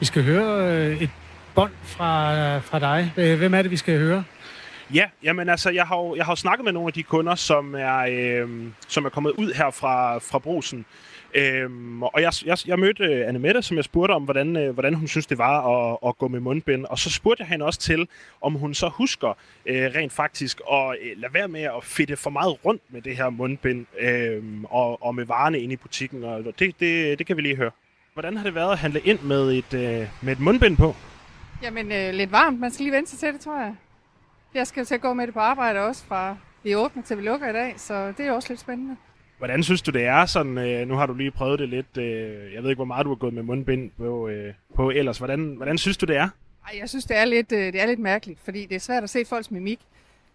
Vi 0.00 0.06
skal 0.06 0.22
høre 0.22 0.72
øh, 0.72 1.02
et 1.02 1.10
bånd 1.54 1.72
fra, 1.82 2.58
fra 2.58 2.78
dig. 2.78 3.12
Øh, 3.16 3.38
Hvem 3.38 3.54
er 3.54 3.62
det, 3.62 3.70
vi 3.70 3.76
skal 3.76 3.98
høre? 3.98 4.24
Ja, 4.94 5.04
jamen 5.22 5.48
altså, 5.48 5.70
jeg 5.70 5.86
har 5.86 5.96
jo, 5.96 6.16
jeg 6.16 6.24
har 6.24 6.32
jo 6.32 6.36
snakket 6.36 6.64
med 6.64 6.72
nogle 6.72 6.86
af 6.86 6.92
de 6.92 7.02
kunder, 7.02 7.34
som 7.34 7.74
er, 7.74 7.98
øh, 7.98 8.48
som 8.88 9.04
er 9.04 9.08
kommet 9.08 9.30
ud 9.30 9.52
her 9.52 9.70
fra, 9.70 10.18
fra 10.18 10.38
brusen. 10.38 10.84
Øhm, 11.34 12.02
og 12.02 12.22
jeg, 12.22 12.32
jeg, 12.44 12.58
jeg 12.66 12.78
mødte 12.78 13.04
øh, 13.04 13.28
Anne 13.28 13.38
Mette, 13.38 13.62
som 13.62 13.76
jeg 13.76 13.84
spurgte 13.84 14.12
om, 14.12 14.24
hvordan, 14.24 14.56
øh, 14.56 14.70
hvordan 14.70 14.94
hun 14.94 15.08
synes, 15.08 15.26
det 15.26 15.38
var 15.38 15.66
at, 15.66 15.98
at 16.06 16.18
gå 16.18 16.28
med 16.28 16.40
mundbind. 16.40 16.84
Og 16.84 16.98
så 16.98 17.10
spurgte 17.10 17.40
jeg 17.40 17.48
hende 17.48 17.64
også 17.64 17.80
til, 17.80 18.08
om 18.40 18.54
hun 18.54 18.74
så 18.74 18.88
husker 18.88 19.28
øh, 19.66 19.90
rent 19.94 20.12
faktisk 20.12 20.60
at 20.72 20.96
øh, 21.02 21.20
lade 21.20 21.34
være 21.34 21.48
med 21.48 21.62
at 21.62 21.84
fedte 21.84 22.16
for 22.16 22.30
meget 22.30 22.64
rundt 22.64 22.82
med 22.88 23.02
det 23.02 23.16
her 23.16 23.30
mundbind 23.30 23.86
øh, 24.00 24.42
og, 24.64 25.02
og 25.02 25.14
med 25.14 25.24
varerne 25.24 25.60
inde 25.60 25.72
i 25.72 25.76
butikken. 25.76 26.24
Og 26.24 26.44
det, 26.44 26.80
det, 26.80 27.18
det 27.18 27.26
kan 27.26 27.36
vi 27.36 27.42
lige 27.42 27.56
høre. 27.56 27.70
Hvordan 28.12 28.36
har 28.36 28.44
det 28.44 28.54
været 28.54 28.72
at 28.72 28.78
handle 28.78 29.00
ind 29.00 29.20
med 29.20 29.52
et, 29.52 29.74
øh, 29.74 30.06
med 30.22 30.32
et 30.32 30.40
mundbind 30.40 30.76
på? 30.76 30.94
Jamen, 31.62 31.92
øh, 31.92 32.14
lidt 32.14 32.32
varmt. 32.32 32.60
Man 32.60 32.70
skal 32.70 32.84
lige 32.84 32.96
vente 32.96 33.10
sig 33.10 33.18
til 33.18 33.32
det, 33.32 33.40
tror 33.40 33.60
jeg. 33.60 33.74
Jeg 34.54 34.66
skal 34.66 34.84
til 34.84 34.94
at 34.94 35.00
gå 35.00 35.12
med 35.12 35.26
det 35.26 35.34
på 35.34 35.40
arbejde 35.40 35.80
også 35.80 36.04
fra 36.04 36.36
vi 36.62 36.74
åbner 36.74 37.02
til 37.02 37.16
vi 37.16 37.22
lukker 37.22 37.48
i 37.50 37.52
dag, 37.52 37.74
så 37.76 38.12
det 38.12 38.26
er 38.26 38.32
også 38.32 38.48
lidt 38.48 38.60
spændende. 38.60 38.96
Hvordan 39.38 39.62
synes 39.62 39.82
du, 39.82 39.90
det 39.90 40.04
er 40.04 40.26
sådan, 40.26 40.58
øh, 40.58 40.88
nu 40.88 40.94
har 40.94 41.06
du 41.06 41.14
lige 41.14 41.30
prøvet 41.30 41.58
det 41.58 41.68
lidt, 41.68 41.96
øh, 41.98 42.54
jeg 42.54 42.62
ved 42.62 42.70
ikke, 42.70 42.78
hvor 42.78 42.84
meget 42.84 43.04
du 43.04 43.10
har 43.10 43.16
gået 43.16 43.34
med 43.34 43.42
mundbind 43.42 43.90
på, 43.98 44.28
øh, 44.28 44.54
på 44.74 44.90
ellers. 44.90 45.18
Hvordan, 45.18 45.54
hvordan 45.56 45.78
synes 45.78 45.96
du, 45.96 46.06
det 46.06 46.16
er? 46.16 46.28
Ej, 46.66 46.78
jeg 46.80 46.88
synes, 46.88 47.04
det 47.04 47.16
er, 47.16 47.24
lidt, 47.24 47.52
øh, 47.52 47.72
det 47.72 47.80
er 47.80 47.86
lidt 47.86 48.00
mærkeligt, 48.00 48.40
fordi 48.44 48.66
det 48.66 48.74
er 48.74 48.80
svært 48.80 49.02
at 49.02 49.10
se 49.10 49.24
folks 49.24 49.50
mimik. 49.50 49.80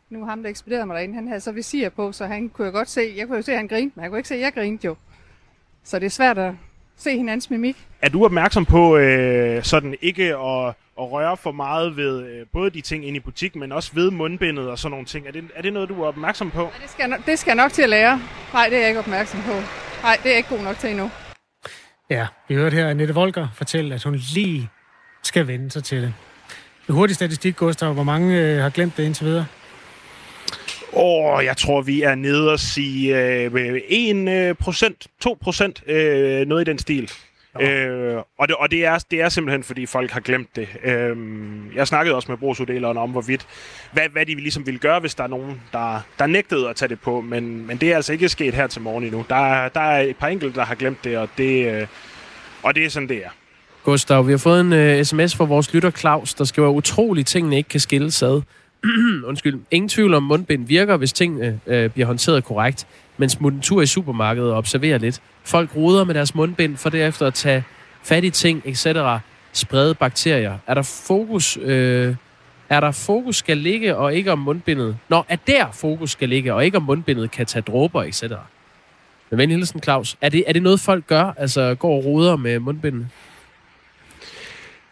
Nu 0.09 0.25
ham, 0.25 0.43
der 0.43 0.49
ekspederede 0.49 0.85
mig 0.85 0.95
derinde, 0.95 1.15
han 1.15 1.27
havde 1.27 1.39
så 1.39 1.51
visir 1.51 1.89
på, 1.89 2.11
så 2.11 2.25
han 2.25 2.49
kunne 2.49 2.65
jeg 2.65 2.73
godt 2.73 2.89
se, 2.89 3.13
jeg 3.17 3.27
kunne 3.27 3.35
jo 3.35 3.41
se, 3.41 3.51
at 3.51 3.57
han 3.57 3.67
grinte, 3.67 3.91
men 3.95 4.01
han 4.01 4.11
kunne 4.11 4.19
ikke 4.19 4.29
se, 4.29 4.35
at 4.35 4.41
jeg 4.41 4.53
grinte 4.53 4.85
jo. 4.85 4.95
Så 5.83 5.99
det 5.99 6.05
er 6.05 6.09
svært 6.09 6.37
at 6.37 6.53
se 6.97 7.17
hinandens 7.17 7.49
mimik. 7.49 7.77
Er 8.01 8.09
du 8.09 8.25
opmærksom 8.25 8.65
på 8.65 8.97
øh, 8.97 9.63
sådan 9.63 9.95
ikke 10.01 10.23
at, 10.23 10.67
at 10.99 11.11
røre 11.11 11.37
for 11.37 11.51
meget 11.51 11.97
ved 11.97 12.23
øh, 12.25 12.45
både 12.53 12.69
de 12.69 12.81
ting 12.81 13.07
inde 13.07 13.17
i 13.17 13.19
butikken, 13.19 13.59
men 13.59 13.71
også 13.71 13.91
ved 13.93 14.11
mundbindet 14.11 14.69
og 14.69 14.79
sådan 14.79 14.91
nogle 14.91 15.05
ting? 15.05 15.27
Er 15.27 15.31
det, 15.31 15.43
er 15.55 15.61
det 15.61 15.73
noget, 15.73 15.89
du 15.89 16.01
er 16.03 16.07
opmærksom 16.07 16.51
på? 16.51 16.69
Det 16.81 16.89
skal, 16.89 17.09
jeg 17.09 17.19
det 17.25 17.39
skal 17.39 17.49
jeg 17.51 17.55
nok 17.55 17.73
til 17.73 17.81
at 17.81 17.89
lære. 17.89 18.21
Nej, 18.53 18.65
det 18.69 18.75
er 18.75 18.79
jeg 18.79 18.87
ikke 18.87 18.99
opmærksom 18.99 19.39
på. 19.41 19.53
Nej, 20.03 20.17
det 20.23 20.25
er 20.25 20.29
jeg 20.29 20.37
ikke 20.37 20.49
god 20.49 20.63
nok 20.63 20.77
til 20.77 20.89
endnu. 20.89 21.11
Ja, 22.09 22.27
vi 22.47 22.55
hørte 22.55 22.75
her 22.75 22.89
Annette 22.89 23.13
Volker 23.13 23.47
fortælle, 23.53 23.95
at 23.95 24.03
hun 24.03 24.15
lige 24.15 24.69
skal 25.23 25.47
vende 25.47 25.71
sig 25.71 25.83
til 25.83 26.01
det. 26.01 26.13
En 26.89 26.95
hurtig 26.95 27.15
statistik, 27.15 27.55
Gustav. 27.55 27.93
Hvor 27.93 28.03
mange 28.03 28.39
øh, 28.41 28.61
har 28.61 28.69
glemt 28.69 28.97
det 28.97 29.03
indtil 29.03 29.25
videre? 29.25 29.45
Åh, 30.95 31.45
jeg 31.45 31.57
tror, 31.57 31.81
vi 31.81 32.01
er 32.01 32.15
nede 32.15 32.51
og 32.51 32.59
sige 32.59 33.17
øh, 33.43 33.81
1 33.89 34.15
øh, 34.29 34.55
procent, 34.55 35.07
2 35.21 35.37
procent, 35.41 35.83
øh, 35.87 36.47
noget 36.47 36.67
i 36.67 36.69
den 36.71 36.79
stil. 36.79 37.11
Øh, 37.61 38.15
og 38.39 38.47
det, 38.47 38.55
og 38.55 38.71
det, 38.71 38.85
er, 38.85 38.97
det 39.11 39.21
er 39.21 39.29
simpelthen, 39.29 39.63
fordi 39.63 39.85
folk 39.85 40.11
har 40.11 40.19
glemt 40.19 40.55
det. 40.55 40.67
Øh, 40.83 41.17
jeg 41.75 41.87
snakkede 41.87 42.15
også 42.15 42.31
med 42.31 42.37
brugsuddeleren 42.37 42.97
om, 42.97 43.09
hvorvidt, 43.09 43.45
hvad, 43.91 44.03
hvad 44.11 44.25
de 44.25 44.35
ligesom 44.35 44.65
ville 44.65 44.79
gøre, 44.79 44.99
hvis 44.99 45.15
der 45.15 45.23
er 45.23 45.27
nogen, 45.27 45.61
der, 45.71 45.99
der 46.19 46.25
nægtede 46.27 46.69
at 46.69 46.75
tage 46.75 46.89
det 46.89 46.99
på. 46.99 47.21
Men, 47.21 47.67
men 47.67 47.77
det 47.77 47.91
er 47.91 47.95
altså 47.95 48.13
ikke 48.13 48.29
sket 48.29 48.53
her 48.53 48.67
til 48.67 48.81
morgen 48.81 49.03
endnu. 49.03 49.25
Der, 49.29 49.35
er- 49.35 49.69
der 49.69 49.81
er 49.81 50.01
et 50.01 50.15
par 50.15 50.27
enkelte, 50.27 50.55
der 50.59 50.65
har 50.65 50.75
glemt 50.75 51.03
det, 51.03 51.17
og 51.17 51.29
det, 51.37 51.73
øh, 51.81 51.87
og 52.63 52.75
det 52.75 52.85
er 52.85 52.89
sådan, 52.89 53.09
det 53.09 53.17
er. 53.17 53.29
Gustav, 53.83 54.27
vi 54.27 54.31
har 54.31 54.37
fået 54.37 54.61
en 54.61 54.97
uh, 54.99 55.03
sms 55.05 55.35
fra 55.35 55.43
vores 55.45 55.73
lytter 55.73 55.91
Claus, 55.91 56.33
der 56.33 56.43
skriver, 56.43 56.69
utrolige 56.69 57.23
tingene 57.23 57.57
ikke 57.57 57.69
kan 57.69 57.79
skilles 57.79 58.23
ad. 58.23 58.41
Undskyld. 59.29 59.59
Ingen 59.71 59.89
tvivl 59.89 60.13
om, 60.13 60.23
mundbind 60.23 60.67
virker, 60.67 60.97
hvis 60.97 61.13
tingene 61.13 61.59
øh, 61.67 61.89
bliver 61.89 62.05
håndteret 62.05 62.43
korrekt. 62.43 62.87
Men 63.17 63.29
smut 63.29 63.53
en 63.53 63.61
tur 63.61 63.81
i 63.81 63.85
supermarkedet 63.85 64.51
og 64.51 64.57
observer 64.57 64.97
lidt. 64.97 65.21
Folk 65.43 65.75
ruder 65.75 66.03
med 66.03 66.13
deres 66.13 66.35
mundbind 66.35 66.77
for 66.77 66.89
derefter 66.89 67.27
at 67.27 67.33
tage 67.33 67.63
fat 68.03 68.23
i 68.23 68.29
ting, 68.29 68.61
etc. 68.65 68.87
Sprede 69.53 69.95
bakterier. 69.95 70.57
Er 70.67 70.73
der 70.73 71.03
fokus... 71.07 71.57
Øh, 71.61 72.15
er 72.69 72.79
der 72.79 72.91
fokus 72.91 73.35
skal 73.35 73.57
ligge, 73.57 73.95
og 73.95 74.13
ikke 74.13 74.31
om 74.31 74.39
mundbindet... 74.39 74.97
Nå, 75.09 75.23
er 75.29 75.35
der 75.35 75.71
fokus 75.71 76.11
skal 76.11 76.29
ligge, 76.29 76.53
og 76.53 76.65
ikke 76.65 76.77
om 76.77 76.83
mundbindet 76.83 77.31
kan 77.31 77.45
tage 77.45 77.63
dråber, 77.63 78.03
etc. 78.03 78.23
Men 79.29 79.37
venlig 79.37 79.57
hilsen, 79.57 79.83
Claus. 79.83 80.17
Er 80.21 80.29
det, 80.29 80.43
er 80.47 80.53
det 80.53 80.63
noget, 80.63 80.79
folk 80.79 81.07
gør? 81.07 81.33
Altså 81.37 81.75
går 81.75 81.97
og 81.97 82.05
ruder 82.05 82.35
med 82.35 82.59
mundbindet? 82.59 83.07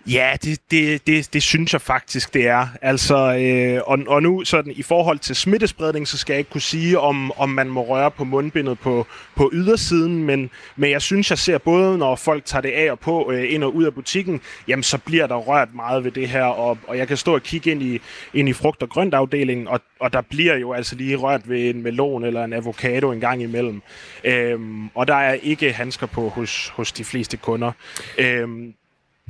Ja, 0.07 0.37
det, 0.43 0.59
det, 0.71 1.07
det, 1.07 1.33
det 1.33 1.43
synes 1.43 1.73
jeg 1.73 1.81
faktisk, 1.81 2.33
det 2.33 2.47
er. 2.47 2.67
Altså, 2.81 3.15
øh, 3.15 3.81
og, 3.85 3.99
og 4.07 4.23
nu 4.23 4.45
sådan 4.45 4.73
i 4.75 4.81
forhold 4.81 5.19
til 5.19 5.35
smittespredning, 5.35 6.07
så 6.07 6.17
skal 6.17 6.33
jeg 6.33 6.39
ikke 6.39 6.49
kunne 6.49 6.61
sige, 6.61 6.99
om, 6.99 7.31
om 7.31 7.49
man 7.49 7.67
må 7.69 7.85
røre 7.85 8.11
på 8.11 8.23
mundbindet 8.23 8.79
på, 8.79 9.07
på 9.35 9.49
ydersiden, 9.53 10.23
men, 10.23 10.49
men 10.75 10.91
jeg 10.91 11.01
synes, 11.01 11.29
jeg 11.29 11.37
ser 11.37 11.57
både, 11.57 11.97
når 11.97 12.15
folk 12.15 12.45
tager 12.45 12.61
det 12.61 12.69
af 12.71 12.91
og 12.91 12.99
på 12.99 13.31
øh, 13.31 13.53
ind 13.53 13.63
og 13.63 13.75
ud 13.75 13.83
af 13.83 13.93
butikken, 13.93 14.41
jamen 14.67 14.83
så 14.83 14.97
bliver 14.97 15.27
der 15.27 15.35
rørt 15.35 15.69
meget 15.75 16.03
ved 16.03 16.11
det 16.11 16.29
her, 16.29 16.43
og, 16.43 16.77
og 16.87 16.97
jeg 16.97 17.07
kan 17.07 17.17
stå 17.17 17.33
og 17.33 17.43
kigge 17.43 17.71
ind 17.71 17.83
i, 17.83 17.99
ind 18.33 18.49
i 18.49 18.53
frugt- 18.53 18.83
og 18.83 18.89
grøntafdelingen, 18.89 19.67
og, 19.67 19.81
og 19.99 20.13
der 20.13 20.21
bliver 20.21 20.55
jo 20.55 20.73
altså 20.73 20.95
lige 20.95 21.15
rørt 21.15 21.49
ved 21.49 21.69
en 21.69 21.81
melon 21.81 22.23
eller 22.23 22.43
en 22.43 22.53
avocado 22.53 23.11
en 23.11 23.19
gang 23.19 23.43
imellem. 23.43 23.81
Øhm, 24.23 24.87
og 24.87 25.07
der 25.07 25.15
er 25.15 25.33
ikke 25.33 25.73
handsker 25.73 26.07
på 26.07 26.29
hos, 26.29 26.69
hos 26.69 26.91
de 26.91 27.03
fleste 27.03 27.37
kunder. 27.37 27.71
Øhm, 28.17 28.73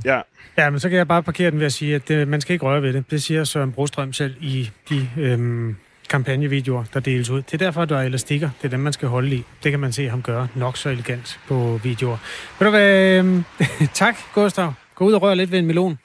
ja. 0.04 0.20
Ja, 0.58 0.70
men 0.70 0.80
så 0.80 0.88
kan 0.88 0.98
jeg 0.98 1.08
bare 1.08 1.22
parkere 1.22 1.50
den 1.50 1.58
ved 1.58 1.66
at 1.66 1.72
sige, 1.72 1.94
at 1.94 2.08
det, 2.08 2.28
man 2.28 2.40
skal 2.40 2.52
ikke 2.52 2.66
røre 2.66 2.82
ved 2.82 2.92
det. 2.92 3.10
Det 3.10 3.22
siger 3.22 3.44
Søren 3.44 3.72
Brostrøm 3.72 4.12
selv 4.12 4.34
i 4.40 4.70
de 4.88 5.08
øhm, 5.18 5.76
kampagnevideoer, 6.08 6.84
der 6.94 7.00
deles 7.00 7.30
ud. 7.30 7.42
Det 7.42 7.54
er 7.54 7.58
derfor, 7.58 7.84
der 7.84 7.98
er 7.98 8.02
elastikker. 8.02 8.50
Det 8.58 8.64
er 8.64 8.70
dem, 8.70 8.80
man 8.80 8.92
skal 8.92 9.08
holde 9.08 9.36
i. 9.36 9.44
Det 9.62 9.70
kan 9.70 9.80
man 9.80 9.92
se 9.92 10.08
ham 10.08 10.22
gøre 10.22 10.48
nok 10.54 10.76
så 10.76 10.88
elegant 10.88 11.40
på 11.48 11.80
videoer. 11.82 12.16
Ved 12.58 12.66
du 12.66 12.70
hvad? 12.70 13.18
Øhm, 13.18 13.44
tak, 13.94 14.16
Gustav. 14.34 14.72
Gå 14.94 15.04
ud 15.04 15.12
og 15.12 15.22
rør 15.22 15.34
lidt 15.34 15.50
ved 15.50 15.58
en 15.58 15.66
melon. 15.66 15.98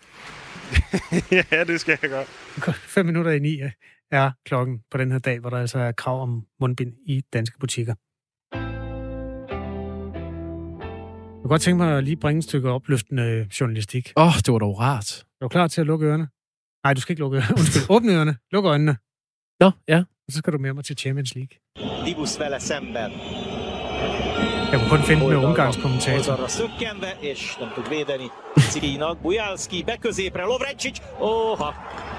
ja, 1.51 1.63
det 1.63 1.81
skal 1.81 1.97
jeg. 2.01 2.25
Godt, 2.61 2.75
Fem 2.75 3.05
minutter 3.05 3.31
i 3.31 3.39
ni 3.39 3.59
er 4.11 4.31
klokken 4.45 4.79
på 4.91 4.97
den 4.97 5.11
her 5.11 5.19
dag, 5.19 5.39
hvor 5.39 5.49
der 5.49 5.57
altså 5.57 5.79
er 5.79 5.91
krav 5.91 6.21
om 6.21 6.43
mundbind 6.61 6.93
i 7.07 7.21
danske 7.33 7.59
butikker. 7.59 7.93
Kunne 11.47 11.53
godt 11.53 11.61
tænke 11.61 11.77
mig 11.83 11.97
at 11.97 12.03
lige 12.03 12.15
bringe 12.15 12.37
et 12.37 12.43
stykke 12.43 12.69
opløftende 12.69 13.47
journalistik. 13.59 14.13
Åh, 14.17 14.27
oh, 14.27 14.33
det 14.45 14.53
var 14.53 14.59
dog 14.59 14.79
rart. 14.79 15.25
Er 15.41 15.45
du 15.45 15.47
klar 15.47 15.67
til 15.67 15.81
at 15.81 15.87
lukke 15.87 16.05
ørerne? 16.05 16.27
Nej, 16.83 16.93
du 16.93 17.01
skal 17.01 17.13
ikke 17.13 17.19
lukke 17.19 17.37
ørerne. 17.37 17.55
Undskyld, 17.59 17.83
åbne 17.89 18.13
ørerne. 18.13 18.35
Luk 18.51 18.65
øjnene. 18.65 18.97
Nå, 19.59 19.71
ja. 19.87 19.99
Og 19.99 20.31
så 20.31 20.37
skal 20.37 20.53
du 20.53 20.57
med 20.57 20.73
mig 20.73 20.85
til 20.85 20.97
Champions 20.97 21.35
League. 21.35 21.57
Dibusz 22.05 22.39
vele 22.39 22.59
szemben. 22.59 23.11
Jeg 24.71 24.79
kunne 24.79 24.89
kun 24.89 25.03
finde 25.03 25.21
den 25.21 25.29
med 25.29 25.37
Ungarns 25.47 25.77
kommentator. 25.81 26.47
Szökkenve, 26.47 27.07
és 27.21 27.55
nem 27.59 27.69
tud 27.75 27.87
védeni 27.89 28.27
Cikinak. 28.71 29.17
Bujalski 29.23 29.83
beközépre, 29.83 30.41
Lovrencic. 30.43 30.97
Óha! 31.21 31.73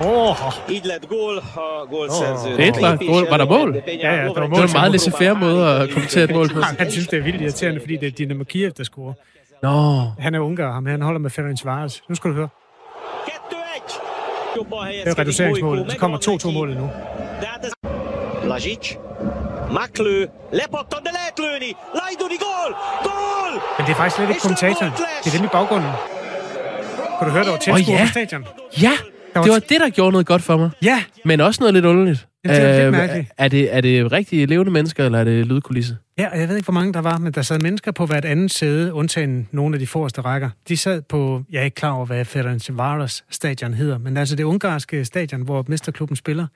Óha! 0.04 0.52
Így 0.70 0.84
lett 0.84 1.06
gól 1.08 1.36
a 1.36 1.86
gólszerző. 1.90 2.54
Det 2.56 2.64
er 2.64 2.68
et 2.68 2.76
klart 2.76 3.06
mål. 3.06 3.26
Var 3.28 3.38
der 3.38 3.46
mål? 3.46 3.74
Ja, 3.86 4.12
ja, 4.12 4.22
der 4.22 4.32
var 4.32 4.40
Det 4.40 4.48
mål. 4.50 4.58
var 4.58 4.64
en 4.66 4.72
meget 4.72 4.90
laissez-faire 4.92 5.34
måde 5.34 5.66
at 5.80 5.90
kommentere 5.90 6.24
et 6.24 6.30
mål 6.34 6.48
på. 6.48 6.60
Han 6.78 6.90
synes, 6.90 7.08
det 7.08 7.18
er 7.18 7.22
vildt 7.22 7.40
irriterende, 7.40 7.80
fordi 7.80 7.96
det 7.96 8.06
er 8.06 8.10
Dynamo 8.10 8.44
Kiev, 8.44 8.70
der 8.70 8.84
scorer. 8.84 9.14
Nå. 9.62 10.02
Han 10.18 10.34
er 10.34 10.38
ungar, 10.38 10.72
ham 10.72 10.86
han 10.86 11.02
holder 11.02 11.20
med 11.20 11.30
Ferenc 11.30 11.64
Vares. 11.64 12.02
Nu 12.08 12.14
skal 12.14 12.30
du 12.30 12.34
høre. 12.36 12.48
Det 14.54 15.06
er 15.06 15.18
reduceringsmålet. 15.18 15.92
Så 15.92 15.98
kommer 15.98 16.18
megvan 16.18 16.38
2-2 16.38 16.50
målet 16.52 16.76
nu. 16.76 16.90
De 18.58 19.47
hát 19.68 19.90
ez... 19.92 19.98
Lazic. 19.98 19.98
Maklő. 19.98 20.30
Lepattan, 20.50 21.02
de 21.02 21.10
lehet 21.10 21.38
lőni. 21.38 21.76
Lajdoni 21.92 22.36
gól! 22.36 22.70
Gól! 23.02 23.52
Men 23.76 23.86
det 23.86 23.92
er 23.92 23.96
faktisk 23.96 24.16
slet 24.16 24.28
ikke 24.28 24.40
kommentatoren. 24.40 24.92
Det 25.24 25.32
er 25.32 25.36
dem 25.36 25.44
i 25.44 25.48
baggrunden. 25.52 25.92
Kan 27.18 27.26
du 27.28 27.32
høre, 27.32 27.44
der 27.44 27.50
var 27.50 27.58
tilskuer 27.58 27.94
Åh, 27.94 28.00
ja. 28.00 28.04
på 28.04 28.10
stadion? 28.10 28.46
Ja, 28.80 28.92
det 29.34 29.52
var 29.52 29.58
det, 29.58 29.80
der 29.80 29.88
gjorde 29.88 30.12
noget 30.12 30.26
godt 30.26 30.42
for 30.42 30.56
mig. 30.56 30.70
Ja. 30.82 31.02
Men 31.24 31.40
også 31.40 31.60
noget 31.60 31.74
lidt 31.74 31.84
underligt. 31.84 32.27
Det 32.44 32.56
er 32.56 32.72
lidt 32.76 32.86
Øh, 32.86 32.92
mærkeligt. 32.92 33.28
Er 33.38 33.48
det, 33.48 33.74
er 33.74 33.80
det 33.80 34.12
rigtige 34.12 34.46
levende 34.46 34.72
mennesker, 34.72 35.04
eller 35.04 35.18
er 35.18 35.24
det 35.24 35.46
lydkulisse? 35.46 35.96
Ja, 36.18 36.28
og 36.32 36.40
jeg 36.40 36.48
ved 36.48 36.56
ikke, 36.56 36.66
hvor 36.66 36.72
mange 36.72 36.92
der 36.92 37.00
var, 37.00 37.18
men 37.18 37.32
der 37.32 37.42
sad 37.42 37.58
mennesker 37.58 37.92
på 37.92 38.06
hvert 38.06 38.24
andet 38.24 38.50
sæde, 38.50 38.94
undtagen 38.94 39.48
nogle 39.52 39.74
af 39.74 39.78
de 39.80 39.86
forreste 39.86 40.20
rækker. 40.20 40.50
De 40.68 40.76
sad 40.76 41.02
på, 41.02 41.42
jeg 41.50 41.60
er 41.60 41.64
ikke 41.64 41.74
klar 41.74 41.90
over, 41.90 42.06
hvad 42.06 42.24
Ferencvaros 42.24 43.24
stadion 43.30 43.74
hedder, 43.74 43.98
men 43.98 44.16
altså 44.16 44.36
det 44.36 44.44
ungarske 44.44 45.04
stadion, 45.04 45.42
hvor 45.42 45.64
Mesterklubben 45.68 46.16
spiller. 46.16 46.46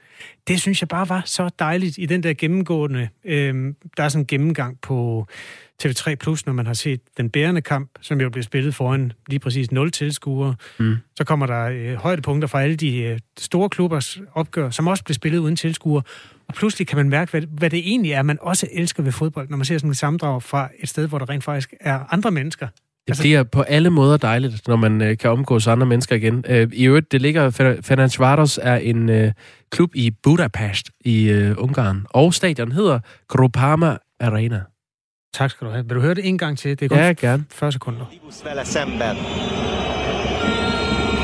Det 0.48 0.60
synes 0.60 0.82
jeg 0.82 0.88
bare 0.88 1.08
var 1.08 1.22
så 1.26 1.50
dejligt 1.58 1.98
i 1.98 2.06
den 2.06 2.22
der 2.22 2.34
gennemgående, 2.34 3.08
øh, 3.24 3.74
der 3.96 4.02
er 4.04 4.08
sådan 4.08 4.22
en 4.22 4.26
gennemgang 4.26 4.80
på 4.82 5.26
TV3 5.86 6.14
Plus, 6.14 6.46
når 6.46 6.52
man 6.52 6.66
har 6.66 6.74
set 6.74 7.00
den 7.16 7.30
bærende 7.30 7.60
kamp, 7.60 7.90
som 8.00 8.20
jo 8.20 8.30
blev 8.30 8.42
spillet 8.42 8.74
foran 8.74 9.12
lige 9.28 9.40
præcis 9.40 9.72
0 9.72 9.90
tilskuere. 9.90 10.54
Mm. 10.78 10.96
Så 11.16 11.24
kommer 11.24 11.46
der 11.46 11.64
øh, 11.64 11.94
højdepunkter 11.94 12.48
fra 12.48 12.62
alle 12.62 12.76
de 12.76 13.02
øh, 13.02 13.18
store 13.38 13.68
klubbers 13.68 14.18
opgør, 14.34 14.70
som 14.70 14.86
også 14.86 15.04
blev 15.04 15.14
spillet 15.14 15.38
uden 15.38 15.56
tilskuere. 15.56 16.02
Og 16.48 16.54
pludselig 16.54 16.86
kan 16.86 16.96
man 16.96 17.08
mærke, 17.08 17.30
hvad, 17.30 17.42
hvad 17.42 17.70
det 17.70 17.78
egentlig 17.78 18.12
er, 18.12 18.22
man 18.22 18.38
også 18.40 18.68
elsker 18.72 19.02
ved 19.02 19.12
fodbold, 19.12 19.48
når 19.48 19.56
man 19.56 19.64
ser 19.64 19.78
sådan 19.78 19.90
et 19.90 19.96
sammendrag 19.96 20.42
fra 20.42 20.68
et 20.78 20.88
sted, 20.88 21.08
hvor 21.08 21.18
der 21.18 21.28
rent 21.28 21.44
faktisk 21.44 21.74
er 21.80 22.00
andre 22.10 22.30
mennesker. 22.30 22.68
Det 23.08 23.18
bliver 23.20 23.42
på 23.42 23.62
alle 23.62 23.90
måder 23.90 24.16
dejligt, 24.16 24.68
når 24.68 24.76
man 24.76 25.02
øh, 25.02 25.18
kan 25.18 25.30
omgås 25.30 25.66
andre 25.66 25.86
mennesker 25.86 26.16
igen. 26.16 26.44
Øh, 26.48 26.68
I 26.72 26.84
øvrigt, 26.84 27.12
det 27.12 27.22
ligger, 27.22 27.50
Ferencvaros 27.82 28.58
er 28.62 28.76
en 28.76 29.08
øh, 29.08 29.32
klub 29.70 29.90
i 29.94 30.10
Budapest 30.22 30.90
i 31.04 31.28
øh, 31.28 31.54
Ungarn, 31.58 32.06
og 32.10 32.34
stadion 32.34 32.72
hedder 32.72 33.00
Groupama 33.28 33.96
Arena. 34.20 34.60
Tak 35.38 35.50
skal 35.50 35.66
du 35.66 35.72
have. 35.72 35.84
Vil 35.88 35.96
du 35.96 36.00
høre 36.00 36.14
det 36.14 36.26
en 36.28 36.38
gang 36.38 36.58
til? 36.58 36.70
Det 36.80 36.84
er 36.84 36.88
kun 36.88 36.98
Ja, 36.98 37.12
gerne. 37.12 37.44
40 37.50 37.72
sekunder. 37.72 38.04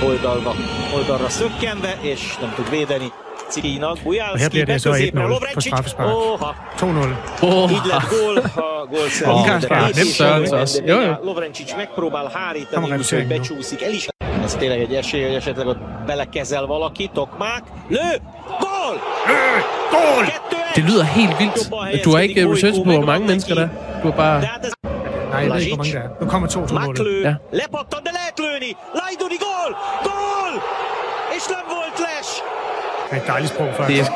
Oldalba, 0.06 0.52
oldalra 0.94 1.28
szökkenve, 1.30 1.88
és 2.02 2.38
nem 2.40 2.50
tud 2.56 2.68
védeni. 2.70 3.08
Cikinak, 3.50 3.96
så 3.98 4.50
beközépre, 4.50 4.98
1-0 4.98 5.10
på 5.12 5.28
Lovrencic. 5.28 5.62
straffespark. 5.66 6.14
Óha! 6.14 6.54
2-0. 6.76 7.70
Így 7.70 7.84
lett 7.86 8.08
gól 8.08 8.36
a 8.38 8.86
gólszerző. 8.90 9.32
Ungarska, 9.32 9.74
De 9.74 9.80
nem 10.18 10.32
előtt, 10.32 10.50
az. 10.52 10.82
Lovrencic 11.22 11.74
megpróbál 11.76 12.30
hárítani, 12.34 12.92
úgyhogy 12.96 13.26
becsúszik 13.26 13.82
el 13.82 13.92
is. 13.92 14.08
Ez 14.48 14.54
tényleg 14.54 14.80
egy 14.80 14.94
esély, 14.94 15.22
hogy 15.22 15.34
esetleg 15.34 15.66
ott 15.66 15.78
belekezel 16.06 16.66
valaki. 16.66 17.10
Tokmák. 17.14 17.62
Lő! 17.88 18.10
Gól! 18.64 18.94
Gól! 19.90 20.24
Det 20.74 20.84
lyder 20.88 21.04
helt 21.04 21.38
vildt. 21.38 21.68
Du 22.04 22.10
har 22.10 22.18
ikke 22.20 22.40
øh, 22.42 22.50
research 22.50 22.76
på, 22.84 22.90
hvor 22.90 23.04
mange 23.04 23.26
mennesker 23.26 23.54
der 23.54 23.62
er. 23.62 23.68
Du 24.02 24.08
har 24.10 24.16
bare... 24.16 24.40
Nej, 24.40 25.40
jeg 25.40 25.50
ved 25.50 25.60
ikke, 25.60 25.74
hvor 25.76 25.84
mange 25.84 25.92
der 25.92 26.02
er. 26.02 26.08
Nu 26.20 26.26
kommer 26.28 26.48
2-2 26.48 26.56
målet. 26.58 26.72
Maklő, 26.72 27.20
Ja. 27.20 27.34
lepattan, 27.52 28.00
de 28.04 28.10
lehet 28.18 28.38
lőni! 28.44 28.70
Lajdoni 29.00 29.38
gól! 29.46 29.70
Gól! 30.02 30.52
És 31.36 31.42
nem 31.48 31.64
volt 31.76 31.98
les! 32.06 32.28
Det 33.10 33.16
er 33.16 33.20
et 33.22 33.26
dejligt 33.26 33.52
sprog, 33.52 33.66
Det 33.66 33.74
faktisk. 33.76 34.10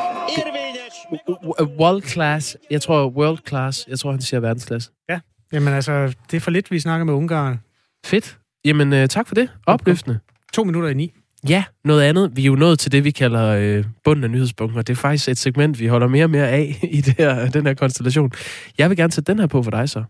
er 1.59 1.65
world 1.79 2.01
class. 2.03 2.57
Jeg 2.71 2.81
tror 2.81 3.05
world 3.07 3.37
class. 3.47 3.85
Jeg 3.89 3.99
tror, 3.99 4.11
han 4.11 4.21
siger 4.21 4.39
verdensklasse. 4.39 4.89
Ja, 5.09 5.19
jamen 5.53 5.73
altså, 5.73 5.91
det 6.31 6.37
er 6.37 6.41
for 6.41 6.51
lidt, 6.51 6.71
vi 6.71 6.79
snakker 6.79 7.05
med 7.05 7.13
Ungarn. 7.13 7.59
Fedt. 8.05 8.37
Jamen, 8.65 8.93
øh, 8.93 9.07
tak 9.07 9.27
for 9.27 9.35
det. 9.35 9.49
Opløftende. 9.67 10.19
To 10.53 10.63
minutter 10.63 10.89
i 10.89 10.93
ni. 10.93 11.13
Ja, 11.49 11.63
noget 11.85 12.01
andet. 12.01 12.31
Vi 12.33 12.41
er 12.41 12.45
jo 12.45 12.55
nået 12.55 12.79
til 12.79 12.91
det, 12.91 13.03
vi 13.03 13.11
kalder 13.11 13.47
øh, 13.47 13.83
bunden 14.03 14.23
af 14.23 14.29
nyhedspunkter. 14.31 14.81
Det 14.81 14.93
er 14.93 14.97
faktisk 14.97 15.29
et 15.29 15.37
segment, 15.37 15.79
vi 15.79 15.87
holder 15.87 16.07
mere 16.07 16.23
og 16.23 16.29
mere 16.29 16.49
af 16.49 16.79
i 16.91 17.01
det 17.01 17.15
her, 17.17 17.49
den 17.49 17.65
her 17.65 17.73
konstellation. 17.73 18.31
Jeg 18.77 18.89
vil 18.89 18.97
gerne 18.97 19.13
sætte 19.13 19.31
den 19.31 19.39
her 19.39 19.47
på 19.47 19.63
for 19.63 19.71
dig 19.71 19.89
så. 19.89 20.03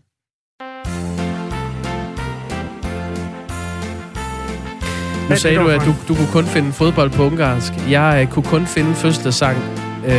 Nu 5.30 5.36
sagde 5.36 5.56
du, 5.56 5.68
at 5.68 5.80
du, 5.80 5.94
du 6.08 6.14
kunne 6.14 6.32
kun 6.32 6.44
finde 6.44 6.72
fodbold 6.72 7.10
på 7.10 7.22
ungarsk. 7.22 7.72
Jeg 7.90 8.22
øh, 8.22 8.32
kunne 8.32 8.44
kun 8.44 8.66
finde 8.66 8.94
fødselsdagssang, 8.94 9.58
øh, 10.04 10.12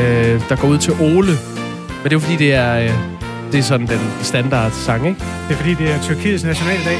der 0.50 0.62
går 0.62 0.68
ud 0.68 0.78
til 0.78 0.94
Ole. 0.94 1.32
Men 1.88 2.04
det 2.04 2.12
er 2.12 2.16
jo 2.16 2.20
fordi, 2.20 2.38
det 2.38 2.54
er, 2.54 2.80
øh, 2.80 2.92
det 3.52 3.60
er 3.60 3.64
sådan 3.64 3.88
den 3.88 4.00
standard 4.22 4.72
sang, 4.72 5.08
ikke? 5.08 5.20
Det 5.20 5.54
er 5.54 5.58
fordi, 5.58 5.74
det 5.74 5.92
er 5.92 6.02
Tyrkiets 6.02 6.44
nationaldag. 6.44 6.98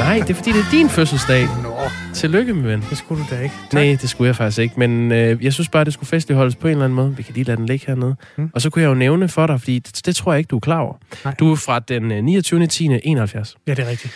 Nej, 0.00 0.18
det 0.18 0.30
er 0.30 0.34
fordi, 0.34 0.52
det 0.52 0.58
er 0.60 0.70
din 0.70 0.88
fødselsdag. 0.88 1.46
Nå, 1.62 1.76
Tillykke, 2.14 2.54
min 2.54 2.64
ven. 2.64 2.80
det 2.90 2.98
skulle 2.98 3.24
du 3.24 3.34
da 3.34 3.40
ikke. 3.40 3.54
Nej, 3.72 3.98
det 4.00 4.10
skulle 4.10 4.26
jeg 4.26 4.36
faktisk 4.36 4.58
ikke, 4.58 4.74
men 4.78 5.12
øh, 5.12 5.44
jeg 5.44 5.52
synes 5.52 5.68
bare, 5.68 5.84
det 5.84 5.92
skulle 5.92 6.08
festligholdes 6.08 6.56
på 6.56 6.68
en 6.68 6.72
eller 6.72 6.84
anden 6.84 6.96
måde. 6.96 7.16
Vi 7.16 7.22
kan 7.22 7.34
lige 7.34 7.44
lade 7.44 7.56
den 7.56 7.66
ligge 7.66 7.86
hernede. 7.86 8.16
Mm. 8.36 8.42
Mm. 8.42 8.50
Og 8.54 8.60
så 8.60 8.70
kunne 8.70 8.82
jeg 8.82 8.88
jo 8.88 8.94
nævne 8.94 9.28
for 9.28 9.46
dig, 9.46 9.60
fordi 9.60 9.78
det, 9.78 10.06
det 10.06 10.16
tror 10.16 10.32
jeg 10.32 10.38
ikke, 10.38 10.48
du 10.48 10.56
er 10.56 10.60
klar 10.60 10.78
over. 10.80 10.94
Nej. 11.24 11.34
Du 11.34 11.52
er 11.52 11.56
fra 11.56 11.78
den 11.78 12.12
øh, 12.12 12.24
29. 12.24 12.66
10. 12.66 12.84
71. 13.04 13.56
Ja, 13.66 13.74
det 13.74 13.84
er 13.84 13.90
rigtigt. 13.90 14.14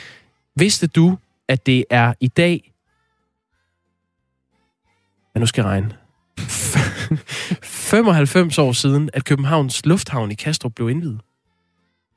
Vidste 0.56 0.86
du, 0.86 1.18
at 1.48 1.66
det 1.66 1.84
er 1.90 2.12
i 2.20 2.28
dag... 2.28 2.72
Ja, 5.34 5.40
nu 5.40 5.46
skal 5.46 5.62
jeg 5.62 5.70
regne. 5.70 5.90
95 7.62 8.58
år 8.58 8.72
siden, 8.72 9.10
at 9.12 9.24
Københavns 9.24 9.86
Lufthavn 9.86 10.30
i 10.30 10.34
Kastrup 10.34 10.72
blev 10.74 10.90
indvidet. 10.90 11.20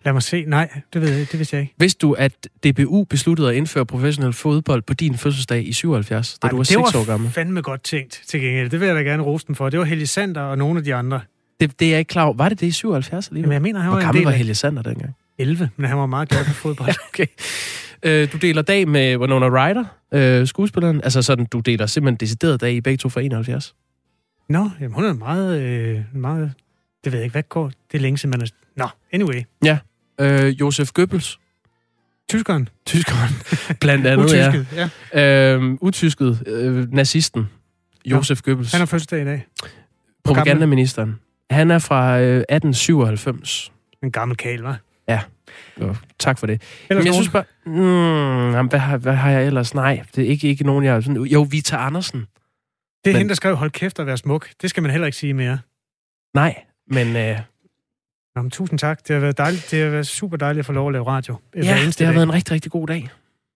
Lad 0.08 0.14
mig 0.14 0.24
se. 0.24 0.44
Nej, 0.48 0.70
det 0.94 1.02
ved 1.02 1.10
jeg, 1.10 1.32
det 1.32 1.40
vidste 1.40 1.56
jeg 1.56 1.62
ikke. 1.62 1.74
Vidste 1.80 2.00
du, 2.00 2.14
at 2.14 2.48
DBU 2.64 3.04
besluttede 3.04 3.50
at 3.50 3.56
indføre 3.56 3.86
professionel 3.86 4.34
fodbold 4.34 4.82
på 4.82 4.94
din 4.94 5.18
fødselsdag 5.18 5.68
i 5.68 5.74
77, 5.74 6.38
da 6.40 6.48
Ej, 6.48 6.52
du 6.52 6.56
var 6.56 6.64
det 6.64 6.68
6 6.68 6.78
var 6.78 7.00
år 7.00 7.06
gammel? 7.06 7.32
fandme 7.32 7.62
godt 7.62 7.84
tænkt 7.84 8.22
til 8.28 8.42
gengæld. 8.42 8.70
Det 8.70 8.80
vil 8.80 8.86
jeg 8.86 8.96
da 8.96 9.02
gerne 9.02 9.24
rose 9.24 9.48
dem 9.48 9.56
for. 9.56 9.70
Det 9.70 9.80
var 9.80 9.86
Helge 9.86 10.08
Sander 10.08 10.42
og 10.42 10.58
nogle 10.58 10.78
af 10.78 10.84
de 10.84 10.96
andre. 10.96 11.22
Det, 11.60 11.80
det 11.80 11.86
er 11.86 11.90
jeg 11.90 12.00
ikke 12.00 12.10
klar 12.10 12.24
over. 12.24 12.34
Var 12.34 12.50
det 12.50 12.60
det 12.60 12.68
i 12.68 12.72
77 12.72 13.28
alligevel? 13.28 13.46
Jamen, 13.46 13.54
jeg 13.54 13.62
mener, 13.62 13.80
han 13.80 13.88
Hvor 13.90 13.96
var 13.96 14.02
en 14.02 14.06
gammel 14.08 14.24
var 14.24 14.32
Helge 14.32 14.56
Sander 14.56 14.82
dengang? 14.82 15.16
11, 15.38 15.70
men 15.78 15.90
han 15.90 15.98
var 15.98 16.06
meget 16.06 16.30
glad 16.30 16.46
for 16.46 16.54
fodbold. 16.64 16.94
okay. 17.10 17.26
Øh, 18.04 18.32
du 18.32 18.38
deler 18.38 18.62
dag 18.62 18.88
med 18.88 19.18
Winona 19.18 19.48
Ryder, 19.50 19.86
øh, 20.12 20.48
skuespilleren. 20.48 21.02
Altså 21.04 21.22
sådan, 21.22 21.46
du 21.46 21.60
deler 21.60 21.86
simpelthen 21.86 22.18
decideret 22.18 22.62
dag 22.62 22.74
i 22.74 22.82
begge 22.82 22.98
to 22.98 23.10
fra 23.10 23.22
71. 23.22 23.76
Nå, 24.50 24.70
jamen, 24.80 24.94
hun 24.94 25.06
er 25.06 25.14
meget, 25.14 25.62
øh, 25.62 26.02
meget... 26.14 26.54
Det 27.04 27.12
ved 27.12 27.20
jeg 27.20 27.24
ikke, 27.24 27.34
hvad 27.34 27.44
går. 27.50 27.72
Det 27.92 27.98
er 27.98 28.02
længe 28.02 28.18
siden, 28.18 28.32
man 28.32 28.42
er... 28.42 28.46
Nå, 28.76 28.88
anyway. 29.14 29.42
Ja. 29.66 29.78
Øh, 30.20 30.60
Josef 30.62 30.92
Goebbels. 30.92 31.40
Tyskeren. 32.30 32.70
Tyskeren, 32.86 33.30
blandt 33.82 34.08
andet, 34.08 34.26
Utysket, 34.26 34.68
ja. 34.76 34.90
ja. 35.14 35.54
Øhm, 35.54 35.78
utysket, 35.82 36.44
øh, 36.48 36.92
nazisten, 36.94 37.50
Josef 38.06 38.42
Goebbels. 38.42 38.72
Han 38.72 38.80
har 38.82 38.86
fødselsdag 38.86 39.22
i 39.22 39.26
dag. 39.26 39.46
Propagandaministeren. 40.24 41.20
Han 41.50 41.72
er 41.72 41.80
fra 41.80 42.20
øh, 42.20 42.38
1897. 42.38 43.72
En 44.04 44.12
gammel 44.12 44.38
kal, 44.38 44.66
hva'? 44.66 45.04
Ja. 45.08 45.22
Jo, 45.82 45.96
tak 46.20 46.38
for 46.40 46.48
det. 46.48 46.54
Ellers 46.54 46.90
Men 46.90 46.98
jeg 46.98 47.04
nogen? 47.04 47.14
synes 47.14 47.30
bare, 47.30 47.44
mm, 47.66 48.52
jamen, 48.56 48.70
hvad, 48.70 48.80
har, 48.80 48.98
hvad 48.98 49.14
har 49.16 49.30
jeg 49.32 49.46
ellers? 49.48 49.74
Nej, 49.74 50.02
det 50.16 50.24
er 50.24 50.28
ikke, 50.28 50.48
ikke 50.48 50.64
nogen, 50.64 50.84
jeg... 50.86 51.04
Sådan, 51.04 51.22
jo, 51.22 51.42
Vita 51.42 51.76
Andersen. 51.78 52.20
Det 52.20 52.26
er 52.26 53.10
Men- 53.10 53.16
hende, 53.18 53.30
der 53.30 53.36
skrev, 53.36 53.56
hold 53.56 53.72
kæft 53.72 54.00
og 54.00 54.06
vær 54.06 54.16
smuk. 54.16 54.50
Det 54.62 54.70
skal 54.70 54.84
man 54.84 54.92
heller 54.92 55.06
ikke 55.06 55.18
sige 55.18 55.34
mere. 55.34 55.60
Nej, 56.34 56.56
men... 56.92 57.16
Øh, 57.16 57.40
Nå, 58.38 58.42
men 58.42 58.52
tusind 58.52 58.80
tak. 58.80 59.08
Det 59.08 59.14
har 59.14 59.20
været 59.22 59.38
dejligt. 59.38 59.68
Det 59.72 59.84
har 59.84 59.90
været 59.90 60.08
super 60.08 60.38
dejligt 60.38 60.60
at 60.60 60.66
få 60.66 60.72
lov 60.72 60.88
at 60.88 60.94
lave 60.94 61.08
radio. 61.08 61.36
hver 61.52 61.64
ja, 61.64 61.70
det 61.76 62.00
har 62.00 62.06
dag. 62.06 62.14
været 62.14 62.24
en 62.24 62.34
rigtig, 62.34 62.52
rigtig 62.54 62.72
god 62.72 62.88
dag. 62.88 63.10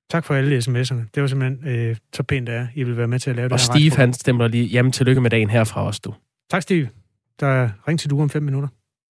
Tak 0.10 0.26
for 0.26 0.36
alle 0.36 0.58
sms'erne. 0.58 1.10
Det 1.16 1.22
var 1.22 1.28
simpelthen 1.28 1.68
øh, 1.68 1.96
så 2.14 2.24
pænt, 2.24 2.48
det 2.48 2.56
er. 2.56 2.68
I 2.76 2.84
vil 2.84 2.98
være 2.98 3.08
med 3.08 3.20
til 3.20 3.30
at 3.30 3.36
lave 3.36 3.46
det 3.46 3.52
Og 3.54 3.60
her 3.60 3.64
Steve, 3.64 3.76
radioprogram. 3.76 4.00
han 4.02 4.14
stemmer 4.14 4.48
lige, 4.48 4.66
jamen 4.66 4.92
tillykke 4.92 5.22
med 5.22 5.30
dagen 5.30 5.50
herfra 5.50 5.86
også, 5.86 6.02
du. 6.06 6.14
Tak, 6.52 6.62
Steve. 6.62 6.90
Der 7.40 7.48
er 7.48 7.70
ring 7.88 8.00
til 8.00 8.10
du 8.10 8.22
om 8.22 8.30
fem 8.30 8.44
minutter. 8.44 8.70